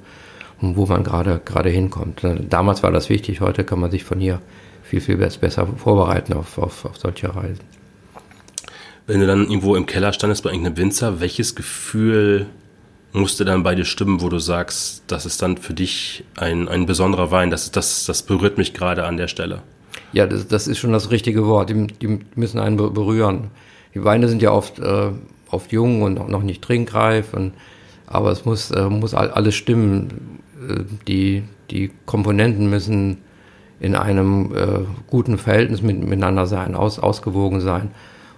wo 0.60 0.86
man 0.86 1.04
gerade, 1.04 1.40
gerade 1.44 1.70
hinkommt. 1.70 2.22
Damals 2.48 2.82
war 2.82 2.90
das 2.90 3.08
wichtig, 3.08 3.40
heute 3.40 3.64
kann 3.64 3.80
man 3.80 3.90
sich 3.90 4.04
von 4.04 4.20
hier 4.20 4.40
viel, 4.82 5.00
viel 5.00 5.16
besser 5.16 5.66
vorbereiten 5.76 6.32
auf, 6.32 6.58
auf, 6.58 6.84
auf 6.84 6.98
solche 6.98 7.34
Reisen. 7.34 7.60
Wenn 9.06 9.20
du 9.20 9.26
dann 9.26 9.48
irgendwo 9.48 9.74
im 9.76 9.86
Keller 9.86 10.12
standest 10.12 10.42
bei 10.44 10.50
irgendeinem 10.50 10.76
Winzer, 10.76 11.20
welches 11.20 11.54
Gefühl 11.54 12.46
musste 13.12 13.44
dann 13.44 13.62
bei 13.62 13.74
dir 13.74 13.84
stimmen, 13.84 14.20
wo 14.20 14.28
du 14.28 14.38
sagst, 14.38 15.02
das 15.08 15.26
ist 15.26 15.42
dann 15.42 15.56
für 15.56 15.74
dich 15.74 16.24
ein, 16.36 16.68
ein 16.68 16.86
besonderer 16.86 17.30
Wein, 17.30 17.50
das, 17.50 17.70
das, 17.70 18.04
das 18.04 18.22
berührt 18.22 18.58
mich 18.58 18.72
gerade 18.72 19.04
an 19.04 19.16
der 19.16 19.28
Stelle? 19.28 19.62
Ja, 20.12 20.26
das, 20.26 20.46
das 20.48 20.68
ist 20.68 20.78
schon 20.78 20.92
das 20.92 21.10
richtige 21.10 21.46
Wort. 21.46 21.70
Die, 21.70 21.86
die 21.86 22.20
müssen 22.34 22.58
einen 22.58 22.76
berühren. 22.76 23.50
Die 23.94 24.04
Weine 24.04 24.28
sind 24.28 24.42
ja 24.42 24.52
oft, 24.52 24.78
äh, 24.78 25.10
oft 25.50 25.72
jung 25.72 26.02
und 26.02 26.28
noch 26.28 26.42
nicht 26.42 26.62
trinkreif, 26.62 27.34
und, 27.34 27.54
aber 28.06 28.30
es 28.30 28.44
muss, 28.44 28.70
äh, 28.70 28.88
muss 28.88 29.14
alles 29.14 29.54
stimmen. 29.54 30.39
Die, 31.06 31.42
die 31.70 31.90
Komponenten 32.06 32.68
müssen 32.68 33.18
in 33.80 33.94
einem 33.94 34.54
äh, 34.54 34.80
guten 35.08 35.38
Verhältnis 35.38 35.82
mit, 35.82 35.98
miteinander 36.02 36.46
sein, 36.46 36.74
aus, 36.74 36.98
ausgewogen 36.98 37.60
sein. 37.60 37.90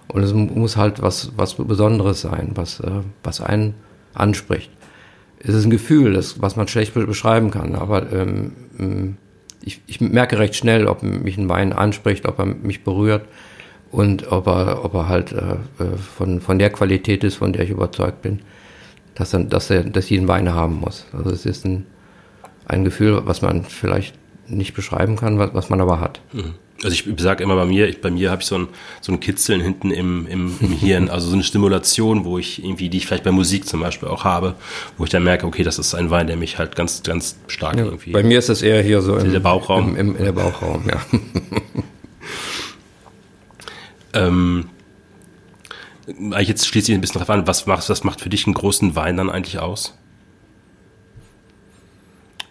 Und 0.07 0.23
es 0.23 0.33
muss 0.33 0.77
halt 0.77 1.01
was, 1.01 1.33
was 1.35 1.55
Besonderes 1.55 2.21
sein, 2.21 2.51
was, 2.55 2.79
äh, 2.79 3.01
was 3.23 3.41
einen 3.41 3.73
anspricht. 4.13 4.71
Es 5.39 5.53
ist 5.53 5.65
ein 5.65 5.69
Gefühl, 5.69 6.13
das, 6.13 6.41
was 6.41 6.55
man 6.55 6.67
schlecht 6.67 6.93
beschreiben 6.93 7.51
kann, 7.51 7.75
aber 7.75 8.11
ähm, 8.13 9.17
ich, 9.61 9.81
ich 9.87 9.99
merke 9.99 10.39
recht 10.39 10.55
schnell, 10.55 10.87
ob 10.87 11.03
mich 11.03 11.37
ein 11.37 11.49
Wein 11.49 11.73
anspricht, 11.73 12.25
ob 12.25 12.39
er 12.39 12.45
mich 12.45 12.83
berührt 12.83 13.25
und 13.91 14.31
ob 14.31 14.47
er, 14.47 14.85
ob 14.85 14.93
er 14.93 15.07
halt 15.09 15.33
äh, 15.33 15.83
äh, 15.83 15.97
von, 15.97 16.39
von 16.39 16.59
der 16.59 16.69
Qualität 16.69 17.23
ist, 17.23 17.35
von 17.35 17.53
der 17.53 17.63
ich 17.63 17.69
überzeugt 17.69 18.21
bin, 18.21 18.39
dass, 19.15 19.33
er, 19.33 19.43
dass, 19.43 19.69
er, 19.69 19.83
dass 19.83 20.09
ich 20.09 20.17
einen 20.17 20.27
Wein 20.27 20.53
haben 20.53 20.79
muss. 20.79 21.05
Also 21.11 21.29
es 21.31 21.45
ist 21.45 21.65
ein, 21.65 21.85
ein 22.65 22.83
Gefühl, 22.83 23.21
was 23.25 23.41
man 23.41 23.63
vielleicht 23.63 24.15
nicht 24.47 24.73
beschreiben 24.73 25.15
kann, 25.15 25.39
was, 25.39 25.53
was 25.53 25.69
man 25.69 25.81
aber 25.81 25.99
hat. 25.99 26.21
Mhm. 26.33 26.55
Also 26.83 26.95
ich 26.95 27.05
sage 27.21 27.43
immer 27.43 27.55
bei 27.55 27.65
mir, 27.65 27.87
ich, 27.87 28.01
bei 28.01 28.11
mir 28.11 28.29
habe 28.29 28.41
ich 28.41 28.47
so 28.47 28.55
ein, 28.55 28.67
so 28.99 29.13
ein 29.13 29.19
Kitzeln 29.21 29.61
hinten 29.61 29.91
im, 29.91 30.27
im, 30.27 30.53
im 30.59 30.71
Hirn, 30.79 31.09
also 31.09 31.27
so 31.27 31.33
eine 31.33 31.43
Stimulation, 31.43 32.25
wo 32.25 32.37
ich 32.37 32.63
irgendwie, 32.63 32.89
die 32.89 32.97
ich 32.97 33.05
vielleicht 33.05 33.23
bei 33.23 33.31
Musik 33.31 33.65
zum 33.67 33.79
Beispiel 33.79 34.09
auch 34.09 34.25
habe, 34.25 34.55
wo 34.97 35.05
ich 35.05 35.09
dann 35.09 35.23
merke, 35.23 35.45
okay, 35.45 35.63
das 35.63 35.79
ist 35.79 35.95
ein 35.95 36.09
Wein, 36.09 36.27
der 36.27 36.35
mich 36.35 36.57
halt 36.57 36.75
ganz, 36.75 37.03
ganz 37.03 37.37
stark 37.47 37.77
ja, 37.77 37.85
irgendwie. 37.85 38.11
Bei 38.11 38.23
mir 38.23 38.37
ist 38.37 38.49
das 38.49 38.61
eher 38.61 38.81
hier 38.81 39.01
so 39.01 39.15
im, 39.15 39.31
der 39.31 39.39
Bauchraum. 39.39 39.95
Im, 39.95 40.09
im, 40.09 40.17
in 40.17 40.23
der 40.25 40.31
Bauchraum, 40.33 40.83
ja. 40.87 40.99
ähm, 44.27 44.65
jetzt 46.39 46.67
schließe 46.67 46.91
ich 46.91 46.97
ein 46.97 47.01
bisschen 47.01 47.19
drauf 47.19 47.29
an, 47.29 47.47
was 47.47 47.65
macht, 47.65 47.87
was 47.89 48.03
macht 48.03 48.19
für 48.19 48.29
dich 48.29 48.45
einen 48.45 48.55
großen 48.55 48.95
Wein 48.95 49.15
dann 49.15 49.29
eigentlich 49.29 49.59
aus? 49.59 49.97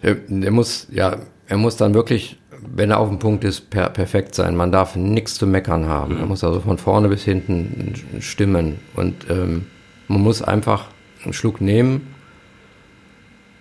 Der 0.03 0.51
muss, 0.51 0.87
ja, 0.91 1.17
er 1.47 1.57
muss 1.57 1.77
dann 1.77 1.93
wirklich 1.93 2.37
wenn 2.75 2.91
er 2.91 2.99
auf 2.99 3.09
dem 3.09 3.19
Punkt 3.19 3.43
ist, 3.43 3.69
per 3.69 3.89
perfekt 3.89 4.35
sein. 4.35 4.55
Man 4.55 4.71
darf 4.71 4.95
nichts 4.95 5.35
zu 5.35 5.47
meckern 5.47 5.87
haben. 5.87 6.15
Mhm. 6.15 6.19
Er 6.21 6.25
muss 6.25 6.43
also 6.43 6.59
von 6.59 6.77
vorne 6.77 7.09
bis 7.09 7.23
hinten 7.23 7.93
stimmen. 8.19 8.79
Und 8.95 9.29
ähm, 9.29 9.67
man 10.07 10.21
muss 10.21 10.41
einfach 10.41 10.87
einen 11.23 11.33
Schluck 11.33 11.61
nehmen, 11.61 12.13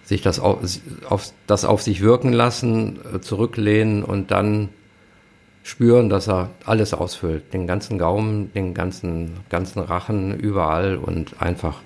sich 0.05 0.23
das 0.23 0.41
auf, 0.41 0.59
auf, 1.09 1.33
das 1.47 1.65
auf 1.65 1.83
sich 1.83 2.01
wirken 2.01 2.33
lassen, 2.33 2.99
äh, 3.15 3.21
zurücklehnen 3.21 4.03
und 4.03 4.31
dann 4.31 4.71
spüren, 5.63 6.09
dass 6.09 6.29
er 6.29 6.51
alles 6.65 6.93
ausfüllt. 6.93 7.53
Den 7.53 7.67
ganzen 7.67 7.99
Gaumen, 7.99 8.53
den 8.53 8.75
ganzen, 8.75 9.41
ganzen 9.49 9.81
Rachen, 9.81 10.39
überall 10.39 10.97
und 10.97 11.41
einfach 11.41 11.81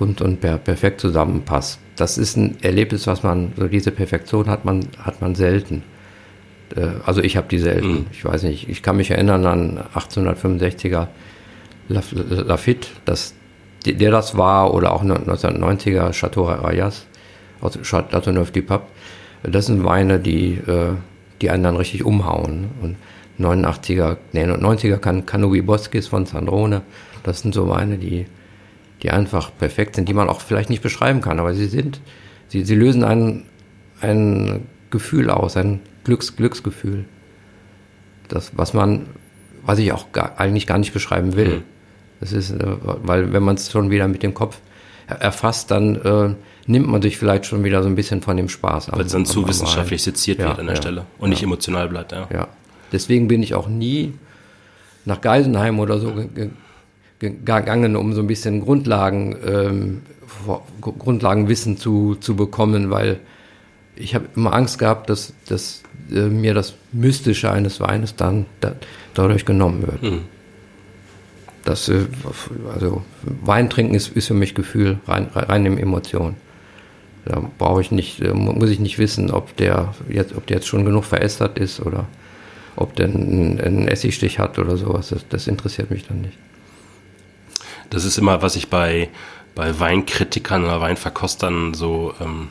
rund 0.00 0.20
und 0.20 0.40
per 0.40 0.58
perfekt 0.58 1.00
zusammenpasst. 1.00 1.78
Das 1.96 2.18
ist 2.18 2.36
ein 2.36 2.56
Erlebnis, 2.62 3.06
was 3.06 3.22
man, 3.22 3.52
so 3.56 3.68
diese 3.68 3.90
Perfektion 3.90 4.48
hat 4.48 4.64
man, 4.64 4.86
hat 4.98 5.20
man 5.20 5.34
selten. 5.34 5.82
Äh, 6.74 6.86
also 7.04 7.22
ich 7.22 7.36
habe 7.36 7.48
die 7.48 7.58
selten. 7.58 7.92
Mhm. 7.92 8.06
Ich 8.12 8.24
weiß 8.24 8.42
nicht, 8.44 8.68
ich 8.68 8.82
kann 8.82 8.96
mich 8.96 9.10
erinnern 9.10 9.46
an 9.46 9.80
1865er 9.94 11.08
Lafitte, 11.88 12.88
dass 13.04 13.34
der 13.86 14.10
das 14.10 14.36
war, 14.36 14.72
oder 14.72 14.92
auch 14.92 15.04
1990er 15.04 16.12
Chateau 16.12 16.44
Rayas, 16.44 17.06
aus 17.60 17.78
Chateau 17.82 18.32
Neuf 18.32 18.50
du 18.50 18.62
Pape. 18.62 18.86
Das 19.42 19.66
sind 19.66 19.84
Weine, 19.84 20.18
die, 20.18 20.54
äh, 20.54 20.94
die 21.42 21.50
einen 21.50 21.64
dann 21.64 21.76
richtig 21.76 22.04
umhauen. 22.04 22.70
Und 22.80 22.96
89er, 23.38 24.16
nee, 24.32 24.44
90er 24.44 24.96
kann 24.96 25.26
Canubi 25.26 25.60
Bosquis 25.60 26.06
von 26.08 26.24
Sandrone. 26.24 26.82
Das 27.24 27.40
sind 27.40 27.54
so 27.54 27.68
Weine, 27.68 27.98
die, 27.98 28.26
die 29.04 29.10
einfach 29.10 29.52
perfekt 29.56 29.96
sind, 29.96 30.08
die 30.08 30.14
man 30.14 30.28
auch 30.30 30.40
vielleicht 30.40 30.70
nicht 30.70 30.82
beschreiben 30.82 31.20
kann, 31.20 31.38
aber 31.38 31.54
sie 31.54 31.66
sind, 31.66 32.00
sie, 32.48 32.64
sie 32.64 32.74
lösen 32.74 33.04
ein, 33.04 33.44
ein 34.00 34.66
Gefühl 34.90 35.28
aus, 35.30 35.58
ein 35.58 35.80
Glücks, 36.04 36.36
Glücksgefühl. 36.36 37.04
Das, 38.28 38.52
was 38.56 38.72
man, 38.72 39.06
was 39.64 39.78
ich 39.78 39.92
auch 39.92 40.10
gar, 40.12 40.40
eigentlich 40.40 40.66
gar 40.66 40.78
nicht 40.78 40.94
beschreiben 40.94 41.36
will. 41.36 41.58
Mhm. 41.58 41.62
Das 42.20 42.32
ist, 42.32 42.50
äh, 42.50 42.76
weil 43.02 43.34
wenn 43.34 43.42
man 43.42 43.56
es 43.56 43.70
schon 43.70 43.90
wieder 43.90 44.08
mit 44.08 44.22
dem 44.22 44.32
Kopf 44.32 44.58
erfasst, 45.06 45.70
dann 45.70 45.96
äh, 45.96 46.34
nimmt 46.66 46.88
man 46.88 47.02
sich 47.02 47.18
vielleicht 47.18 47.44
schon 47.44 47.62
wieder 47.62 47.82
so 47.82 47.90
ein 47.90 47.96
bisschen 47.96 48.22
von 48.22 48.38
dem 48.38 48.48
Spaß 48.48 48.88
an. 48.88 48.98
Weil 48.98 49.04
es 49.04 49.12
dann 49.12 49.26
zu 49.26 49.46
wissenschaftlich 49.46 50.02
seziert 50.02 50.38
ja, 50.38 50.46
wird 50.46 50.60
an 50.60 50.66
der 50.66 50.76
ja, 50.76 50.80
Stelle 50.80 51.06
und 51.18 51.28
ja. 51.28 51.30
nicht 51.30 51.42
emotional 51.42 51.88
bleibt, 51.90 52.12
ja. 52.12 52.26
Ja. 52.32 52.48
Deswegen 52.90 53.28
bin 53.28 53.42
ich 53.42 53.54
auch 53.54 53.68
nie 53.68 54.14
nach 55.04 55.20
Geisenheim 55.20 55.78
oder 55.78 55.98
so 55.98 56.14
gegangen, 57.30 57.96
um 57.96 58.12
so 58.12 58.20
ein 58.20 58.26
bisschen 58.26 58.60
Grundlagen, 58.60 59.36
ähm, 59.46 60.02
Grundlagenwissen 60.80 61.76
zu, 61.76 62.16
zu 62.16 62.36
bekommen, 62.36 62.90
weil 62.90 63.20
ich 63.96 64.14
habe 64.14 64.26
immer 64.34 64.52
Angst 64.52 64.78
gehabt, 64.78 65.08
dass, 65.08 65.32
dass 65.46 65.82
äh, 66.10 66.26
mir 66.26 66.54
das 66.54 66.74
Mystische 66.92 67.50
eines 67.50 67.80
Weines 67.80 68.16
dann 68.16 68.46
da, 68.60 68.74
dadurch 69.14 69.44
genommen 69.44 69.82
wird. 69.82 70.02
Mhm. 70.02 70.20
Das, 71.64 71.88
äh, 71.88 72.06
also 72.72 73.02
Wein 73.22 73.70
trinken 73.70 73.94
ist, 73.94 74.08
ist 74.08 74.26
für 74.26 74.34
mich 74.34 74.54
Gefühl, 74.54 74.98
rein, 75.06 75.28
rein 75.34 75.66
in 75.66 75.78
Emotion. 75.78 76.34
Da 77.24 77.42
brauche 77.58 77.80
ich 77.80 77.90
nicht, 77.90 78.20
äh, 78.20 78.34
muss 78.34 78.70
ich 78.70 78.80
nicht 78.80 78.98
wissen, 78.98 79.30
ob 79.30 79.56
der 79.56 79.94
jetzt, 80.08 80.36
ob 80.36 80.46
der 80.46 80.58
jetzt 80.58 80.66
schon 80.66 80.84
genug 80.84 81.04
verästert 81.04 81.58
ist 81.58 81.80
oder 81.80 82.06
ob 82.76 82.94
der 82.96 83.06
einen, 83.06 83.60
einen 83.60 83.88
Essigstich 83.88 84.38
hat 84.38 84.58
oder 84.58 84.76
sowas. 84.76 85.08
Das, 85.08 85.26
das 85.28 85.46
interessiert 85.46 85.90
mich 85.90 86.06
dann 86.06 86.20
nicht. 86.20 86.36
Das 87.94 88.04
ist 88.04 88.18
immer, 88.18 88.42
was 88.42 88.56
ich 88.56 88.68
bei, 88.68 89.08
bei 89.54 89.78
Weinkritikern 89.78 90.64
oder 90.64 90.80
Weinverkostern 90.80 91.74
so 91.74 92.12
ähm, 92.20 92.48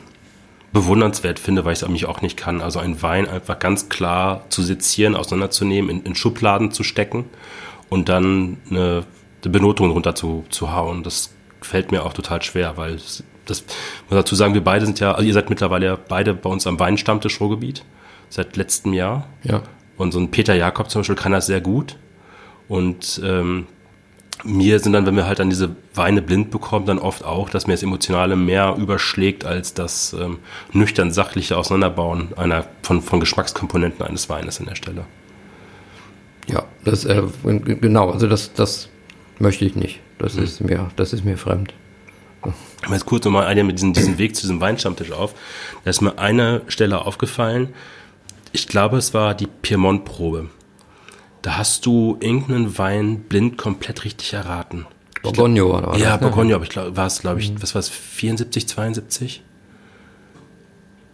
bewundernswert 0.72 1.38
finde, 1.38 1.66
weil 1.66 1.74
ich 1.74 1.82
es 1.82 1.88
mich 1.88 2.06
auch 2.06 2.22
nicht 2.22 2.38
kann. 2.38 2.62
Also 2.62 2.78
ein 2.78 3.02
Wein 3.02 3.28
einfach 3.28 3.58
ganz 3.58 3.90
klar 3.90 4.44
zu 4.48 4.62
sezieren, 4.62 5.14
auseinanderzunehmen, 5.14 5.90
in, 5.90 6.02
in 6.02 6.14
Schubladen 6.14 6.72
zu 6.72 6.82
stecken 6.82 7.26
und 7.90 8.08
dann 8.08 8.56
eine, 8.70 9.04
eine 9.42 9.52
Benotung 9.52 9.90
runter 9.90 10.14
zu, 10.14 10.46
zu 10.48 10.72
hauen. 10.72 11.02
Das 11.02 11.34
fällt 11.60 11.92
mir 11.92 12.04
auch 12.04 12.14
total 12.14 12.40
schwer, 12.40 12.78
weil 12.78 12.94
das, 12.94 13.22
das 13.44 13.64
muss 14.08 14.18
dazu 14.18 14.34
sagen, 14.34 14.54
wir 14.54 14.64
beide 14.64 14.86
sind 14.86 14.98
ja, 14.98 15.12
also 15.12 15.26
ihr 15.26 15.34
seid 15.34 15.50
mittlerweile 15.50 15.86
ja 15.86 15.98
beide 16.08 16.32
bei 16.32 16.48
uns 16.48 16.66
am 16.66 16.80
Weinstammtisch 16.80 17.38
Ruhrgebiet 17.38 17.84
seit 18.30 18.56
letztem 18.56 18.94
Jahr. 18.94 19.26
Ja. 19.42 19.62
Und 19.98 20.12
so 20.12 20.20
ein 20.20 20.30
Peter 20.30 20.54
Jakob 20.54 20.90
zum 20.90 21.00
Beispiel 21.00 21.16
kann 21.16 21.32
das 21.32 21.44
sehr 21.46 21.60
gut. 21.60 21.96
Und 22.66 23.20
ähm, 23.22 23.66
mir 24.44 24.78
sind 24.78 24.92
dann, 24.92 25.06
wenn 25.06 25.16
wir 25.16 25.26
halt 25.26 25.38
dann 25.38 25.50
diese 25.50 25.74
Weine 25.94 26.22
blind 26.22 26.50
bekommen, 26.50 26.86
dann 26.86 26.98
oft 26.98 27.24
auch, 27.24 27.48
dass 27.48 27.66
mir 27.66 27.72
das 27.72 27.82
Emotionale 27.82 28.36
mehr 28.36 28.76
überschlägt 28.78 29.44
als 29.44 29.74
das 29.74 30.12
ähm, 30.12 30.38
nüchtern 30.72 31.12
sachliche 31.12 31.56
Auseinanderbauen 31.56 32.28
einer 32.36 32.66
von, 32.82 33.02
von 33.02 33.20
Geschmackskomponenten 33.20 34.04
eines 34.04 34.28
Weines 34.28 34.60
an 34.60 34.66
der 34.66 34.74
Stelle. 34.74 35.06
Ja, 36.46 36.64
das 36.84 37.04
äh, 37.04 37.22
genau, 37.42 38.10
also 38.10 38.26
das, 38.26 38.52
das 38.52 38.88
möchte 39.38 39.64
ich 39.64 39.76
nicht. 39.76 40.00
Das 40.18 40.34
mhm. 40.34 40.42
ist 40.42 40.60
mir, 40.60 40.90
das 40.96 41.12
ist 41.12 41.24
mir 41.24 41.38
fremd. 41.38 41.72
Jetzt 42.90 43.06
kurz 43.06 43.24
nochmal 43.24 43.46
einer 43.46 43.64
mit 43.64 43.78
diesem, 43.78 43.94
diesem 43.94 44.18
Weg 44.18 44.36
zu 44.36 44.42
diesem 44.42 44.60
Weinstammtisch 44.60 45.12
auf. 45.12 45.34
Da 45.84 45.90
ist 45.90 46.02
mir 46.02 46.18
eine 46.18 46.60
Stelle 46.68 47.06
aufgefallen. 47.06 47.70
Ich 48.52 48.68
glaube, 48.68 48.98
es 48.98 49.14
war 49.14 49.34
die 49.34 49.46
Piemont-Probe. 49.46 50.50
Da 51.44 51.58
hast 51.58 51.84
du 51.84 52.16
irgendeinen 52.20 52.78
Wein 52.78 53.20
blind 53.28 53.58
komplett 53.58 54.06
richtig 54.06 54.32
erraten. 54.32 54.86
Borgogno 55.22 55.74
war 55.74 55.82
das. 55.82 56.00
Ja, 56.00 56.12
ne? 56.12 56.22
Borgogno, 56.22 56.54
aber 56.54 56.64
ich 56.64 56.70
glaube, 56.70 56.96
war 56.96 57.06
es, 57.06 57.20
glaube 57.20 57.40
ich, 57.40 57.52
mhm. 57.52 57.62
was 57.62 57.74
war 57.74 57.80
es, 57.80 57.90
74, 57.90 58.66
72? 58.66 59.42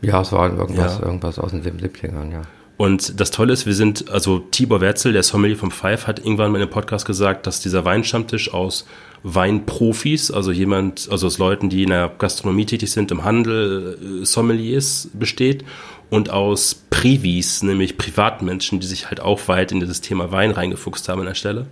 Ja, 0.02 0.20
es 0.20 0.30
war 0.30 0.56
irgendwas, 0.56 0.98
ja. 1.00 1.04
irgendwas 1.04 1.40
aus 1.40 1.50
den 1.50 1.64
70ern, 1.64 2.30
ja. 2.30 2.42
Und 2.76 3.18
das 3.18 3.32
Tolle 3.32 3.52
ist, 3.52 3.66
wir 3.66 3.74
sind, 3.74 4.08
also 4.08 4.38
Tibor 4.38 4.80
Werzel, 4.80 5.12
der 5.12 5.24
Sommelier 5.24 5.56
vom 5.56 5.72
Five, 5.72 6.06
hat 6.06 6.20
irgendwann 6.20 6.52
mal 6.52 6.58
in 6.58 6.62
einem 6.62 6.70
Podcast 6.70 7.06
gesagt, 7.06 7.48
dass 7.48 7.60
dieser 7.60 7.84
Weinstammtisch 7.84 8.54
aus 8.54 8.86
Weinprofis, 9.24 10.30
also 10.30 10.52
jemand, 10.52 11.08
also 11.10 11.26
aus 11.26 11.38
Leuten, 11.38 11.70
die 11.70 11.82
in 11.82 11.90
der 11.90 12.08
Gastronomie 12.16 12.66
tätig 12.66 12.92
sind, 12.92 13.10
im 13.10 13.24
Handel, 13.24 13.98
äh, 14.22 14.24
Sommeliers 14.24 15.10
besteht 15.12 15.64
und 16.10 16.30
aus 16.30 16.74
Privis, 16.90 17.62
nämlich 17.62 17.96
Privatmenschen, 17.96 18.80
die 18.80 18.86
sich 18.86 19.08
halt 19.08 19.20
auch 19.20 19.48
weit 19.48 19.72
in 19.72 19.80
dieses 19.80 20.00
Thema 20.00 20.32
Wein 20.32 20.50
reingefuchst 20.50 21.08
haben 21.08 21.20
an 21.20 21.26
der 21.26 21.34
Stelle. 21.34 21.66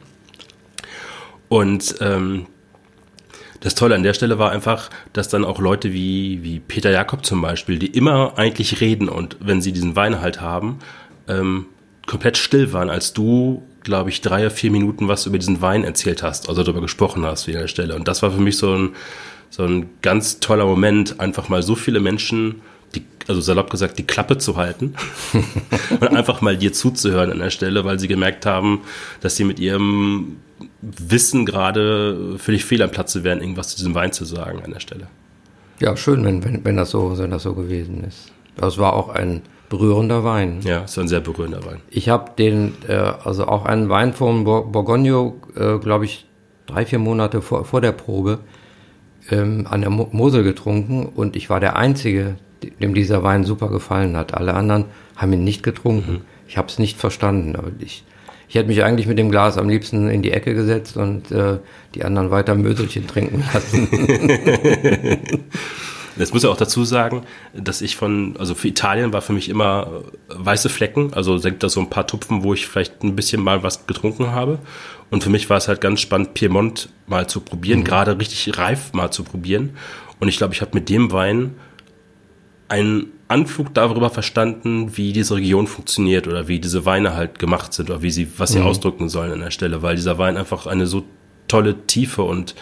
Und 1.49 1.97
ähm, 2.01 2.47
das 3.61 3.75
Tolle 3.75 3.97
an 3.97 4.05
der 4.05 4.15
Stelle 4.15 4.39
war 4.39 4.53
einfach, 4.53 4.91
dass 5.13 5.29
dann 5.29 5.45
auch 5.45 5.59
Leute 5.59 5.93
wie, 5.93 6.43
wie 6.43 6.61
Peter 6.61 6.91
Jakob 6.91 7.27
zum 7.27 7.43
Beispiel, 7.43 7.79
die 7.79 7.89
immer 7.89 8.39
eigentlich 8.39 8.81
reden 8.81 9.09
und 9.09 9.37
wenn 9.41 9.61
sie 9.61 9.73
diesen 9.73 9.97
Wein 9.97 10.21
halt 10.21 10.41
haben, 10.41 10.79
ähm, 11.27 11.67
komplett 12.07 12.39
still 12.39 12.73
waren, 12.73 12.89
als 12.89 13.13
du, 13.13 13.63
glaube 13.83 14.11
ich, 14.11 14.21
drei 14.21 14.43
oder 14.43 14.51
vier 14.51 14.71
Minuten 14.71 15.09
was 15.09 15.27
über 15.27 15.39
diesen 15.39 15.61
Wein 15.61 15.83
erzählt 15.83 16.23
hast, 16.23 16.49
also 16.49 16.63
darüber 16.63 16.81
gesprochen 16.81 17.25
hast, 17.25 17.49
wie 17.49 17.55
an 17.55 17.63
der 17.63 17.69
Stelle. 17.69 17.97
Und 17.97 18.07
das 18.07 18.23
war 18.23 18.31
für 18.31 18.41
mich 18.41 18.57
so 18.57 18.73
ein, 18.73 18.91
so 19.51 19.65
ein 19.65 19.91
ganz 20.03 20.39
toller 20.39 20.65
Moment, 20.65 21.19
einfach 21.19 21.49
mal 21.49 21.63
so 21.63 21.75
viele 21.75 21.99
Menschen 22.01 22.63
die, 22.95 23.05
also 23.27 23.41
salopp 23.41 23.71
gesagt, 23.71 23.99
die 23.99 24.07
Klappe 24.07 24.39
zu 24.39 24.57
halten 24.57 24.95
und 25.91 26.09
einfach 26.09 26.41
mal 26.41 26.57
dir 26.57 26.73
zuzuhören 26.73 27.31
an 27.31 27.39
der 27.39 27.51
Stelle, 27.51 27.85
weil 27.85 27.99
sie 27.99 28.09
gemerkt 28.09 28.47
haben, 28.47 28.83
dass 29.21 29.37
sie 29.37 29.45
mit 29.45 29.61
ihrem 29.61 30.37
Wissen 30.81 31.47
gerade 31.47 32.37
völlig 32.39 32.65
fehl 32.65 32.83
am 32.83 32.91
Platze 32.91 33.25
wären, 33.25 33.41
irgendwas 33.41 33.69
zu 33.69 33.77
diesem 33.77 33.95
Wein 33.95 34.13
zu 34.13 34.25
sagen 34.25 34.63
an 34.65 34.73
der 34.73 34.81
Stelle. 34.81 35.09
Ja, 35.81 35.97
schön, 35.97 36.25
wenn, 36.25 36.45
wenn, 36.45 36.65
wenn, 36.65 36.77
das, 36.77 36.91
so, 36.91 37.17
wenn 37.19 37.31
das 37.31 37.45
so 37.45 37.55
gewesen 37.55 38.05
ist. 38.05 38.33
Das 38.57 38.79
war 38.79 38.95
auch 38.95 39.09
ein 39.09 39.43
berührender 39.69 40.25
Wein. 40.25 40.61
Ja, 40.65 40.85
es 40.85 40.97
war 40.97 41.05
ein 41.05 41.09
sehr 41.09 41.21
berührender 41.21 41.65
Wein. 41.65 41.81
Ich 41.91 42.09
habe 42.09 42.33
den, 42.37 42.75
äh, 42.89 42.95
also 42.95 43.47
auch 43.47 43.65
einen 43.65 43.89
Wein 43.89 44.13
von 44.13 44.45
Bourgogne, 44.45 45.35
äh, 45.55 45.79
glaube 45.79 46.07
ich, 46.07 46.27
drei, 46.67 46.85
vier 46.85 46.99
Monate 46.99 47.43
vor, 47.43 47.65
vor 47.65 47.81
der 47.81 47.93
Probe 47.93 48.41
ähm, 49.31 49.67
an 49.69 49.81
der 49.81 49.91
Mo 49.91 50.09
Mosel 50.13 50.43
getrunken 50.43 51.07
und 51.07 51.37
ich 51.37 51.51
war 51.51 51.61
der 51.61 51.77
Einzige, 51.77 52.37
dem 52.81 52.95
dieser 52.95 53.23
Wein 53.23 53.45
super 53.45 53.69
gefallen 53.69 54.17
hat. 54.17 54.35
Alle 54.35 54.55
anderen 54.55 54.87
haben 55.17 55.33
ihn 55.33 55.45
nicht 55.45 55.63
getrunken. 55.63 56.13
Mhm. 56.13 56.21
Ich 56.47 56.57
habe 56.57 56.69
es 56.69 56.79
nicht 56.79 56.99
verstanden. 56.99 57.57
Aber 57.57 57.71
ich, 57.79 58.05
ich 58.49 58.55
hätte 58.55 58.69
mich 58.69 58.83
eigentlich 58.83 59.07
mit 59.07 59.19
dem 59.19 59.31
Glas 59.31 59.59
am 59.59 59.69
liebsten 59.69 60.09
in 60.09 60.23
die 60.23 60.33
Ecke 60.33 60.55
gesetzt 60.55 60.97
und 60.97 61.31
äh, 61.31 61.59
die 61.95 62.05
anderen 62.05 62.31
weiter 62.31 62.55
Möselchen 62.55 63.07
trinken 63.07 63.45
lassen. 63.53 63.89
Jetzt 66.19 66.35
muss 66.35 66.43
ich 66.43 66.49
auch 66.49 66.57
dazu 66.57 66.85
sagen, 66.85 67.23
dass 67.55 67.81
ich 67.81 67.95
von, 67.95 68.37
also 68.39 68.57
für 68.57 68.67
Italien 68.67 69.13
war 69.13 69.23
für 69.23 69.33
mich 69.33 69.49
immer 69.49 70.03
äh, 70.29 70.35
weiße 70.35 70.69
Flecken, 70.69 71.15
also 71.15 71.39
senkt 71.39 71.63
da 71.63 71.69
so 71.69 71.81
ein 71.81 71.91
paar 71.91 72.07
Tupfen, 72.07 72.43
wo 72.43 72.55
ich 72.55 72.67
vielleicht 72.67 73.05
ein 73.05 73.15
bisschen 73.15 73.43
mal 73.43 73.63
was 73.63 73.87
getrunken 73.87 74.33
habe. 74.33 74.59
Und 75.11 75.23
für 75.23 75.31
mich 75.31 75.49
war 75.49 75.59
es 75.59 75.69
halt 75.69 75.81
ganz 75.81 76.01
spannend, 76.01 76.35
Piemont 76.35 76.89
mal 77.07 77.29
zu 77.29 77.41
probieren, 77.41 77.81
mhm. 77.81 77.85
gerade 77.85 78.19
richtig 78.19 78.59
reif 78.59 78.93
mal 78.93 79.11
zu 79.11 79.23
probieren. 79.23 79.77
Und 80.19 80.29
ich 80.29 80.39
glaube, 80.39 80.55
ich 80.55 80.61
habe 80.61 80.73
mit 80.75 80.89
dem 80.89 81.13
Wein 81.13 81.55
einen 82.69 83.13
Anflug 83.29 83.75
darüber 83.75 84.11
verstanden, 84.11 84.97
wie 84.97 85.13
diese 85.13 85.37
Region 85.37 85.67
funktioniert 85.67 86.27
oder 86.27 86.49
wie 86.49 86.61
diese 86.61 86.85
Weine 86.85 87.15
halt 87.15 87.39
gemacht 87.39 87.73
sind 87.73 87.91
oder 87.91 88.03
wie 88.03 88.11
sie, 88.11 88.29
was 88.39 88.53
sie 88.53 88.61
mhm. 88.61 88.67
ausdrücken 88.67 89.09
sollen 89.09 89.33
an 89.33 89.41
der 89.41 89.51
Stelle, 89.51 89.83
weil 89.83 89.97
dieser 89.97 90.19
Wein 90.19 90.37
einfach 90.37 90.67
eine 90.67 90.87
so 90.87 91.05
tolle 91.47 91.87
Tiefe 91.87 92.23
und 92.23 92.55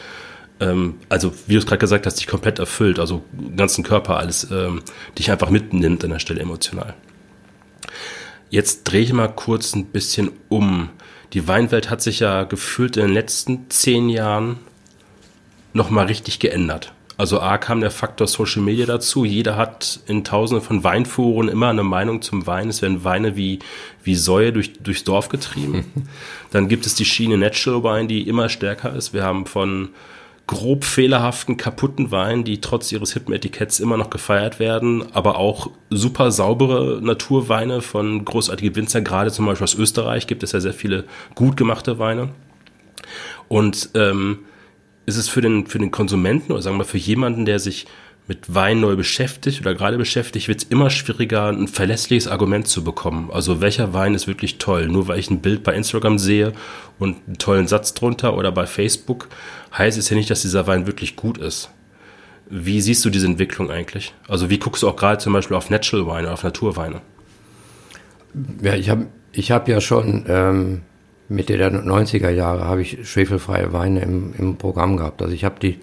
ähm, 0.60 0.94
also 1.08 1.32
wie 1.46 1.54
du 1.54 1.58
es 1.58 1.66
gerade 1.66 1.78
gesagt 1.78 2.06
hast, 2.06 2.16
dich 2.16 2.26
komplett 2.26 2.58
erfüllt, 2.58 2.98
also 2.98 3.22
ganzen 3.56 3.84
Körper 3.84 4.16
alles, 4.16 4.48
ähm, 4.50 4.82
dich 5.18 5.30
einfach 5.30 5.50
mitnimmt 5.50 6.02
an 6.04 6.10
der 6.10 6.18
Stelle 6.18 6.40
emotional. 6.40 6.94
Jetzt 8.48 8.84
drehe 8.84 9.02
ich 9.02 9.12
mal 9.12 9.28
kurz 9.28 9.74
ein 9.74 9.86
bisschen 9.86 10.30
um. 10.48 10.88
Die 11.32 11.48
Weinwelt 11.48 11.90
hat 11.90 12.00
sich 12.00 12.20
ja 12.20 12.44
gefühlt 12.44 12.96
in 12.96 13.06
den 13.06 13.12
letzten 13.12 13.68
zehn 13.70 14.08
Jahren 14.08 14.58
nochmal 15.72 16.06
richtig 16.06 16.38
geändert. 16.38 16.92
Also 17.18 17.40
A 17.40 17.56
kam 17.56 17.80
der 17.80 17.90
Faktor 17.90 18.26
Social 18.26 18.62
Media 18.62 18.84
dazu. 18.84 19.24
Jeder 19.24 19.56
hat 19.56 20.00
in 20.06 20.22
tausenden 20.22 20.64
von 20.64 20.84
Weinforen 20.84 21.48
immer 21.48 21.68
eine 21.68 21.82
Meinung 21.82 22.20
zum 22.20 22.46
Wein. 22.46 22.68
Es 22.68 22.82
werden 22.82 23.04
Weine 23.04 23.36
wie, 23.36 23.58
wie 24.04 24.14
Säue 24.14 24.52
durch, 24.52 24.74
durchs 24.74 25.04
Dorf 25.04 25.28
getrieben. 25.28 25.84
Dann 26.50 26.68
gibt 26.68 26.84
es 26.84 26.94
die 26.94 27.06
Schiene 27.06 27.38
Natural 27.38 27.82
Wine, 27.82 28.08
die 28.08 28.28
immer 28.28 28.48
stärker 28.48 28.94
ist. 28.94 29.14
Wir 29.14 29.24
haben 29.24 29.46
von 29.46 29.90
grob 30.46 30.84
fehlerhaften, 30.84 31.56
kaputten 31.56 32.10
Weinen, 32.10 32.44
die 32.44 32.60
trotz 32.60 32.92
ihres 32.92 33.14
hippen 33.14 33.34
Etiketts 33.34 33.80
immer 33.80 33.96
noch 33.96 34.10
gefeiert 34.10 34.60
werden, 34.60 35.04
aber 35.12 35.38
auch 35.38 35.70
super 35.90 36.30
saubere 36.30 37.00
Naturweine 37.02 37.80
von 37.80 38.24
großartigen 38.24 38.76
Winzer, 38.76 39.00
gerade 39.00 39.32
zum 39.32 39.46
Beispiel 39.46 39.64
aus 39.64 39.74
Österreich 39.74 40.28
gibt 40.28 40.44
es 40.44 40.52
ja 40.52 40.60
sehr 40.60 40.72
viele 40.72 41.04
gut 41.34 41.56
gemachte 41.56 41.98
Weine. 41.98 42.28
Und 43.48 43.90
ähm, 43.94 44.40
ist 45.06 45.16
es 45.16 45.28
für 45.28 45.40
den, 45.40 45.66
für 45.66 45.78
den 45.78 45.90
Konsumenten 45.90 46.52
oder 46.52 46.62
sagen 46.62 46.78
wir 46.78 46.84
für 46.84 46.98
jemanden, 46.98 47.44
der 47.44 47.58
sich 47.58 47.86
mit 48.28 48.52
Wein 48.52 48.80
neu 48.80 48.96
beschäftigt 48.96 49.60
oder 49.60 49.74
gerade 49.74 49.98
beschäftigt, 49.98 50.48
wird 50.48 50.62
es 50.62 50.68
immer 50.68 50.90
schwieriger, 50.90 51.48
ein 51.48 51.68
verlässliches 51.68 52.26
Argument 52.26 52.66
zu 52.66 52.82
bekommen. 52.82 53.30
Also 53.32 53.60
welcher 53.60 53.94
Wein 53.94 54.14
ist 54.14 54.26
wirklich 54.26 54.58
toll? 54.58 54.88
Nur 54.88 55.06
weil 55.06 55.20
ich 55.20 55.30
ein 55.30 55.40
Bild 55.40 55.62
bei 55.62 55.74
Instagram 55.74 56.18
sehe 56.18 56.52
und 56.98 57.16
einen 57.26 57.38
tollen 57.38 57.68
Satz 57.68 57.94
drunter 57.94 58.36
oder 58.36 58.50
bei 58.50 58.66
Facebook, 58.66 59.28
heißt 59.76 59.96
es 59.96 60.10
ja 60.10 60.16
nicht, 60.16 60.28
dass 60.28 60.42
dieser 60.42 60.66
Wein 60.66 60.88
wirklich 60.88 61.14
gut 61.14 61.38
ist. 61.38 61.70
Wie 62.48 62.80
siehst 62.80 63.04
du 63.04 63.10
diese 63.10 63.26
Entwicklung 63.26 63.70
eigentlich? 63.70 64.12
Also 64.26 64.50
wie 64.50 64.58
guckst 64.58 64.82
du 64.82 64.88
auch 64.88 64.96
gerade 64.96 65.18
zum 65.18 65.32
Beispiel 65.32 65.56
auf 65.56 65.70
Natural 65.70 66.06
Weine, 66.06 66.32
auf 66.32 66.42
Naturweine? 66.42 67.02
Ja, 68.60 68.74
ich 68.74 68.90
habe 68.90 69.06
ich 69.32 69.50
hab 69.52 69.68
ja 69.68 69.80
schon 69.80 70.24
ähm, 70.28 70.82
Mitte 71.28 71.56
der 71.56 71.72
90er 71.72 72.30
Jahre 72.30 72.64
habe 72.64 72.82
ich 72.82 73.08
schwefelfreie 73.08 73.72
Weine 73.72 74.00
im, 74.00 74.34
im 74.38 74.56
Programm 74.56 74.96
gehabt. 74.96 75.22
Also 75.22 75.34
ich 75.34 75.44
habe 75.44 75.58
die 75.60 75.80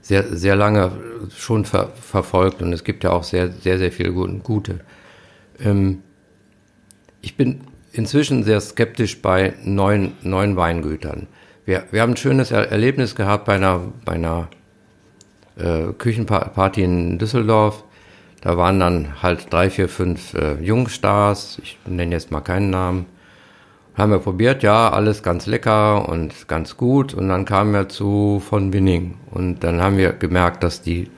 sehr, 0.00 0.24
sehr 0.36 0.56
lange 0.56 0.92
schon 1.36 1.64
ver, 1.64 1.92
verfolgt 1.94 2.60
und 2.62 2.72
es 2.72 2.82
gibt 2.82 3.04
ja 3.04 3.10
auch 3.10 3.22
sehr, 3.22 3.50
sehr, 3.50 3.78
sehr 3.78 3.92
viele 3.92 4.12
gute. 4.12 4.80
Ähm, 5.60 6.02
ich 7.20 7.36
bin 7.36 7.60
inzwischen 7.92 8.42
sehr 8.42 8.60
skeptisch 8.60 9.22
bei 9.22 9.54
neuen, 9.62 10.12
neuen 10.22 10.56
Weingütern. 10.56 11.28
Wir, 11.64 11.84
wir 11.92 12.02
haben 12.02 12.12
ein 12.12 12.16
schönes 12.16 12.50
Erlebnis 12.50 13.14
gehabt 13.14 13.44
bei 13.44 13.54
einer, 13.54 13.80
bei 14.04 14.14
einer 14.14 14.48
äh, 15.56 15.92
Küchenparty 15.96 16.82
in 16.82 17.18
Düsseldorf. 17.18 17.84
Da 18.40 18.56
waren 18.56 18.80
dann 18.80 19.22
halt 19.22 19.52
drei, 19.52 19.70
vier, 19.70 19.88
fünf 19.88 20.34
äh, 20.34 20.54
Jungstars, 20.60 21.60
ich 21.62 21.78
nenne 21.86 22.12
jetzt 22.12 22.32
mal 22.32 22.40
keinen 22.40 22.70
Namen, 22.70 23.06
haben 23.94 24.10
wir 24.10 24.18
probiert, 24.20 24.62
ja, 24.62 24.90
alles 24.90 25.22
ganz 25.22 25.46
lecker 25.46 26.08
und 26.08 26.48
ganz 26.48 26.76
gut. 26.76 27.12
Und 27.12 27.28
dann 27.28 27.44
kamen 27.44 27.72
wir 27.72 27.88
zu 27.88 28.40
von 28.40 28.72
Winning. 28.72 29.18
Und 29.30 29.64
dann 29.64 29.82
haben 29.82 29.98
wir 29.98 30.12
gemerkt, 30.12 30.62
dass 30.62 30.82
die, 30.82 31.10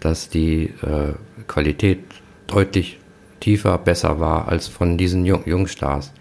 dass 0.00 0.28
die 0.28 0.66
äh, 0.82 1.14
Qualität 1.48 2.00
deutlich 2.46 2.98
tiefer, 3.40 3.78
besser 3.78 4.20
war 4.20 4.48
als 4.48 4.68
von 4.68 4.96
diesen 4.96 5.24
Jung 5.24 5.42
Jungstars. 5.46 6.12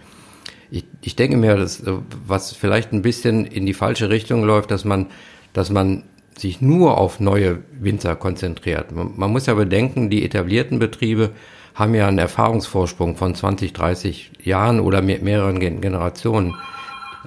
Ich, 0.69 0.85
ich 1.01 1.15
denke 1.15 1.37
mir, 1.37 1.55
dass, 1.55 1.81
äh, 1.81 1.93
was 2.25 2.53
vielleicht 2.53 2.91
ein 2.91 3.01
bisschen 3.03 3.45
in 3.45 3.65
die 3.65 3.73
falsche 3.73 4.09
Richtung 4.09 4.43
läuft, 4.43 4.71
dass 4.71 4.83
man, 4.83 5.07
dass 5.53 5.69
man 5.69 6.03
sich 6.35 6.61
nur 6.61 6.97
auf 6.97 7.19
neue 7.19 7.59
Winzer 7.79 8.15
konzentriert. 8.15 8.91
Man, 8.91 9.13
man 9.15 9.31
muss 9.31 9.45
ja 9.45 9.53
bedenken, 9.53 10.09
die 10.09 10.23
etablierten 10.23 10.79
Betriebe 10.79 11.31
haben 11.77 11.93
ja 11.93 12.07
einen 12.07 12.17
Erfahrungsvorsprung 12.17 13.15
von 13.15 13.35
20, 13.35 13.71
30 13.71 14.31
Jahren 14.43 14.79
oder 14.79 15.01
mehr, 15.01 15.19
mehreren 15.19 15.59
Generationen. 15.59 16.55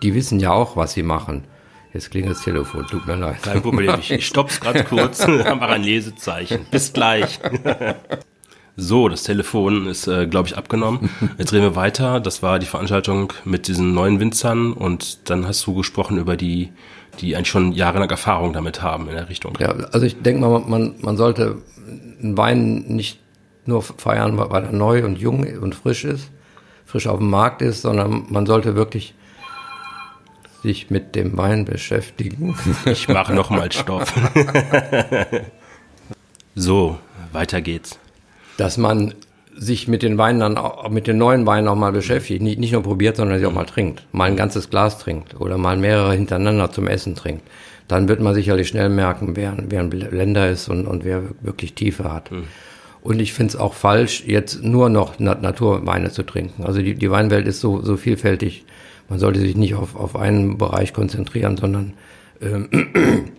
Die 0.03 0.12
wissen 0.14 0.40
ja 0.40 0.51
auch, 0.53 0.76
was 0.76 0.92
sie 0.92 1.05
machen. 1.05 1.44
Jetzt 1.92 2.11
klingt 2.11 2.28
das 2.28 2.42
Telefon, 2.42 2.86
tut 2.86 3.07
mir 3.07 3.16
leid. 3.16 3.42
Kein 3.42 3.62
Problem, 3.62 3.94
ich, 4.01 4.11
ich 4.11 4.26
stopp's 4.26 4.61
gerade 4.61 4.84
kurz, 4.84 5.26
mache 5.28 5.66
ein 5.68 5.82
Lesezeichen. 5.82 6.66
Bis 6.70 6.92
gleich. 6.92 7.38
So, 8.76 9.09
das 9.09 9.24
Telefon 9.24 9.88
ist, 9.88 10.07
äh, 10.07 10.26
glaube 10.26 10.48
ich, 10.48 10.57
abgenommen. 10.57 11.11
Jetzt 11.36 11.53
reden 11.53 11.64
wir 11.64 11.76
weiter. 11.76 12.18
Das 12.18 12.42
war 12.42 12.59
die 12.59 12.66
Veranstaltung 12.66 13.32
mit 13.44 13.68
diesen 13.68 13.92
neuen 13.92 14.20
Winzern 14.20 14.72
und 14.72 15.28
dann 15.28 15.46
hast 15.46 15.66
du 15.66 15.74
gesprochen 15.74 16.16
über 16.16 16.34
die, 16.34 16.72
die 17.20 17.36
eigentlich 17.36 17.48
schon 17.48 17.72
jahrelang 17.72 18.09
Erfahrung 18.09 18.55
damit 18.55 18.80
haben 18.80 19.09
in 19.09 19.16
der 19.16 19.28
Richtung. 19.28 19.59
Ja, 19.61 19.72
also 19.92 20.07
ich 20.07 20.22
denke 20.22 20.40
mal, 20.40 20.61
man, 20.61 20.94
man 21.01 21.18
sollte 21.18 21.59
einen 22.22 22.38
Wein 22.38 22.84
nicht 22.86 23.18
nur 23.66 23.82
feiern, 23.82 24.38
weil 24.38 24.64
er 24.64 24.72
neu 24.72 25.04
und 25.04 25.18
jung 25.18 25.46
und 25.61 25.74
frisch 25.74 26.04
ist, 26.04 26.30
frisch 26.86 27.06
auf 27.06 27.18
dem 27.18 27.30
Markt 27.30 27.62
ist, 27.62 27.82
sondern 27.82 28.24
man 28.28 28.46
sollte 28.46 28.74
wirklich 28.74 29.14
sich 30.62 30.90
mit 30.90 31.14
dem 31.14 31.36
Wein 31.36 31.64
beschäftigen. 31.64 32.56
Ich 32.86 33.08
mache 33.08 33.34
nochmal 33.34 33.72
Stoff. 33.72 34.12
so, 36.54 36.98
weiter 37.32 37.61
geht's. 37.61 37.98
Dass 38.56 38.76
man 38.76 39.14
sich 39.56 39.88
mit 39.88 40.02
den 40.02 40.16
Weinen 40.16 40.40
dann, 40.40 40.58
mit 40.90 41.06
den 41.06 41.18
neuen 41.18 41.46
Weinen 41.46 41.68
auch 41.68 41.76
mal 41.76 41.92
beschäftigt. 41.92 42.42
Nicht, 42.42 42.58
nicht 42.58 42.72
nur 42.72 42.82
probiert, 42.82 43.16
sondern 43.16 43.38
sie 43.38 43.46
auch 43.46 43.52
mal 43.52 43.64
trinkt. 43.64 44.04
Mal 44.12 44.24
ein 44.24 44.36
ganzes 44.36 44.70
Glas 44.70 44.98
trinkt 44.98 45.38
oder 45.40 45.58
mal 45.58 45.76
mehrere 45.76 46.14
hintereinander 46.14 46.72
zum 46.72 46.86
Essen 46.86 47.14
trinkt. 47.14 47.42
Dann 47.88 48.08
wird 48.08 48.20
man 48.20 48.34
sicherlich 48.34 48.68
schnell 48.68 48.88
merken, 48.88 49.36
wer, 49.36 49.56
wer 49.66 49.80
ein 49.80 49.90
Blender 49.90 50.48
ist 50.48 50.68
und, 50.68 50.86
und 50.86 51.04
wer 51.04 51.22
wirklich 51.40 51.74
Tiefe 51.74 52.12
hat. 52.12 52.30
Mhm. 52.30 52.44
Und 53.03 53.20
ich 53.20 53.32
finde 53.32 53.51
es 53.51 53.57
auch 53.57 53.74
falsch, 53.74 54.24
jetzt 54.26 54.62
nur 54.62 54.90
noch 54.90 55.18
Naturweine 55.18 56.11
zu 56.11 56.22
trinken. 56.22 56.64
Also 56.64 56.82
die, 56.82 56.94
die 56.94 57.11
Weinwelt 57.11 57.46
ist 57.46 57.61
so, 57.61 57.82
so 57.82 57.96
vielfältig. 57.96 58.64
Man 59.09 59.18
sollte 59.18 59.40
sich 59.40 59.57
nicht 59.57 59.74
auf, 59.74 59.96
auf 59.96 60.16
einen 60.16 60.59
Bereich 60.59 60.92
konzentrieren, 60.92 61.57
sondern 61.57 61.94
ähm, 62.42 62.68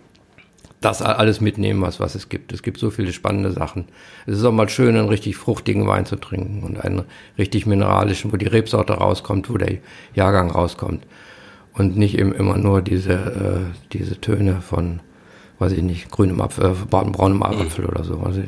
das 0.80 1.00
alles 1.00 1.40
mitnehmen, 1.40 1.80
was, 1.80 2.00
was 2.00 2.16
es 2.16 2.28
gibt. 2.28 2.52
Es 2.52 2.62
gibt 2.62 2.78
so 2.78 2.90
viele 2.90 3.12
spannende 3.12 3.52
Sachen. 3.52 3.86
Es 4.26 4.38
ist 4.38 4.44
auch 4.44 4.52
mal 4.52 4.68
schön, 4.68 4.96
einen 4.96 5.08
richtig 5.08 5.36
fruchtigen 5.36 5.86
Wein 5.86 6.06
zu 6.06 6.16
trinken 6.16 6.64
und 6.64 6.80
einen 6.80 7.04
richtig 7.38 7.66
mineralischen, 7.66 8.32
wo 8.32 8.36
die 8.36 8.48
Rebsorte 8.48 8.94
rauskommt, 8.94 9.48
wo 9.48 9.58
der 9.58 9.78
Jahrgang 10.14 10.50
rauskommt. 10.50 11.06
Und 11.72 11.96
nicht 11.96 12.18
eben 12.18 12.34
immer 12.34 12.58
nur 12.58 12.82
diese, 12.82 13.12
äh, 13.12 13.92
diese 13.92 14.20
Töne 14.20 14.60
von, 14.60 15.00
weiß 15.60 15.72
ich 15.72 15.82
nicht, 15.82 16.10
grünem 16.10 16.40
Apfel, 16.40 16.66
äh, 16.66 16.74
braunem 16.90 17.42
Apfel 17.42 17.84
mhm. 17.84 17.90
oder 17.90 18.04
so. 18.04 18.18
Also, 18.18 18.42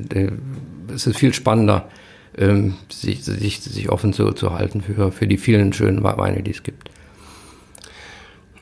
es 0.93 1.07
ist 1.07 1.19
viel 1.19 1.35
spannender, 1.35 1.89
ähm, 2.37 2.77
sich, 2.91 3.25
sich, 3.25 3.61
sich 3.61 3.89
offen 3.91 4.13
zu, 4.13 4.33
zu 4.33 4.53
halten 4.53 4.81
für, 4.83 5.13
für 5.13 5.27
die 5.27 5.39
vielen 5.39 5.73
schönen 5.73 6.03
Weine, 6.03 6.43
die 6.43 6.51
es 6.51 6.63
gibt. 6.63 6.91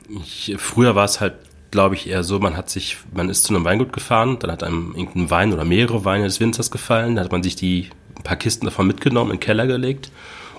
Ich, 0.09 0.55
früher 0.57 0.95
war 0.95 1.05
es 1.05 1.21
halt, 1.21 1.33
glaube 1.71 1.95
ich, 1.95 2.07
eher 2.07 2.23
so, 2.23 2.39
man 2.39 2.55
hat 2.55 2.69
sich, 2.69 2.97
man 3.13 3.29
ist 3.29 3.45
zu 3.45 3.55
einem 3.55 3.65
Weingut 3.65 3.93
gefahren, 3.93 4.37
dann 4.39 4.51
hat 4.51 4.63
einem 4.63 4.93
irgendein 4.95 5.31
Wein 5.31 5.53
oder 5.53 5.65
mehrere 5.65 6.05
Weine 6.05 6.25
des 6.25 6.39
Winzers 6.39 6.69
gefallen, 6.69 7.15
dann 7.15 7.25
hat 7.25 7.31
man 7.31 7.41
sich 7.41 7.55
die 7.55 7.89
ein 8.15 8.23
paar 8.23 8.37
Kisten 8.37 8.65
davon 8.65 8.85
mitgenommen, 8.85 9.31
in 9.31 9.37
den 9.37 9.43
Keller 9.43 9.65
gelegt 9.65 10.11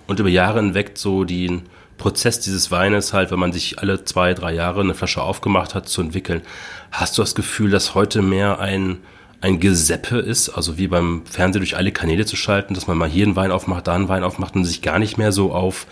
und 0.07 0.19
über 0.19 0.29
Jahre 0.29 0.59
hinweg 0.59 0.93
so 0.95 1.25
den 1.25 1.63
Prozess 1.99 2.41
dieses 2.41 2.71
Weines 2.73 3.13
halt, 3.13 3.31
wenn 3.31 3.39
man 3.39 3.53
sich 3.53 3.79
alle 3.79 4.05
zwei, 4.05 4.35
drei 4.35 4.53
Jahre 4.53 4.81
eine 4.81 4.95
Flasche 4.95 5.23
aufgemacht 5.23 5.75
hat, 5.75 5.89
zu 5.89 6.01
entwickeln. 6.01 6.43
Hast 6.91 7.17
du 7.17 7.23
das 7.23 7.37
Gefühl, 7.37 7.71
dass 7.71 7.95
heute 7.95 8.21
mehr 8.21 8.59
ein 8.59 8.99
ein 9.45 9.61
Geseppe 9.61 10.21
ist, 10.21 10.49
also 10.49 10.79
wie 10.79 10.89
beim 10.89 11.27
Fernsehen 11.27 11.61
durch 11.61 11.77
alle 11.77 11.93
Kanäle 11.93 12.25
zu 12.25 12.35
schalten, 12.35 12.73
dass 12.73 12.87
man 12.87 12.97
mal 12.97 13.11
hier 13.11 13.27
einen 13.27 13.37
Wein 13.37 13.51
aufmacht, 13.51 13.87
da 13.87 13.95
einen 13.95 14.09
Wein 14.09 14.25
aufmacht 14.25 14.57
und 14.57 14.65
sich 14.65 14.81
gar 14.81 14.99
nicht 14.99 15.19
mehr 15.19 15.33
so 15.33 15.53
auf 15.53 15.87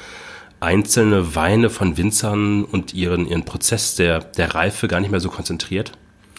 einzelne 0.61 1.37
Weine 1.37 1.69
von 1.69 1.99
Winzern 1.99 2.65
und 2.65 2.95
ihren, 2.95 3.27
ihren 3.27 3.45
Prozess 3.45 3.95
der, 3.95 4.21
der 4.21 4.55
Reife 4.55 4.89
gar 4.89 5.01
nicht 5.01 5.11
mehr 5.11 5.21
so 5.21 5.29
konzentriert? 5.29 5.93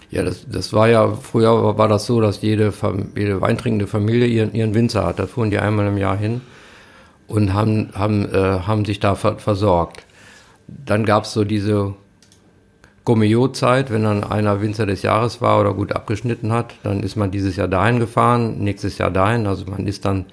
Ja, 0.09 0.23
das, 0.23 0.47
das 0.49 0.73
war 0.73 0.87
ja, 0.87 1.13
früher 1.13 1.77
war 1.77 1.87
das 1.87 2.07
so, 2.07 2.19
dass 2.19 2.41
jede, 2.41 2.73
jede 3.15 3.41
weintrinkende 3.41 3.85
Familie 3.85 4.25
ihren, 4.25 4.53
ihren 4.53 4.73
Winzer 4.73 5.05
hat. 5.05 5.19
Da 5.19 5.27
fuhren 5.27 5.51
die 5.51 5.59
einmal 5.59 5.85
im 5.85 5.97
Jahr 5.97 6.17
hin 6.17 6.41
und 7.27 7.53
haben, 7.53 7.89
haben, 7.93 8.25
äh, 8.33 8.61
haben 8.65 8.85
sich 8.85 8.99
da 8.99 9.13
ver, 9.13 9.37
versorgt. 9.37 10.03
Dann 10.67 11.05
gab 11.05 11.25
es 11.25 11.33
so 11.33 11.43
diese 11.43 11.93
Gourmillot-Zeit, 13.05 13.91
wenn 13.91 14.03
dann 14.03 14.23
einer 14.23 14.61
Winzer 14.61 14.85
des 14.85 15.01
Jahres 15.01 15.41
war 15.41 15.59
oder 15.59 15.73
gut 15.73 15.91
abgeschnitten 15.91 16.53
hat, 16.53 16.75
dann 16.83 17.01
ist 17.01 17.15
man 17.15 17.31
dieses 17.31 17.57
Jahr 17.57 17.67
dahin 17.67 17.99
gefahren, 17.99 18.59
nächstes 18.59 18.97
Jahr 18.97 19.11
dahin. 19.11 19.45
Also 19.45 19.65
man 19.65 19.85
ist 19.87 20.05
dann 20.05 20.25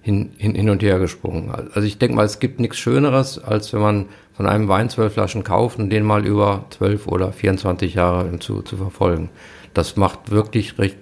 hin, 0.00 0.30
hin, 0.38 0.54
hin 0.54 0.70
und 0.70 0.82
her 0.82 0.98
gesprungen. 0.98 1.50
Also 1.50 1.82
ich 1.82 1.98
denke 1.98 2.16
mal, 2.16 2.24
es 2.24 2.40
gibt 2.40 2.60
nichts 2.60 2.78
Schöneres, 2.78 3.38
als 3.38 3.72
wenn 3.72 3.80
man 3.80 4.06
von 4.34 4.46
einem 4.46 4.68
Wein 4.68 4.88
zwölf 4.88 5.12
Flaschen 5.12 5.44
kauft 5.44 5.78
und 5.78 5.90
den 5.90 6.04
mal 6.04 6.26
über 6.26 6.64
zwölf 6.70 7.06
oder 7.06 7.32
24 7.32 7.94
Jahre 7.94 8.38
zu, 8.38 8.62
zu 8.62 8.76
verfolgen. 8.76 9.28
Das 9.74 9.96
macht 9.96 10.30
wirklich 10.30 10.78
recht, 10.78 10.96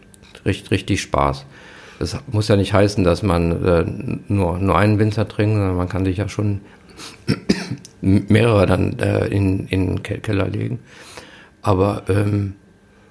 recht, 0.45 0.71
richtig 0.71 1.01
Spaß. 1.01 1.47
Das 2.01 2.19
muss 2.33 2.49
ja 2.49 2.57
nicht 2.57 2.73
heißen, 2.73 3.05
dass 3.05 3.23
man 3.23 3.65
äh, 3.65 3.85
nur, 4.29 4.59
nur 4.59 4.77
einen 4.77 4.99
Winzer 4.99 5.29
trinkt, 5.29 5.57
sondern 5.57 5.77
man 5.77 5.89
kann 5.89 6.05
sich 6.05 6.17
ja 6.17 6.29
schon 6.29 6.63
mehrere 8.01 8.67
dann 8.67 8.99
äh, 8.99 9.27
in, 9.27 9.67
in 9.69 9.97
den 9.97 10.03
Keller 10.03 10.49
legen. 10.49 10.81
Aber 11.63 12.05
ähm, 12.09 12.55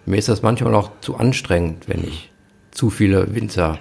mir 0.06 0.18
ist 0.18 0.30
das 0.30 0.42
manchmal 0.42 0.74
auch 0.76 0.92
zu 1.02 1.18
anstrengend, 1.18 1.88
wenn 1.88 2.04
ich 2.04 2.32
zu 2.72 2.90
viele 2.90 3.36
Winzer 3.36 3.80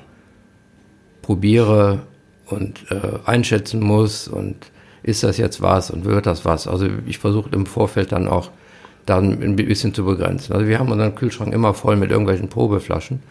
probiere 1.23 2.01
und 2.47 2.91
äh, 2.91 3.19
einschätzen 3.25 3.81
muss 3.81 4.29
und 4.29 4.71
ist 5.03 5.23
das 5.23 5.39
jetzt 5.39 5.61
was 5.61 5.91
und 5.91 6.05
wird 6.05 6.27
das 6.27 6.45
was. 6.45 6.67
Also 6.67 6.89
ich 7.07 7.19
versuche 7.19 7.51
im 7.53 7.67
Vorfeld 7.67 8.13
dann 8.13 8.29
auch 8.29 8.51
dann 9.07 9.43
ein 9.43 9.57
bisschen 9.57 9.95
zu 9.95 10.05
begrenzen. 10.05 10.53
Also 10.53 10.67
wir 10.67 10.79
haben 10.79 10.93
unseren 10.93 11.15
Kühlschrank 11.15 11.55
immer 11.55 11.73
voll 11.73 11.97
mit 11.97 12.11
irgendwelchen 12.11 12.49
Probeflaschen, 12.49 13.23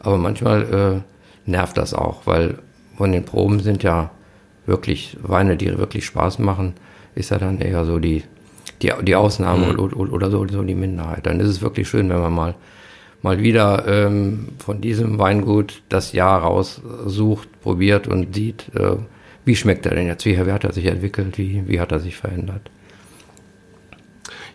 aber 0.00 0.16
manchmal 0.16 1.02
äh, 1.46 1.50
nervt 1.50 1.76
das 1.76 1.92
auch, 1.92 2.26
weil 2.26 2.58
von 2.96 3.12
den 3.12 3.24
Proben 3.24 3.60
sind 3.60 3.82
ja 3.82 4.10
wirklich 4.66 5.16
Weine, 5.22 5.56
die 5.56 5.78
wirklich 5.78 6.04
Spaß 6.06 6.38
machen, 6.38 6.74
ist 7.14 7.30
ja 7.30 7.38
dann 7.38 7.60
eher 7.60 7.84
so 7.84 7.98
die, 7.98 8.24
die, 8.82 8.92
die 9.02 9.14
Ausnahme 9.14 9.72
mhm. 9.72 9.78
oder, 9.78 10.12
oder 10.12 10.30
so, 10.30 10.46
so 10.48 10.62
die 10.62 10.74
Minderheit. 10.74 11.26
Dann 11.26 11.40
ist 11.40 11.48
es 11.48 11.62
wirklich 11.62 11.88
schön, 11.88 12.08
wenn 12.08 12.20
man 12.20 12.34
mal 12.34 12.54
mal 13.22 13.42
wieder 13.42 13.84
ähm, 13.88 14.48
von 14.58 14.80
diesem 14.80 15.18
Weingut 15.18 15.82
das 15.88 16.12
Jahr 16.12 16.42
raussucht, 16.42 17.48
probiert 17.60 18.06
und 18.06 18.34
sieht, 18.34 18.70
äh, 18.74 18.96
wie 19.44 19.56
schmeckt 19.56 19.86
er 19.86 19.96
denn 19.96 20.06
jetzt, 20.06 20.24
wie, 20.26 20.38
wie 20.46 20.52
hat 20.52 20.64
er 20.64 20.72
sich 20.72 20.86
entwickelt, 20.86 21.36
wie, 21.36 21.64
wie 21.66 21.80
hat 21.80 21.90
er 21.90 21.98
sich 21.98 22.16
verändert. 22.16 22.70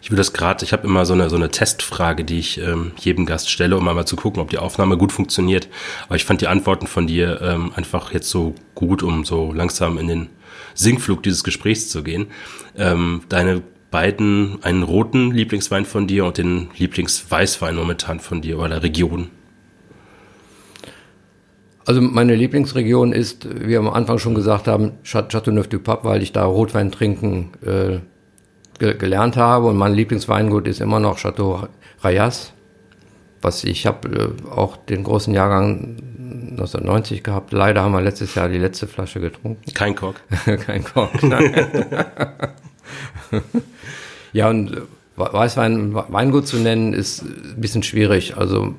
Ich 0.01 0.09
will 0.09 0.17
das 0.17 0.33
gerade, 0.33 0.65
ich 0.65 0.73
habe 0.73 0.87
immer 0.87 1.05
so 1.05 1.13
eine, 1.13 1.29
so 1.29 1.35
eine 1.35 1.51
Testfrage, 1.51 2.23
die 2.23 2.39
ich 2.39 2.59
ähm, 2.59 2.91
jedem 2.97 3.25
Gast 3.25 3.49
stelle, 3.49 3.77
um 3.77 3.87
einmal 3.87 4.07
zu 4.07 4.15
gucken, 4.15 4.41
ob 4.41 4.49
die 4.49 4.57
Aufnahme 4.57 4.97
gut 4.97 5.11
funktioniert. 5.11 5.67
Aber 6.07 6.15
ich 6.15 6.25
fand 6.25 6.41
die 6.41 6.47
Antworten 6.47 6.87
von 6.87 7.05
dir 7.05 7.39
ähm, 7.41 7.71
einfach 7.75 8.11
jetzt 8.11 8.29
so 8.29 8.55
gut, 8.73 9.03
um 9.03 9.25
so 9.25 9.53
langsam 9.53 9.99
in 9.99 10.07
den 10.07 10.29
Sinkflug 10.73 11.21
dieses 11.21 11.43
Gesprächs 11.43 11.89
zu 11.89 12.01
gehen. 12.01 12.27
Ähm, 12.75 13.21
deine 13.29 13.61
beiden 13.91 14.63
einen 14.63 14.83
roten 14.83 15.31
Lieblingswein 15.31 15.85
von 15.85 16.07
dir 16.07 16.25
und 16.25 16.37
den 16.37 16.69
Lieblingsweißwein 16.77 17.75
momentan 17.75 18.19
von 18.19 18.41
dir 18.41 18.57
oder 18.57 18.69
der 18.69 18.83
Region? 18.83 19.29
Also 21.85 21.99
meine 21.99 22.35
Lieblingsregion 22.35 23.11
ist, 23.11 23.47
wie 23.49 23.67
wir 23.69 23.79
am 23.79 23.89
Anfang 23.89 24.17
schon 24.17 24.33
gesagt 24.33 24.67
haben, 24.67 24.93
Châteauneuf-du-Pape, 25.03 26.07
weil 26.07 26.21
ich 26.23 26.31
da 26.31 26.45
Rotwein 26.45 26.91
trinken 26.91 27.51
äh, 27.65 27.99
ge 28.81 28.97
gelernt 28.97 29.37
habe 29.37 29.67
und 29.67 29.77
mein 29.77 29.93
Lieblingsweingut 29.93 30.67
ist 30.67 30.81
immer 30.81 30.99
noch 30.99 31.17
Chateau 31.17 31.67
Rayas. 32.01 32.51
Was 33.41 33.63
ich 33.63 33.85
habe 33.85 34.09
äh, 34.09 34.49
auch 34.49 34.75
den 34.75 35.03
großen 35.03 35.33
Jahrgang 35.33 35.97
1990 36.51 37.23
gehabt. 37.23 37.53
Leider 37.53 37.81
haben 37.81 37.93
wir 37.93 38.01
letztes 38.01 38.35
Jahr 38.35 38.49
die 38.49 38.57
letzte 38.57 38.87
Flasche 38.87 39.19
getrunken. 39.19 39.61
Kein 39.73 39.95
Kork. 39.95 40.21
Kein 40.65 40.83
Kork. 40.83 41.23
Nein. 41.23 41.67
ja, 44.33 44.49
und 44.49 44.73
äh, 44.73 44.81
Weißwein 45.15 45.93
Weingut 45.93 46.47
zu 46.47 46.57
nennen, 46.57 46.93
ist 46.93 47.21
ein 47.21 47.61
bisschen 47.61 47.83
schwierig. 47.83 48.37
Also 48.37 48.73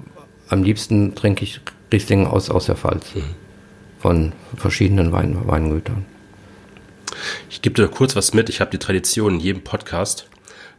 am 0.49 0.63
liebsten 0.63 1.15
trinke 1.15 1.45
ich 1.45 1.61
Riesling 1.93 2.27
aus, 2.27 2.51
aus 2.51 2.67
der 2.67 2.77
Pfalz. 2.77 3.15
Mhm. 3.15 3.23
Von 3.99 4.33
verschiedenen 4.57 5.13
Wein, 5.13 5.37
Weingütern. 5.47 6.07
Ich 7.51 7.63
gebe 7.63 7.75
dir 7.75 7.89
kurz 7.89 8.17
was 8.17 8.35
mit. 8.35 8.49
Ich 8.49 8.61
habe 8.61 8.71
die 8.71 8.79
Tradition 8.79 9.35
in 9.35 9.41
jedem 9.41 9.63
Podcast, 9.63 10.27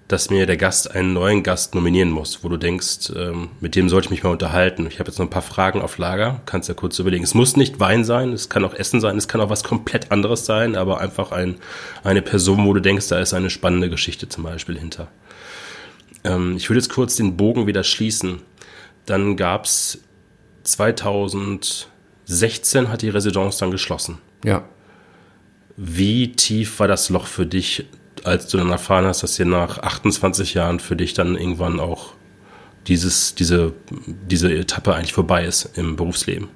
dass 0.07 0.29
mir 0.29 0.45
der 0.45 0.57
Gast 0.57 0.93
einen 0.93 1.13
neuen 1.13 1.43
Gast 1.43 1.75
nominieren 1.75 2.09
muss, 2.09 2.43
wo 2.43 2.49
du 2.49 2.57
denkst, 2.57 3.11
ähm, 3.15 3.49
mit 3.61 3.75
dem 3.75 3.89
sollte 3.89 4.07
ich 4.07 4.11
mich 4.11 4.23
mal 4.23 4.31
unterhalten. 4.31 4.85
Ich 4.87 4.99
habe 4.99 5.09
jetzt 5.09 5.17
noch 5.17 5.25
ein 5.25 5.31
paar 5.31 5.41
Fragen 5.41 5.81
auf 5.81 5.97
Lager, 5.97 6.41
kannst 6.45 6.69
ja 6.69 6.75
kurz 6.75 6.99
überlegen. 6.99 7.23
Es 7.23 7.33
muss 7.33 7.55
nicht 7.55 7.79
Wein 7.79 8.03
sein, 8.03 8.33
es 8.33 8.49
kann 8.49 8.65
auch 8.65 8.73
Essen 8.73 9.01
sein, 9.01 9.17
es 9.17 9.27
kann 9.27 9.41
auch 9.41 9.49
was 9.49 9.63
komplett 9.63 10.11
anderes 10.11 10.45
sein, 10.45 10.75
aber 10.75 10.99
einfach 10.99 11.31
ein, 11.31 11.55
eine 12.03 12.21
Person, 12.21 12.65
wo 12.65 12.73
du 12.73 12.81
denkst, 12.81 13.07
da 13.07 13.19
ist 13.19 13.33
eine 13.33 13.49
spannende 13.49 13.89
Geschichte 13.89 14.27
zum 14.27 14.43
Beispiel 14.43 14.77
hinter. 14.77 15.07
Ähm, 16.23 16.57
ich 16.57 16.69
würde 16.69 16.79
jetzt 16.79 16.89
kurz 16.89 17.15
den 17.15 17.37
Bogen 17.37 17.67
wieder 17.67 17.83
schließen. 17.83 18.41
Dann 19.05 19.35
gab 19.35 19.65
es 19.65 19.99
2016 20.63 22.89
hat 22.89 23.01
die 23.01 23.09
Residenz 23.09 23.57
dann 23.57 23.71
geschlossen. 23.71 24.19
Ja. 24.43 24.63
Wie 25.77 26.31
tief 26.33 26.79
war 26.79 26.87
das 26.87 27.09
Loch 27.09 27.25
für 27.27 27.45
dich, 27.45 27.85
als 28.23 28.47
du 28.47 28.57
dann 28.57 28.69
erfahren 28.69 29.05
hast, 29.05 29.23
dass 29.23 29.37
hier 29.37 29.45
nach 29.45 29.79
28 29.79 30.53
Jahren 30.53 30.79
für 30.79 30.95
dich 30.95 31.13
dann 31.13 31.35
irgendwann 31.35 31.79
auch 31.79 32.13
dieses, 32.87 33.35
diese, 33.35 33.73
diese 33.89 34.53
Etappe 34.53 34.93
eigentlich 34.93 35.13
vorbei 35.13 35.45
ist 35.45 35.77
im 35.77 35.95
Berufsleben? 35.95 36.49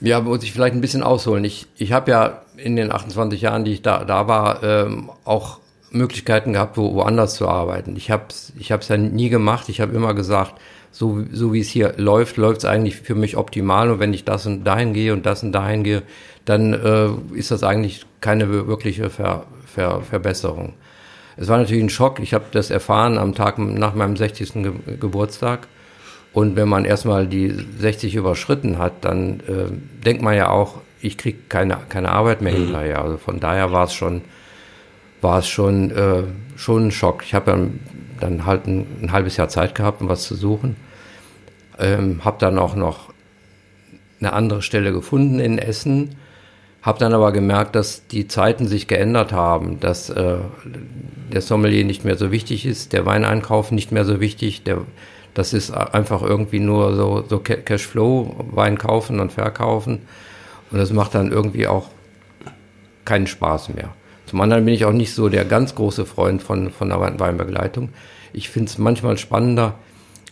Ja, 0.00 0.20
muss 0.20 0.42
ich 0.42 0.52
vielleicht 0.52 0.74
ein 0.74 0.80
bisschen 0.80 1.02
ausholen. 1.02 1.44
Ich, 1.44 1.66
ich 1.76 1.92
habe 1.92 2.10
ja 2.10 2.42
in 2.56 2.76
den 2.76 2.90
28 2.90 3.40
Jahren, 3.40 3.64
die 3.64 3.72
ich 3.72 3.82
da, 3.82 4.04
da 4.04 4.26
war, 4.26 4.62
ähm, 4.62 5.10
auch 5.24 5.60
Möglichkeiten 5.92 6.54
gehabt, 6.54 6.76
wo, 6.76 6.94
woanders 6.94 7.34
zu 7.34 7.48
arbeiten. 7.48 7.96
Ich 7.96 8.10
habe 8.10 8.24
es 8.30 8.52
ich 8.58 8.72
hab's 8.72 8.88
ja 8.88 8.96
nie 8.96 9.28
gemacht. 9.28 9.68
Ich 9.68 9.80
habe 9.80 9.94
immer 9.94 10.14
gesagt, 10.14 10.60
so, 10.90 11.24
so 11.30 11.52
wie 11.52 11.60
es 11.60 11.68
hier 11.68 11.94
läuft, 11.96 12.36
läuft 12.36 12.58
es 12.58 12.64
eigentlich 12.64 12.96
für 12.96 13.14
mich 13.14 13.36
optimal. 13.36 13.90
Und 13.90 14.00
wenn 14.00 14.12
ich 14.12 14.24
das 14.24 14.46
und 14.46 14.64
dahin 14.64 14.92
gehe 14.92 15.12
und 15.12 15.24
das 15.24 15.42
und 15.42 15.52
dahin 15.52 15.84
gehe, 15.84 16.02
dann 16.44 16.72
äh, 16.72 17.36
ist 17.36 17.50
das 17.50 17.62
eigentlich 17.62 18.06
keine 18.20 18.50
wirkliche 18.50 19.10
Ver, 19.10 19.46
Ver, 19.66 20.02
Verbesserung. 20.02 20.74
Es 21.36 21.48
war 21.48 21.58
natürlich 21.58 21.82
ein 21.82 21.90
Schock. 21.90 22.20
Ich 22.20 22.34
habe 22.34 22.44
das 22.52 22.70
erfahren 22.70 23.18
am 23.18 23.34
Tag 23.34 23.58
nach 23.58 23.94
meinem 23.94 24.16
60. 24.16 24.52
Ge 24.54 24.72
Geburtstag. 25.00 25.66
Und 26.32 26.56
wenn 26.56 26.68
man 26.68 26.84
erstmal 26.84 27.26
die 27.26 27.54
60 27.78 28.14
überschritten 28.14 28.78
hat, 28.78 29.04
dann 29.04 29.40
äh, 29.40 30.04
denkt 30.04 30.22
man 30.22 30.34
ja 30.34 30.50
auch, 30.50 30.80
ich 31.00 31.18
kriege 31.18 31.38
keine, 31.48 31.78
keine 31.88 32.10
Arbeit 32.10 32.42
mehr 32.42 32.52
mhm. 32.52 32.64
hinterher. 32.64 33.02
Also 33.02 33.18
von 33.18 33.40
daher 33.40 33.72
war 33.72 33.84
es 33.84 33.94
schon, 33.94 34.22
war 35.20 35.38
es 35.38 35.48
schon, 35.48 35.90
äh, 35.90 36.22
schon 36.56 36.86
ein 36.86 36.90
Schock. 36.90 37.22
Ich 37.24 37.34
habe 37.34 37.50
dann 37.50 37.80
dann 38.22 38.46
halt 38.46 38.66
ein, 38.66 38.86
ein, 39.02 39.12
halbes 39.12 39.36
Jahr 39.36 39.48
Zeit 39.48 39.74
gehabt, 39.74 40.00
um 40.00 40.08
was 40.08 40.22
zu 40.22 40.34
suchen. 40.34 40.76
Ähm, 41.78 42.24
habe 42.24 42.36
dann 42.38 42.58
auch 42.58 42.74
noch 42.74 43.12
eine 44.20 44.32
andere 44.32 44.62
Stelle 44.62 44.92
gefunden 44.92 45.40
in 45.40 45.58
Essen, 45.58 46.16
habe 46.82 46.98
dann 46.98 47.14
aber 47.14 47.30
gemerkt, 47.32 47.76
dass 47.76 48.06
die 48.08 48.26
Zeiten 48.26 48.66
sich 48.66 48.88
geändert 48.88 49.32
haben, 49.32 49.78
dass 49.78 50.10
äh, 50.10 50.38
der 51.32 51.40
Sommelier 51.40 51.84
nicht 51.84 52.04
mehr 52.04 52.16
so 52.16 52.32
wichtig 52.32 52.66
ist, 52.66 52.92
der 52.92 53.06
Weineinkauf 53.06 53.70
nicht 53.70 53.92
mehr 53.92 54.04
so 54.04 54.20
wichtig, 54.20 54.64
der, 54.64 54.78
das 55.32 55.52
ist 55.52 55.70
einfach 55.70 56.22
irgendwie 56.22 56.58
nur 56.58 56.96
so, 56.96 57.24
so 57.28 57.38
Cashflow, 57.38 58.34
Wein 58.50 58.78
kaufen 58.78 59.20
und 59.20 59.32
verkaufen 59.32 60.00
und 60.72 60.78
das 60.78 60.92
macht 60.92 61.14
dann 61.14 61.30
irgendwie 61.30 61.68
auch 61.68 61.88
keinen 63.04 63.28
Spaß 63.28 63.70
mehr. 63.74 63.94
Zum 64.26 64.40
anderen 64.40 64.64
bin 64.64 64.74
ich 64.74 64.84
auch 64.84 64.92
nicht 64.92 65.14
so 65.14 65.28
der 65.28 65.44
ganz 65.44 65.74
große 65.74 66.04
Freund 66.04 66.42
von, 66.42 66.70
von 66.70 66.88
der 66.88 67.00
Weinbegleitung. 67.00 67.90
Ich 68.32 68.48
finde 68.48 68.70
es 68.70 68.78
manchmal 68.78 69.18
spannender, 69.18 69.78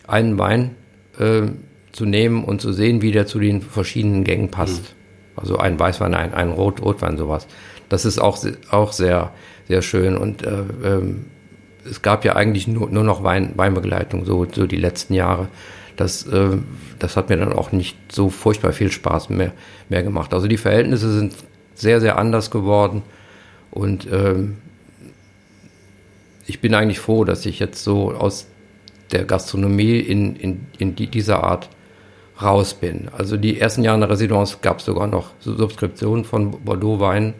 einen 0.07 0.37
Wein 0.37 0.75
äh, 1.17 1.43
zu 1.91 2.05
nehmen 2.05 2.43
und 2.43 2.61
zu 2.61 2.73
sehen, 2.73 3.01
wie 3.01 3.11
der 3.11 3.25
zu 3.25 3.39
den 3.39 3.61
verschiedenen 3.61 4.23
Gängen 4.23 4.49
passt. 4.49 4.81
Mhm. 4.81 5.00
Also 5.41 5.57
ein 5.57 5.79
Weißwein, 5.79 6.13
ein, 6.13 6.33
ein 6.33 6.51
Rot, 6.51 6.81
Rotwein, 6.81 7.17
sowas. 7.17 7.47
Das 7.89 8.05
ist 8.05 8.19
auch, 8.19 8.39
auch 8.69 8.93
sehr, 8.93 9.31
sehr 9.67 9.81
schön. 9.81 10.15
Und 10.15 10.43
äh, 10.43 10.63
ähm, 10.83 11.25
es 11.89 12.01
gab 12.01 12.23
ja 12.23 12.35
eigentlich 12.35 12.67
nur, 12.67 12.89
nur 12.89 13.03
noch 13.03 13.23
Wein, 13.23 13.53
Weinbegleitung, 13.55 14.25
so, 14.25 14.45
so 14.49 14.67
die 14.67 14.77
letzten 14.77 15.13
Jahre. 15.13 15.47
Das, 15.97 16.25
äh, 16.27 16.57
das 16.99 17.17
hat 17.17 17.29
mir 17.29 17.37
dann 17.37 17.53
auch 17.53 17.71
nicht 17.71 17.97
so 18.11 18.29
furchtbar 18.29 18.71
viel 18.71 18.91
Spaß 18.91 19.29
mehr, 19.29 19.51
mehr 19.89 20.03
gemacht. 20.03 20.33
Also 20.33 20.47
die 20.47 20.57
Verhältnisse 20.57 21.11
sind 21.11 21.33
sehr, 21.75 21.99
sehr 21.99 22.17
anders 22.17 22.51
geworden. 22.51 23.01
Und 23.71 24.07
ähm, 24.11 24.57
ich 26.45 26.61
bin 26.61 26.73
eigentlich 26.73 26.99
froh, 26.99 27.23
dass 27.23 27.45
ich 27.45 27.59
jetzt 27.59 27.83
so 27.83 28.11
aus 28.11 28.47
der 29.11 29.25
Gastronomie 29.25 29.99
in, 29.99 30.35
in, 30.35 30.67
in 30.77 30.95
die, 30.95 31.07
dieser 31.07 31.43
Art 31.43 31.69
raus 32.41 32.73
bin. 32.73 33.07
Also 33.17 33.37
die 33.37 33.59
ersten 33.59 33.83
Jahre 33.83 33.95
in 33.95 34.01
der 34.01 34.09
Residenz 34.09 34.59
gab 34.61 34.79
es 34.79 34.85
sogar 34.85 35.07
noch 35.07 35.31
Subskriptionen 35.39 36.25
von 36.25 36.51
Bordeaux-Wein. 36.63 37.33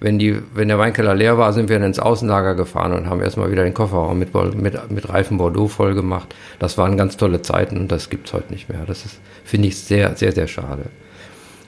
Wenn, 0.00 0.20
wenn 0.54 0.68
der 0.68 0.78
Weinkeller 0.78 1.14
leer 1.14 1.38
war, 1.38 1.52
sind 1.52 1.68
wir 1.68 1.78
dann 1.78 1.88
ins 1.88 1.98
Außenlager 1.98 2.54
gefahren 2.54 2.92
und 2.92 3.08
haben 3.08 3.20
erstmal 3.20 3.50
wieder 3.50 3.64
den 3.64 3.74
Kofferraum 3.74 4.18
mit, 4.18 4.32
mit, 4.54 4.90
mit 4.90 5.08
reifen 5.08 5.38
Bordeaux 5.38 5.66
voll 5.66 5.94
gemacht. 5.94 6.34
Das 6.60 6.78
waren 6.78 6.96
ganz 6.96 7.16
tolle 7.16 7.42
Zeiten 7.42 7.76
und 7.76 7.90
das 7.90 8.08
gibt 8.08 8.28
es 8.28 8.32
heute 8.32 8.52
nicht 8.52 8.68
mehr. 8.68 8.84
Das 8.86 9.04
finde 9.44 9.68
ich, 9.68 9.78
sehr, 9.78 10.14
sehr, 10.16 10.30
sehr 10.30 10.46
schade. 10.46 10.84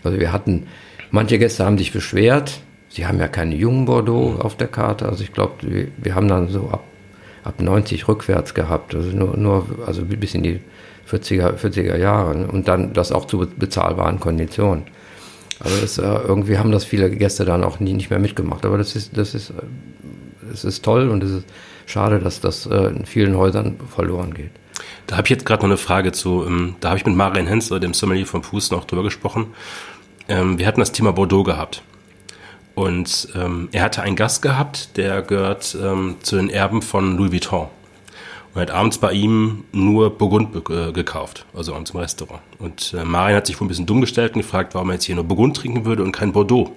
Also 0.05 0.21
wir 0.21 0.33
hatten, 0.33 0.69
manche 1.11 1.39
Gäste 1.39 1.65
haben 1.65 1.79
sich 1.79 1.93
beschwert, 1.93 2.61
Sie 2.93 3.07
haben 3.07 3.21
ja 3.21 3.29
keine 3.29 3.55
jungen 3.55 3.85
Bordeaux 3.85 4.41
auf 4.41 4.57
der 4.57 4.67
Karte. 4.67 5.09
Also 5.09 5.23
ich 5.23 5.33
glaube, 5.33 5.55
wir, 5.61 5.87
wir, 5.97 6.17
haben 6.17 6.27
dann 6.27 6.49
so 6.49 6.71
ab 6.71 6.83
ab 7.45 7.61
90 7.61 8.09
rückwärts 8.09 8.55
gehabt, 8.55 8.95
also 8.95 9.11
nur, 9.17 9.37
nur 9.37 9.67
also 9.87 10.05
bis 10.05 10.35
in 10.35 10.43
die 10.43 10.61
40er, 11.11 11.57
40er 11.57 11.97
Jahre 11.97 12.37
ne? 12.37 12.47
und 12.47 12.69
dann 12.69 12.93
das 12.93 13.13
auch 13.13 13.27
zu 13.27 13.39
bezahlbaren 13.39 14.21
Konditionen. 14.21 14.85
Also 15.59 15.81
das, 15.81 15.99
äh, 15.99 16.03
irgendwie 16.03 16.59
haben 16.59 16.73
das 16.73 16.85
viele 16.85 17.11
Gäste 17.11 17.45
dann 17.45 17.65
auch 17.65 17.81
nie, 17.81 17.93
nicht 17.93 18.11
mehr 18.11 18.19
mitgemacht. 18.19 18.65
Aber 18.65 18.79
das 18.79 18.97
ist, 18.97 19.17
das 19.17 19.35
ist, 19.35 19.53
das 20.49 20.65
ist 20.65 20.85
toll 20.85 21.09
und 21.09 21.23
es 21.23 21.31
ist 21.31 21.45
schade, 21.87 22.19
dass 22.19 22.41
das 22.41 22.67
äh, 22.67 22.87
in 22.87 23.05
vielen 23.05 23.37
Häusern 23.37 23.77
verloren 23.95 24.33
geht. 24.33 24.53
Da 25.07 25.17
habe 25.17 25.27
ich 25.27 25.31
jetzt 25.31 25.45
gerade 25.45 25.63
noch 25.63 25.69
eine 25.69 25.77
Frage 25.77 26.13
zu. 26.13 26.45
Ähm, 26.47 26.77
da 26.81 26.91
habe 26.91 26.99
ich 26.99 27.05
mit 27.05 27.15
Marian 27.15 27.47
Hensler, 27.47 27.81
dem 27.81 27.93
Sommelier 27.93 28.27
von 28.27 28.43
Pusten, 28.43 28.77
auch 28.77 28.85
drüber 28.85 29.03
gesprochen. 29.03 29.49
Ähm, 30.29 30.59
wir 30.59 30.67
hatten 30.67 30.81
das 30.81 30.93
Thema 30.93 31.13
Bordeaux 31.13 31.43
gehabt. 31.43 31.83
Und 32.75 33.29
ähm, 33.35 33.69
er 33.73 33.83
hatte 33.83 34.03
einen 34.03 34.17
Gast 34.17 34.41
gehabt, 34.41 34.97
der 34.97 35.21
gehört 35.23 35.65
zu 35.65 36.37
den 36.37 36.49
Erben 36.49 36.81
von 36.81 37.17
Louis 37.19 37.33
Vuitton 37.33 37.69
und 38.55 38.61
hat 38.61 38.71
abends 38.71 38.99
bei 38.99 39.13
ihm 39.13 39.65
nur 39.73 40.11
Burgund 40.11 40.55
äh, 40.71 40.93
gekauft, 40.93 41.47
also 41.55 41.75
abends 41.75 41.91
im 41.91 42.01
Restaurant. 42.01 42.43
Und 42.59 42.95
äh, 42.99 43.05
Marian 43.05 43.37
hat 43.37 43.47
sich 43.47 43.61
wohl 43.61 43.67
ein 43.67 43.69
bisschen 43.69 43.87
dumm 43.87 44.01
gestellt 44.01 44.35
und 44.35 44.43
gefragt, 44.43 44.75
warum 44.75 44.91
er 44.91 44.95
jetzt 44.95 45.05
hier 45.05 45.15
nur 45.15 45.25
Burgund 45.25 45.57
trinken 45.57 45.85
würde 45.85 46.03
und 46.03 46.13
kein 46.13 46.33
Bordeaux. 46.33 46.73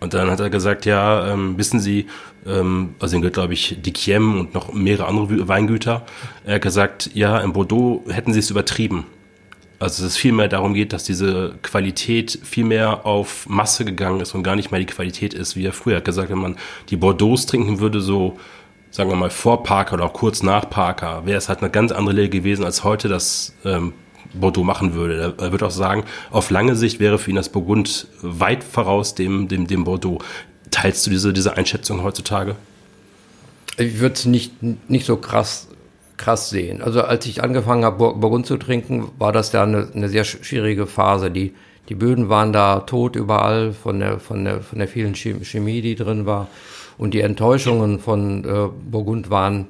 Und 0.00 0.14
dann 0.14 0.30
hat 0.30 0.40
er 0.40 0.50
gesagt, 0.50 0.84
ja, 0.84 1.32
ähm, 1.32 1.56
wissen 1.58 1.78
Sie, 1.78 2.06
ähm, 2.44 2.96
also 2.98 3.16
gehört, 3.18 3.34
glaube 3.34 3.54
ich, 3.54 3.80
Dikiem 3.80 4.40
und 4.40 4.52
noch 4.52 4.72
mehrere 4.72 5.06
andere 5.06 5.46
Weingüter. 5.46 6.04
Er 6.44 6.56
hat 6.56 6.62
gesagt, 6.62 7.10
ja, 7.14 7.38
in 7.38 7.52
Bordeaux 7.52 8.02
hätten 8.08 8.32
Sie 8.32 8.40
es 8.40 8.50
übertrieben. 8.50 9.06
Also 9.78 10.02
dass 10.02 10.12
es 10.12 10.16
viel 10.16 10.32
mehr 10.32 10.48
darum 10.48 10.74
geht, 10.74 10.92
dass 10.92 11.04
diese 11.04 11.54
Qualität 11.62 12.38
viel 12.42 12.64
mehr 12.64 13.04
auf 13.04 13.48
Masse 13.48 13.84
gegangen 13.84 14.20
ist 14.20 14.34
und 14.34 14.42
gar 14.42 14.54
nicht 14.54 14.70
mehr 14.70 14.78
die 14.78 14.86
Qualität 14.86 15.34
ist, 15.34 15.56
wie 15.56 15.64
er 15.64 15.72
früher 15.72 15.96
hat 15.96 16.04
gesagt, 16.04 16.30
wenn 16.30 16.38
man 16.38 16.56
die 16.88 16.96
Bordeaux 16.96 17.36
trinken 17.46 17.80
würde, 17.80 18.00
so 18.00 18.38
sagen 18.92 19.10
wir 19.10 19.16
mal, 19.16 19.30
vor 19.30 19.64
Parker 19.64 19.94
oder 19.94 20.04
auch 20.04 20.12
kurz 20.12 20.42
nach 20.42 20.68
Parker, 20.70 21.22
wäre 21.24 21.38
es 21.38 21.48
halt 21.48 21.60
eine 21.60 21.70
ganz 21.70 21.90
andere 21.90 22.14
Lehre 22.14 22.28
gewesen, 22.28 22.64
als 22.64 22.84
heute 22.84 23.08
das 23.08 23.54
ähm, 23.64 23.94
Bordeaux 24.34 24.62
machen 24.64 24.94
würde. 24.94 25.34
Er 25.38 25.50
würde 25.50 25.66
auch 25.66 25.70
sagen, 25.70 26.04
auf 26.30 26.50
lange 26.50 26.76
Sicht 26.76 27.00
wäre 27.00 27.18
für 27.18 27.30
ihn 27.30 27.36
das 27.36 27.48
Burgund 27.48 28.06
weit 28.20 28.62
voraus 28.62 29.14
dem, 29.14 29.48
dem, 29.48 29.66
dem 29.66 29.84
Bordeaux. 29.84 30.18
Teilst 30.70 31.06
du 31.06 31.10
diese, 31.10 31.32
diese 31.32 31.56
Einschätzung 31.56 32.02
heutzutage? 32.02 32.54
Ich 33.78 33.98
würde 33.98 34.14
es 34.14 34.26
nicht, 34.26 34.62
nicht 34.90 35.06
so 35.06 35.16
krass, 35.16 35.68
krass 36.18 36.50
sehen. 36.50 36.82
Also 36.82 37.02
als 37.02 37.24
ich 37.24 37.42
angefangen 37.42 37.84
habe, 37.84 38.14
Burgund 38.14 38.46
zu 38.46 38.58
trinken, 38.58 39.10
war 39.18 39.32
das 39.32 39.52
ja 39.52 39.62
eine, 39.62 39.88
eine 39.94 40.10
sehr 40.10 40.24
schwierige 40.24 40.86
Phase. 40.86 41.30
Die, 41.30 41.54
die 41.88 41.94
Böden 41.94 42.28
waren 42.28 42.52
da 42.52 42.80
tot 42.80 43.16
überall 43.16 43.72
von 43.72 44.00
der, 44.00 44.20
von 44.20 44.44
der, 44.44 44.60
von 44.60 44.78
der 44.78 44.88
vielen 44.88 45.14
Chemie, 45.14 45.80
die 45.80 45.94
drin 45.94 46.26
war. 46.26 46.48
Und 46.98 47.14
die 47.14 47.20
Enttäuschungen 47.20 47.98
von 47.98 48.44
äh, 48.44 48.68
Burgund 48.90 49.30
waren 49.30 49.66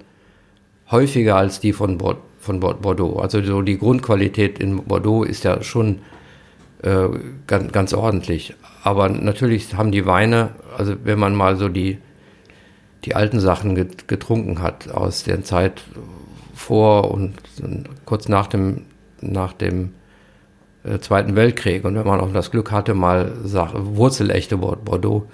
häufiger 0.91 1.37
als 1.37 1.61
die 1.61 1.73
von, 1.73 1.99
Bo 1.99 2.16
von 2.39 2.61
Bordeaux. 2.61 3.18
Also 3.20 3.43
so 3.43 3.62
die 3.62 3.79
Grundqualität 3.79 4.59
in 4.59 4.85
Bordeaux 4.85 5.25
ist 5.25 5.45
ja 5.45 5.62
schon 5.62 6.01
äh, 6.83 7.09
ganz, 7.47 7.73
ganz 7.73 7.95
ordentlich. 7.95 8.55
Aber 8.83 9.09
natürlich 9.09 9.75
haben 9.75 9.93
die 9.93 10.07
Weine, 10.07 10.51
also 10.77 10.95
wenn 11.05 11.18
man 11.18 11.35
mal 11.35 11.57
so 11.57 11.68
die, 11.68 11.99
die 13.05 13.14
alten 13.14 13.41
Sachen 13.41 13.75
getrunken 14.07 14.61
hat 14.61 14.91
aus 14.91 15.25
der 15.25 15.45
Zeit 15.45 15.83
vor 16.55 17.11
und, 17.11 17.35
kurz 18.05 18.29
nach 18.29 18.47
dem, 18.49 18.83
nach 19.20 19.53
dem 19.53 19.95
äh, 20.85 20.99
Zweiten 20.99 21.37
Weltkrieg 21.37 21.85
und 21.85 21.95
wenn 21.95 22.07
man 22.07 22.20
auch 22.20 22.33
das 22.33 22.51
Glück 22.51 22.70
hatte, 22.73 22.95
mal 22.95 23.33
wurzelechte 23.43 24.57
Bordeaux 24.57 25.27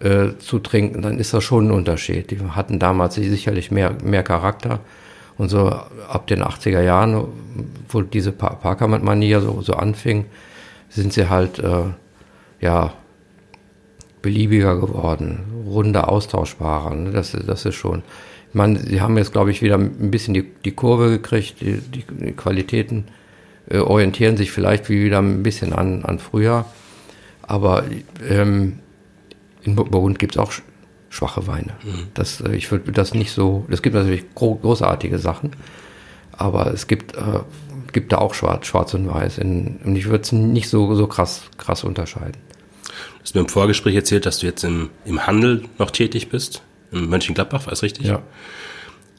äh, 0.00 0.36
zu 0.38 0.58
trinken, 0.58 1.02
dann 1.02 1.18
ist 1.18 1.34
das 1.34 1.44
schon 1.44 1.68
ein 1.68 1.70
Unterschied. 1.70 2.30
Die 2.30 2.40
hatten 2.40 2.78
damals 2.78 3.14
sicherlich 3.14 3.70
mehr, 3.70 3.96
mehr 4.02 4.22
Charakter. 4.22 4.80
Und 5.38 5.48
so 5.48 5.68
ab 5.68 6.26
den 6.26 6.42
80er 6.42 6.82
Jahren, 6.82 7.24
wo 7.88 8.02
diese 8.02 8.32
Parker-Manier 8.32 9.40
so, 9.40 9.62
so 9.62 9.74
anfing, 9.74 10.26
sind 10.88 11.12
sie 11.12 11.28
halt, 11.28 11.58
äh, 11.58 11.84
ja, 12.60 12.92
beliebiger 14.22 14.78
geworden, 14.80 15.40
runder, 15.66 16.08
austauschbarer. 16.08 16.94
Ne? 16.94 17.10
Das, 17.10 17.32
das 17.32 17.66
ist 17.66 17.74
schon. 17.74 18.02
Ich 18.48 18.54
meine, 18.54 18.78
sie 18.78 19.00
haben 19.00 19.18
jetzt, 19.18 19.32
glaube 19.32 19.50
ich, 19.50 19.62
wieder 19.62 19.76
ein 19.76 20.10
bisschen 20.10 20.34
die, 20.34 20.44
die 20.64 20.72
Kurve 20.72 21.10
gekriegt. 21.10 21.60
Die, 21.60 21.78
die, 21.78 22.04
die 22.08 22.32
Qualitäten 22.32 23.06
äh, 23.68 23.78
orientieren 23.78 24.36
sich 24.36 24.52
vielleicht 24.52 24.88
wieder 24.88 25.18
ein 25.18 25.42
bisschen 25.42 25.72
an, 25.72 26.04
an 26.04 26.18
früher. 26.18 26.64
Aber 27.42 27.84
ähm, 28.28 28.78
in 29.62 29.76
Burgund 29.76 30.18
gibt 30.18 30.34
es 30.34 30.38
auch 30.38 30.52
schwache 31.10 31.46
Weine. 31.46 31.74
Mhm. 31.84 32.08
Das, 32.14 32.40
äh, 32.40 32.54
ich 32.54 32.70
würde 32.70 32.92
das 32.92 33.14
nicht 33.14 33.32
so. 33.32 33.66
Es 33.68 33.82
gibt 33.82 33.94
natürlich 33.94 34.34
gro 34.34 34.56
großartige 34.56 35.18
Sachen, 35.18 35.50
aber 36.32 36.72
es 36.72 36.86
gibt, 36.86 37.14
äh, 37.16 37.40
gibt 37.92 38.12
da 38.12 38.18
auch 38.18 38.34
Schwarz, 38.34 38.66
Schwarz 38.66 38.94
und 38.94 39.08
Weiß. 39.08 39.38
In, 39.38 39.78
und 39.84 39.96
ich 39.96 40.06
würde 40.06 40.22
es 40.22 40.32
nicht 40.32 40.68
so, 40.68 40.94
so 40.94 41.06
krass, 41.06 41.42
krass 41.58 41.84
unterscheiden. 41.84 42.40
Du 42.82 43.22
hast 43.22 43.34
mir 43.34 43.42
im 43.42 43.48
Vorgespräch 43.48 43.94
erzählt, 43.94 44.26
dass 44.26 44.38
du 44.38 44.46
jetzt 44.46 44.64
im, 44.64 44.90
im 45.04 45.26
Handel 45.26 45.64
noch 45.78 45.90
tätig 45.90 46.28
bist. 46.28 46.62
In 46.90 47.08
Mönchengladbach, 47.08 47.66
war 47.66 47.72
es 47.72 47.82
richtig? 47.82 48.06
Ja. 48.06 48.22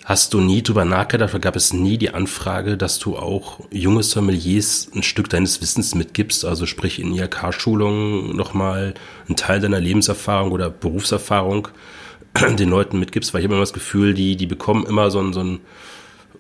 Hast 0.05 0.33
du 0.33 0.41
nie 0.41 0.61
drüber 0.61 0.83
nachgedacht 0.83 1.33
oder 1.33 1.39
gab 1.39 1.55
es 1.55 1.71
nie 1.71 1.97
die 1.97 2.13
Anfrage, 2.13 2.75
dass 2.75 2.99
du 2.99 3.15
auch 3.15 3.61
junge 3.71 4.03
Sommeliers 4.03 4.89
ein 4.93 5.01
Stück 5.01 5.29
deines 5.29 5.61
Wissens 5.61 5.95
mitgibst, 5.95 6.43
also 6.43 6.65
sprich 6.65 6.99
in 6.99 7.15
IHK-Schulungen 7.15 8.35
nochmal 8.35 8.95
einen 9.27 9.37
Teil 9.37 9.61
deiner 9.61 9.79
Lebenserfahrung 9.79 10.51
oder 10.51 10.69
Berufserfahrung 10.69 11.69
den 12.59 12.69
Leuten 12.69 12.99
mitgibst? 12.99 13.33
Weil 13.33 13.41
ich 13.41 13.45
habe 13.45 13.53
immer 13.53 13.63
das 13.63 13.71
Gefühl, 13.71 14.13
die, 14.13 14.35
die 14.35 14.45
bekommen 14.45 14.85
immer 14.85 15.09
so 15.09 15.21
ein, 15.21 15.31
so 15.31 15.39
ein 15.39 15.61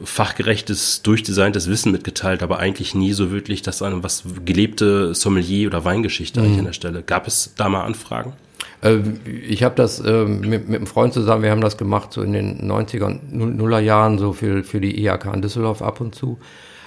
fachgerechtes, 0.03 1.01
durchdesigntes 1.03 1.69
Wissen 1.69 1.93
mitgeteilt, 1.93 2.43
aber 2.43 2.59
eigentlich 2.59 2.93
nie 2.95 3.13
so 3.13 3.31
wirklich 3.31 3.61
das 3.61 3.81
eine 3.81 4.03
was 4.03 4.23
gelebte 4.43 5.15
Sommelier- 5.15 5.67
oder 5.67 5.85
Weingeschichte 5.85 6.41
mhm. 6.41 6.45
eigentlich 6.45 6.59
an 6.59 6.65
der 6.65 6.73
Stelle. 6.73 7.01
Gab 7.01 7.27
es 7.27 7.53
da 7.55 7.69
mal 7.69 7.83
Anfragen? 7.85 8.33
Äh, 8.81 8.99
ich 9.47 9.63
habe 9.63 9.75
das 9.75 9.99
äh, 9.99 10.25
mit, 10.25 10.69
mit 10.69 10.77
einem 10.77 10.87
Freund 10.87 11.13
zusammen, 11.13 11.43
wir 11.43 11.51
haben 11.51 11.61
das 11.61 11.77
gemacht 11.77 12.13
so 12.13 12.21
in 12.21 12.33
den 12.33 12.69
90er 12.69 13.05
und 13.05 13.57
Nuller 13.57 13.79
Jahren, 13.79 14.17
so 14.17 14.33
für, 14.33 14.63
für 14.63 14.81
die 14.81 15.03
IHK 15.05 15.33
in 15.33 15.41
Düsseldorf 15.41 15.81
ab 15.81 16.01
und 16.01 16.15
zu. 16.15 16.37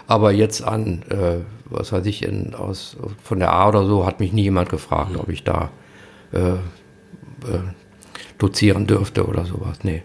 Aber 0.06 0.30
jetzt 0.32 0.62
an, 0.62 1.02
äh, 1.08 1.38
was 1.68 1.92
weiß 1.92 2.06
ich, 2.06 2.22
in, 2.22 2.54
aus, 2.54 2.96
von 3.22 3.38
der 3.40 3.52
A 3.52 3.68
oder 3.68 3.86
so, 3.86 4.06
hat 4.06 4.20
mich 4.20 4.32
nie 4.32 4.42
jemand 4.42 4.68
gefragt, 4.68 5.12
mhm. 5.12 5.20
ob 5.20 5.28
ich 5.28 5.42
da 5.42 5.70
äh, 6.32 6.50
äh, 6.50 6.58
dozieren 8.38 8.86
dürfte 8.86 9.26
oder 9.26 9.44
sowas. 9.44 9.78
Nee. 9.82 10.02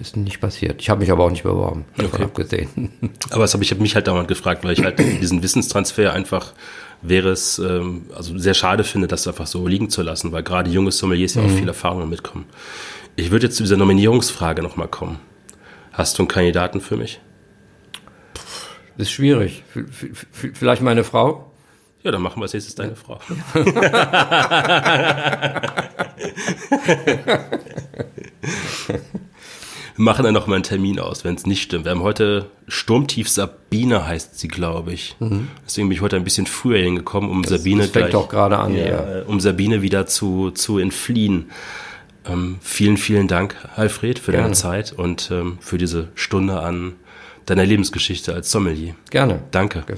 Ist 0.00 0.16
nicht 0.16 0.40
passiert. 0.40 0.80
Ich 0.80 0.90
habe 0.90 1.00
mich 1.00 1.12
aber 1.12 1.24
auch 1.24 1.30
nicht 1.30 1.44
beworben, 1.44 1.84
davon 1.96 2.14
okay. 2.14 2.24
abgesehen. 2.24 2.92
Aber 3.30 3.42
das 3.42 3.54
habe 3.54 3.62
ich 3.62 3.70
hab 3.70 3.78
mich 3.78 3.94
halt 3.94 4.08
dauernd 4.08 4.26
gefragt, 4.26 4.64
weil 4.64 4.72
ich 4.72 4.82
halt 4.82 4.98
diesen 5.20 5.42
Wissenstransfer 5.42 6.12
einfach 6.12 6.52
wäre 7.06 7.30
es 7.30 7.58
ähm, 7.58 8.06
also 8.14 8.38
sehr 8.38 8.54
schade 8.54 8.84
finde, 8.84 9.06
das 9.06 9.28
einfach 9.28 9.46
so 9.46 9.66
liegen 9.66 9.90
zu 9.90 10.00
lassen, 10.02 10.32
weil 10.32 10.42
gerade 10.42 10.70
junge 10.70 10.90
Sommeliers 10.90 11.34
ja 11.34 11.42
auch 11.42 11.48
mhm. 11.48 11.58
viel 11.58 11.68
Erfahrung 11.68 12.08
mitkommen. 12.08 12.46
Ich 13.16 13.30
würde 13.30 13.46
jetzt 13.46 13.56
zu 13.56 13.62
dieser 13.62 13.76
Nominierungsfrage 13.76 14.62
nochmal 14.62 14.88
kommen. 14.88 15.20
Hast 15.92 16.18
du 16.18 16.22
einen 16.22 16.28
Kandidaten 16.28 16.80
für 16.80 16.96
mich? 16.96 17.20
Das 18.96 19.08
ist 19.08 19.12
schwierig. 19.12 19.62
Vielleicht 20.32 20.82
meine 20.82 21.04
Frau? 21.04 21.52
Ja, 22.02 22.10
dann 22.10 22.22
machen 22.22 22.40
wir 22.40 22.44
als 22.44 22.54
nächstes 22.54 22.74
deine 22.74 22.96
Frau. 22.96 23.20
Wir 29.96 30.04
machen 30.04 30.24
dann 30.24 30.34
noch 30.34 30.46
mal 30.46 30.56
einen 30.56 30.64
Termin 30.64 30.98
aus, 30.98 31.24
wenn 31.24 31.36
es 31.36 31.46
nicht 31.46 31.62
stimmt. 31.62 31.84
Wir 31.84 31.92
haben 31.92 32.02
heute 32.02 32.46
Sturmtief 32.66 33.28
Sabine 33.28 34.06
heißt 34.06 34.38
sie, 34.38 34.48
glaube 34.48 34.92
ich. 34.92 35.14
Mhm. 35.20 35.48
Deswegen 35.64 35.88
bin 35.88 35.96
ich 35.96 36.02
heute 36.02 36.16
ein 36.16 36.24
bisschen 36.24 36.46
früher 36.46 36.78
hingekommen, 36.78 37.30
um 37.30 37.42
das, 37.42 37.50
Sabine 37.50 37.82
das 37.82 37.90
fängt 37.90 38.10
gleich, 38.10 38.28
gerade 38.28 38.58
an, 38.58 38.74
ja, 38.74 38.86
ja. 38.86 39.22
um 39.26 39.38
Sabine 39.38 39.82
wieder 39.82 40.06
zu, 40.06 40.50
zu 40.50 40.78
entfliehen. 40.78 41.50
Ähm, 42.26 42.56
vielen, 42.60 42.96
vielen 42.96 43.28
Dank, 43.28 43.56
Alfred, 43.76 44.18
für 44.18 44.32
Gerne. 44.32 44.44
deine 44.44 44.54
Zeit 44.54 44.92
und 44.92 45.30
ähm, 45.30 45.58
für 45.60 45.78
diese 45.78 46.08
Stunde 46.14 46.60
an 46.60 46.94
deiner 47.46 47.66
Lebensgeschichte 47.66 48.34
als 48.34 48.50
Sommelier. 48.50 48.94
Gerne. 49.10 49.42
Danke. 49.50 49.80
Okay. 49.80 49.96